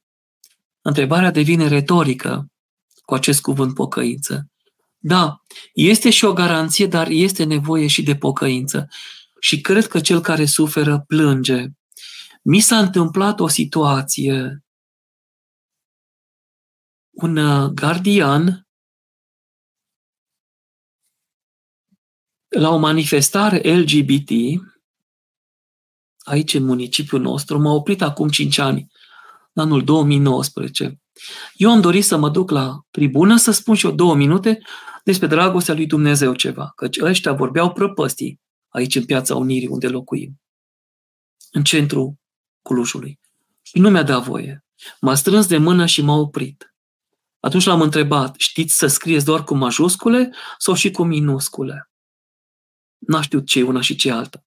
Întrebarea 0.81 1.31
devine 1.31 1.67
retorică 1.67 2.47
cu 3.07 3.13
acest 3.13 3.41
cuvânt 3.41 3.73
pocăință. 3.73 4.47
Da, 4.97 5.41
este 5.73 6.09
și 6.09 6.25
o 6.25 6.33
garanție, 6.33 6.87
dar 6.87 7.07
este 7.07 7.43
nevoie 7.43 7.87
și 7.87 8.03
de 8.03 8.15
pocăință. 8.15 8.87
Și 9.39 9.61
cred 9.61 9.87
că 9.87 9.99
cel 9.99 10.21
care 10.21 10.45
suferă 10.45 11.03
plânge. 11.07 11.65
Mi 12.41 12.59
s-a 12.59 12.79
întâmplat 12.79 13.39
o 13.39 13.47
situație. 13.47 14.63
Un 17.09 17.37
uh, 17.37 17.69
gardian 17.69 18.67
la 22.47 22.69
o 22.69 22.77
manifestare 22.77 23.73
LGBT 23.73 24.29
aici 26.17 26.53
în 26.53 26.63
municipiul 26.63 27.21
nostru, 27.21 27.59
m-a 27.59 27.71
oprit 27.71 28.01
acum 28.01 28.27
5 28.29 28.57
ani, 28.57 28.91
în 29.57 29.63
anul 29.63 29.83
2019. 29.83 31.01
Eu 31.53 31.71
am 31.71 31.81
dorit 31.81 32.05
să 32.05 32.17
mă 32.17 32.29
duc 32.29 32.49
la 32.49 32.79
tribună 32.91 33.37
să 33.37 33.51
spun 33.51 33.75
și 33.75 33.85
eu 33.85 33.91
două 33.91 34.15
minute 34.15 34.59
despre 35.03 35.27
dragostea 35.27 35.73
lui 35.73 35.85
Dumnezeu 35.85 36.33
ceva, 36.33 36.71
căci 36.75 36.99
ăștia 37.01 37.33
vorbeau 37.33 37.73
prăpăstii 37.73 38.41
aici 38.67 38.95
în 38.95 39.05
Piața 39.05 39.35
Unirii, 39.35 39.67
unde 39.67 39.87
locuim, 39.87 40.41
în 41.51 41.63
centrul 41.63 42.13
Clujului. 42.61 43.19
Și 43.61 43.79
nu 43.79 43.89
mi-a 43.89 44.03
dat 44.03 44.23
voie. 44.23 44.65
M-a 45.01 45.15
strâns 45.15 45.47
de 45.47 45.57
mână 45.57 45.85
și 45.85 46.01
m-a 46.01 46.15
oprit. 46.15 46.75
Atunci 47.39 47.65
l-am 47.65 47.81
întrebat, 47.81 48.35
știți 48.37 48.75
să 48.75 48.87
scrieți 48.87 49.25
doar 49.25 49.43
cu 49.43 49.55
majuscule 49.55 50.33
sau 50.57 50.73
și 50.73 50.91
cu 50.91 51.03
minuscule? 51.03 51.91
N-a 52.97 53.21
știut 53.21 53.45
ce 53.45 53.59
e 53.59 53.63
una 53.63 53.81
și 53.81 53.95
ce 53.95 54.11
alta. 54.11 54.45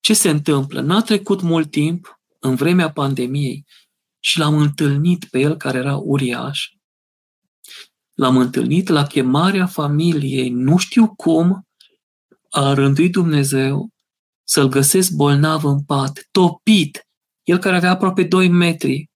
Ce 0.00 0.14
se 0.14 0.30
întâmplă? 0.30 0.80
N-a 0.80 1.02
trecut 1.02 1.40
mult 1.40 1.70
timp, 1.70 2.18
în 2.44 2.54
vremea 2.54 2.92
pandemiei, 2.92 3.66
și 4.24 4.38
l-am 4.38 4.56
întâlnit 4.56 5.24
pe 5.24 5.38
el 5.38 5.56
care 5.56 5.78
era 5.78 5.96
uriaș. 5.96 6.68
L-am 8.12 8.36
întâlnit 8.36 8.88
la 8.88 9.06
chemarea 9.06 9.66
familiei, 9.66 10.50
nu 10.50 10.78
știu 10.78 11.14
cum, 11.14 11.66
a 12.50 12.72
rânduit 12.72 13.12
Dumnezeu 13.12 13.88
să-l 14.46 14.68
găsesc 14.68 15.10
bolnav 15.10 15.64
în 15.64 15.84
pat, 15.84 16.28
topit, 16.30 17.06
el 17.42 17.58
care 17.58 17.76
avea 17.76 17.90
aproape 17.90 18.22
2 18.22 18.48
metri, 18.48 19.10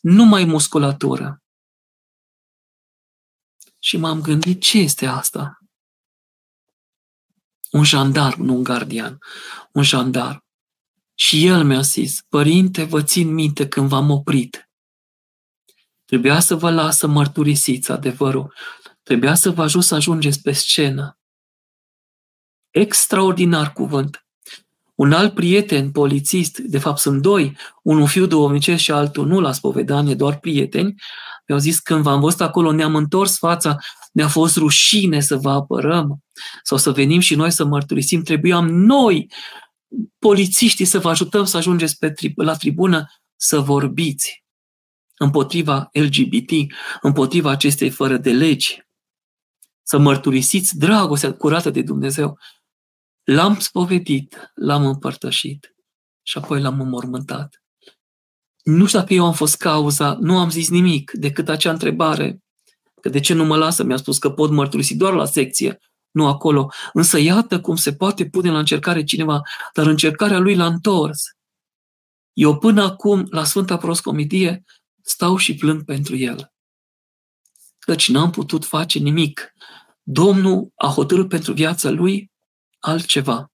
numai 0.00 0.44
musculatură. 0.44 1.42
Și 3.78 3.96
m-am 3.96 4.20
gândit, 4.20 4.60
ce 4.60 4.78
este 4.78 5.06
asta? 5.06 5.58
Un 7.70 7.84
jandarm, 7.84 8.42
nu 8.42 8.54
un 8.54 8.62
gardian, 8.62 9.18
un 9.72 9.82
jandarm. 9.82 10.45
Și 11.18 11.46
el 11.46 11.64
mi-a 11.64 11.80
zis, 11.80 12.20
părinte, 12.28 12.84
vă 12.84 13.02
țin 13.02 13.34
minte 13.34 13.68
când 13.68 13.88
v-am 13.88 14.10
oprit. 14.10 14.70
Trebuia 16.04 16.40
să 16.40 16.54
vă 16.54 16.70
las 16.70 16.96
să 16.96 17.06
mărturisiți 17.06 17.90
adevărul. 17.90 18.54
Trebuia 19.02 19.34
să 19.34 19.50
vă 19.50 19.62
ajut 19.62 19.84
să 19.84 19.94
ajungeți 19.94 20.42
pe 20.42 20.52
scenă. 20.52 21.18
Extraordinar 22.70 23.72
cuvânt. 23.72 24.26
Un 24.94 25.12
alt 25.12 25.34
prieten, 25.34 25.90
polițist, 25.90 26.58
de 26.58 26.78
fapt 26.78 26.98
sunt 26.98 27.22
doi, 27.22 27.56
unul 27.82 28.06
fiu 28.06 28.26
duomnicesc 28.26 28.82
și 28.82 28.90
altul 28.90 29.26
nu 29.26 29.40
la 29.40 29.52
spovedanie, 29.52 30.14
doar 30.14 30.38
prieteni, 30.38 30.94
mi-au 31.46 31.60
zis 31.60 31.78
când 31.78 32.02
v-am 32.02 32.20
văzut 32.20 32.40
acolo, 32.40 32.72
ne-am 32.72 32.94
întors 32.94 33.38
fața, 33.38 33.76
ne-a 34.12 34.28
fost 34.28 34.56
rușine 34.56 35.20
să 35.20 35.36
vă 35.36 35.50
apărăm 35.50 36.24
sau 36.62 36.78
să 36.78 36.90
venim 36.90 37.20
și 37.20 37.34
noi 37.34 37.50
să 37.50 37.64
mărturisim. 37.64 38.22
Trebuiam 38.22 38.66
noi, 38.66 39.30
polițiștii, 40.18 40.84
să 40.84 40.98
vă 40.98 41.08
ajutăm 41.08 41.44
să 41.44 41.56
ajungeți 41.56 41.98
pe 41.98 42.12
tri- 42.12 42.34
la 42.34 42.56
tribună 42.56 43.06
să 43.36 43.60
vorbiți 43.60 44.44
împotriva 45.16 45.88
LGBT, 45.92 46.50
împotriva 47.00 47.50
acestei 47.50 47.90
fără 47.90 48.16
de 48.16 48.32
legi, 48.32 48.84
să 49.82 49.98
mărturisiți 49.98 50.78
dragostea 50.78 51.34
curată 51.34 51.70
de 51.70 51.82
Dumnezeu. 51.82 52.38
L-am 53.24 53.58
spovedit, 53.58 54.52
l-am 54.54 54.86
împărtășit 54.86 55.74
și 56.22 56.38
apoi 56.38 56.60
l-am 56.60 56.80
înmormântat. 56.80 57.62
Nu 58.62 58.86
știu 58.86 58.98
dacă 58.98 59.14
eu 59.14 59.24
am 59.24 59.32
fost 59.32 59.56
cauza, 59.56 60.18
nu 60.20 60.38
am 60.38 60.50
zis 60.50 60.68
nimic 60.68 61.10
decât 61.10 61.48
acea 61.48 61.70
întrebare, 61.70 62.42
că 63.00 63.08
de 63.08 63.20
ce 63.20 63.34
nu 63.34 63.44
mă 63.44 63.56
lasă, 63.56 63.84
mi-a 63.84 63.96
spus 63.96 64.18
că 64.18 64.30
pot 64.30 64.50
mărturisi 64.50 64.96
doar 64.96 65.12
la 65.12 65.24
secție, 65.24 65.78
nu 66.16 66.26
acolo. 66.26 66.68
Însă 66.92 67.18
iată 67.18 67.60
cum 67.60 67.76
se 67.76 67.92
poate 67.92 68.26
pune 68.28 68.50
la 68.50 68.58
încercare 68.58 69.04
cineva, 69.04 69.40
dar 69.74 69.86
încercarea 69.86 70.38
lui 70.38 70.54
l-a 70.54 70.66
întors. 70.66 71.22
Eu 72.32 72.58
până 72.58 72.82
acum, 72.82 73.26
la 73.30 73.44
Sfânta 73.44 73.76
Proscomidie, 73.76 74.64
stau 75.02 75.36
și 75.36 75.54
plâng 75.54 75.84
pentru 75.84 76.16
el. 76.16 76.52
Căci 77.78 78.08
n-am 78.08 78.30
putut 78.30 78.64
face 78.64 78.98
nimic. 78.98 79.52
Domnul 80.02 80.72
a 80.74 80.86
hotărât 80.86 81.28
pentru 81.28 81.52
viața 81.52 81.90
lui 81.90 82.30
altceva. 82.78 83.52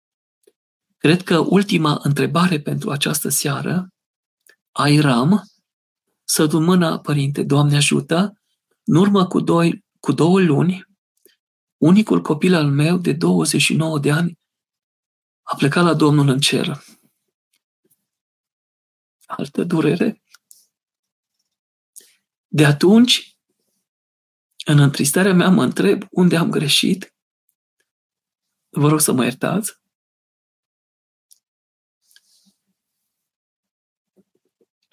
Cred 0.98 1.22
că 1.22 1.38
ultima 1.38 1.98
întrebare 2.02 2.60
pentru 2.60 2.90
această 2.90 3.28
seară, 3.28 3.88
Airam, 4.72 5.42
să 6.24 6.46
du 6.46 6.60
mâna, 6.60 6.98
părinte, 6.98 7.42
Doamne 7.42 7.76
ajută, 7.76 8.32
în 8.84 8.96
urmă 8.96 9.26
cu, 9.26 9.40
doi, 9.40 9.84
cu 10.00 10.12
două 10.12 10.40
luni, 10.40 10.91
unicul 11.83 12.22
copil 12.22 12.55
al 12.55 12.70
meu 12.70 12.99
de 12.99 13.12
29 13.12 13.99
de 13.99 14.11
ani 14.11 14.39
a 15.43 15.55
plecat 15.57 15.85
la 15.85 15.95
Domnul 15.95 16.28
în 16.28 16.41
cer. 16.41 16.85
Altă 19.26 19.64
durere. 19.64 20.22
De 22.49 22.64
atunci, 22.64 23.39
în 24.64 24.78
întristarea 24.78 25.35
mea 25.35 25.49
mă 25.49 25.62
întreb 25.62 26.03
unde 26.11 26.37
am 26.37 26.51
greșit. 26.51 27.14
Vă 28.68 28.89
rog 28.89 29.01
să 29.01 29.12
mă 29.12 29.24
iertați. 29.24 29.80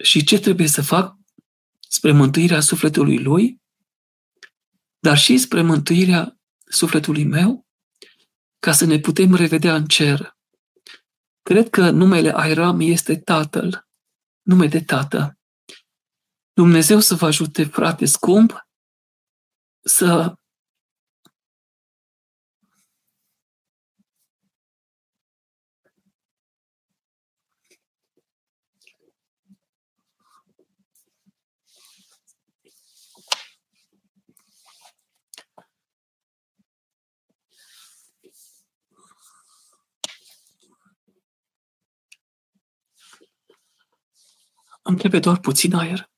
Și 0.02 0.24
ce 0.24 0.38
trebuie 0.38 0.68
să 0.68 0.82
fac 0.82 1.16
spre 1.88 2.12
mântuirea 2.12 2.60
sufletului 2.60 3.22
lui, 3.22 3.62
dar 4.98 5.18
și 5.18 5.38
spre 5.38 5.62
mântuirea 5.62 6.39
sufletului 6.70 7.24
meu, 7.24 7.66
ca 8.58 8.72
să 8.72 8.84
ne 8.84 8.98
putem 8.98 9.34
revedea 9.34 9.74
în 9.74 9.86
cer. 9.86 10.38
Cred 11.42 11.70
că 11.70 11.90
numele 11.90 12.32
Airam 12.34 12.80
este 12.80 13.16
Tatăl, 13.16 13.88
nume 14.42 14.66
de 14.66 14.80
Tată. 14.80 15.38
Dumnezeu 16.52 16.98
să 16.98 17.14
vă 17.14 17.26
ajute, 17.26 17.64
frate 17.64 18.04
scump, 18.04 18.68
să 19.84 20.34
Îmi 44.90 44.98
trebuie 44.98 45.20
doar 45.20 45.38
puțin 45.40 45.74
aer. 45.74 46.10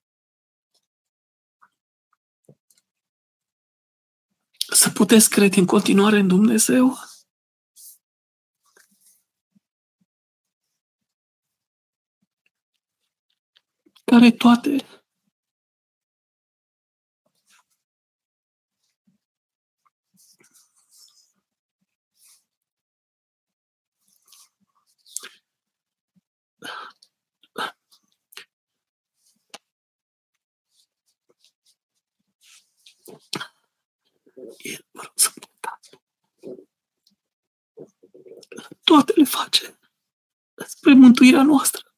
Să 4.73 4.91
puteți 4.91 5.31
crede 5.31 5.61
în 5.61 5.67
continuare 5.67 6.19
în 6.19 6.29
Dumnezeu. 6.29 6.97
Care 14.05 14.31
toate 14.31 15.02
El, 34.93 35.01
vă 35.01 35.03
rog 35.03 35.13
să 35.15 35.31
Toate 38.85 39.13
le 39.17 39.25
face 39.25 39.79
spre 40.67 40.95
mântuirea 40.95 41.43
noastră. 41.43 41.95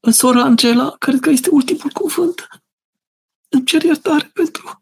În 0.00 0.12
sora 0.12 0.42
Angela, 0.42 0.96
cred 0.96 1.20
că 1.20 1.30
este 1.30 1.48
ultimul 1.50 1.90
cuvânt. 1.92 2.48
Îmi 3.48 3.64
cer 3.64 3.82
iertare 3.82 4.30
pentru 4.34 4.80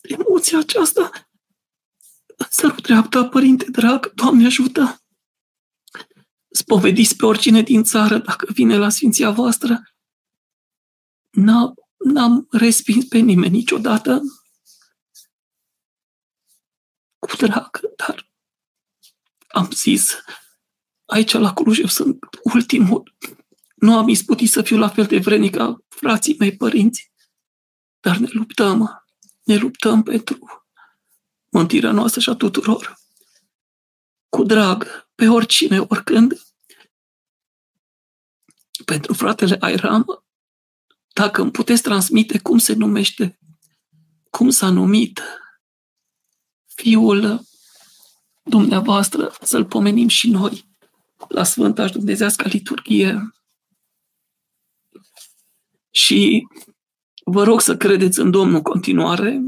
emoția 0.00 0.58
aceasta. 0.58 1.10
Sărut 2.50 2.82
dreapta, 2.82 3.28
părinte 3.28 3.70
drag, 3.70 4.12
Doamne 4.14 4.46
ajută! 4.46 5.00
Spovediți 6.48 7.16
pe 7.16 7.26
oricine 7.26 7.62
din 7.62 7.82
țară 7.82 8.18
dacă 8.18 8.46
vine 8.52 8.76
la 8.76 8.88
Sfinția 8.88 9.30
voastră. 9.30 9.82
N-am 11.98 12.46
respins 12.50 13.04
pe 13.04 13.18
nimeni 13.18 13.56
niciodată, 13.56 14.22
cu 17.26 17.36
drag, 17.36 17.80
dar 17.96 18.30
am 19.48 19.70
zis, 19.70 20.16
aici 21.04 21.32
la 21.32 21.52
Cluj 21.52 21.78
eu 21.78 21.86
sunt 21.86 22.18
ultimul. 22.42 23.14
Nu 23.74 23.96
am 23.98 24.08
isputit 24.08 24.50
să 24.50 24.62
fiu 24.62 24.78
la 24.78 24.88
fel 24.88 25.06
de 25.06 25.18
vrenic 25.18 25.56
ca 25.56 25.78
frații 25.88 26.36
mei 26.38 26.56
părinți, 26.56 27.12
dar 28.00 28.16
ne 28.16 28.28
luptăm, 28.30 29.04
ne 29.42 29.56
luptăm 29.56 30.02
pentru 30.02 30.66
mântirea 31.50 31.92
noastră 31.92 32.20
și 32.20 32.28
a 32.28 32.34
tuturor. 32.34 32.98
Cu 34.28 34.42
drag, 34.42 35.08
pe 35.14 35.28
oricine, 35.28 35.78
oricând, 35.78 36.40
pentru 38.84 39.12
fratele 39.14 39.56
Airam, 39.60 40.24
dacă 41.12 41.42
îmi 41.42 41.50
puteți 41.50 41.82
transmite 41.82 42.38
cum 42.38 42.58
se 42.58 42.72
numește, 42.72 43.38
cum 44.30 44.50
s-a 44.50 44.70
numit 44.70 45.22
Fiul 46.76 47.46
dumneavoastră, 48.42 49.36
să-L 49.42 49.64
pomenim 49.64 50.08
și 50.08 50.28
noi 50.28 50.64
la 51.28 51.42
Sfânta 51.42 51.86
și 51.86 51.92
Dumnezească 51.92 52.48
liturghie. 52.48 53.34
Și 55.90 56.46
vă 57.24 57.44
rog 57.44 57.60
să 57.60 57.76
credeți 57.76 58.20
în 58.20 58.30
Domnul 58.30 58.62
continuare 58.62 59.40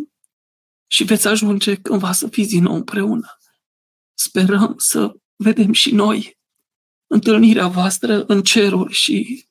și 0.87 1.05
veți 1.05 1.29
ajunge 1.29 1.75
cândva 1.75 2.13
să 2.13 2.29
fiți 2.29 2.49
din 2.49 2.63
nou 2.63 2.75
împreună. 2.75 3.39
Sperăm 4.15 4.75
să 4.79 5.15
vedem 5.37 5.73
și 5.73 5.95
noi 5.95 6.39
întâlnirea 7.07 7.67
voastră 7.67 8.25
în 8.27 8.43
ceruri 8.43 8.93
și 8.93 9.47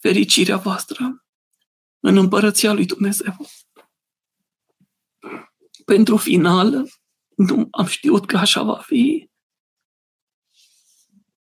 fericirea 0.00 0.56
voastră 0.56 1.24
în 2.00 2.16
împărăția 2.16 2.72
lui 2.72 2.86
Dumnezeu. 2.86 3.36
Pentru 5.84 6.16
final, 6.16 6.88
nu 7.36 7.68
am 7.70 7.86
știut 7.86 8.26
că 8.26 8.36
așa 8.36 8.62
va 8.62 8.78
fi. 8.78 9.30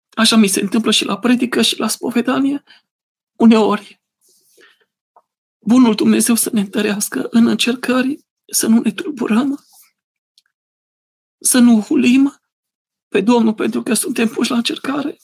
Așa 0.09 0.35
mi 0.35 0.47
se 0.47 0.61
întâmplă 0.61 0.91
și 0.91 1.05
la 1.05 1.19
predică 1.19 1.61
și 1.61 1.79
la 1.79 1.87
spovedanie. 1.87 2.63
Uneori, 3.31 3.99
Bunul 5.59 5.95
Dumnezeu 5.95 6.35
să 6.35 6.49
ne 6.53 6.59
întărească 6.59 7.27
în 7.29 7.47
încercări, 7.47 8.25
să 8.51 8.67
nu 8.67 8.79
ne 8.79 8.91
tulburăm, 8.91 9.65
să 11.39 11.59
nu 11.59 11.81
hulim 11.81 12.41
pe 13.07 13.21
Domnul 13.21 13.53
pentru 13.53 13.83
că 13.83 13.93
suntem 13.93 14.27
puși 14.27 14.49
la 14.49 14.57
încercare. 14.57 15.17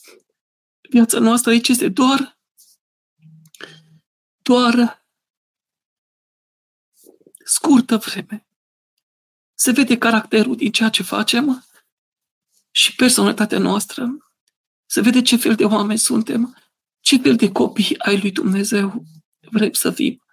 Viața 0.89 1.19
noastră 1.19 1.51
aici 1.51 1.67
este 1.67 1.89
doar, 1.89 2.39
doar 4.41 5.05
scurtă 7.45 7.97
vreme. 7.97 8.44
Se 9.65 9.71
vede 9.71 9.97
caracterul 9.97 10.55
din 10.55 10.71
ceea 10.71 10.89
ce 10.89 11.03
facem 11.03 11.65
și 12.71 12.95
personalitatea 12.95 13.59
noastră. 13.59 14.17
Se 14.85 15.01
vede 15.01 15.21
ce 15.21 15.35
fel 15.35 15.55
de 15.55 15.65
oameni 15.65 15.99
suntem, 15.99 16.57
ce 16.99 17.17
fel 17.17 17.35
de 17.35 17.51
copii 17.51 17.99
ai 17.99 18.19
lui 18.19 18.31
Dumnezeu 18.31 19.03
vrem 19.51 19.71
să 19.71 19.91
fim, 19.91 20.23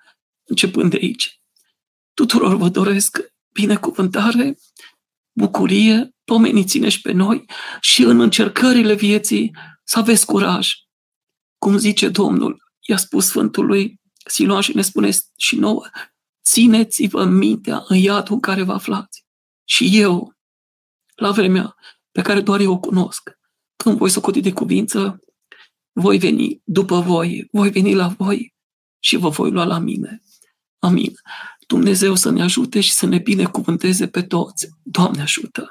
începând 0.44 0.90
de 0.90 0.98
aici. 1.00 1.40
Tuturor 2.14 2.56
vă 2.56 2.68
doresc 2.68 3.18
binecuvântare, 3.52 4.58
bucurie, 5.32 6.14
pomeniți 6.24 6.78
și 6.78 7.00
pe 7.00 7.12
noi 7.12 7.44
și 7.80 8.02
în 8.02 8.20
încercările 8.20 8.94
vieții 8.94 9.56
să 9.84 9.98
aveți 9.98 10.26
curaj. 10.26 10.68
Cum 11.58 11.76
zice 11.76 12.08
Domnul, 12.08 12.62
i-a 12.80 12.96
spus 12.96 13.26
Sfântului 13.26 14.00
Siloan 14.26 14.60
și 14.60 14.74
ne 14.76 14.82
spune 14.82 15.10
și 15.36 15.56
nouă, 15.56 15.86
țineți-vă 16.44 17.24
mintea 17.24 17.84
în 17.88 17.96
iadul 17.96 18.34
în 18.34 18.40
care 18.40 18.62
vă 18.62 18.72
aflați. 18.72 19.21
Și 19.72 20.00
eu, 20.00 20.34
la 21.14 21.30
vremea 21.30 21.74
pe 22.10 22.22
care 22.22 22.40
doar 22.40 22.60
eu 22.60 22.72
o 22.72 22.78
cunosc, 22.78 23.30
când 23.76 23.96
voi 23.96 24.10
socoti 24.10 24.40
de 24.40 24.52
cuvință, 24.52 25.20
voi 25.92 26.18
veni 26.18 26.60
după 26.64 27.00
voi, 27.00 27.48
voi 27.52 27.70
veni 27.70 27.94
la 27.94 28.08
voi 28.08 28.54
și 28.98 29.16
vă 29.16 29.28
voi 29.28 29.50
lua 29.50 29.64
la 29.64 29.78
mine. 29.78 30.22
Amin. 30.78 31.12
Dumnezeu 31.66 32.14
să 32.14 32.30
ne 32.30 32.42
ajute 32.42 32.80
și 32.80 32.92
să 32.92 33.06
ne 33.06 33.18
binecuvânteze 33.18 34.08
pe 34.08 34.22
toți. 34.22 34.68
Doamne 34.82 35.22
ajută! 35.22 35.70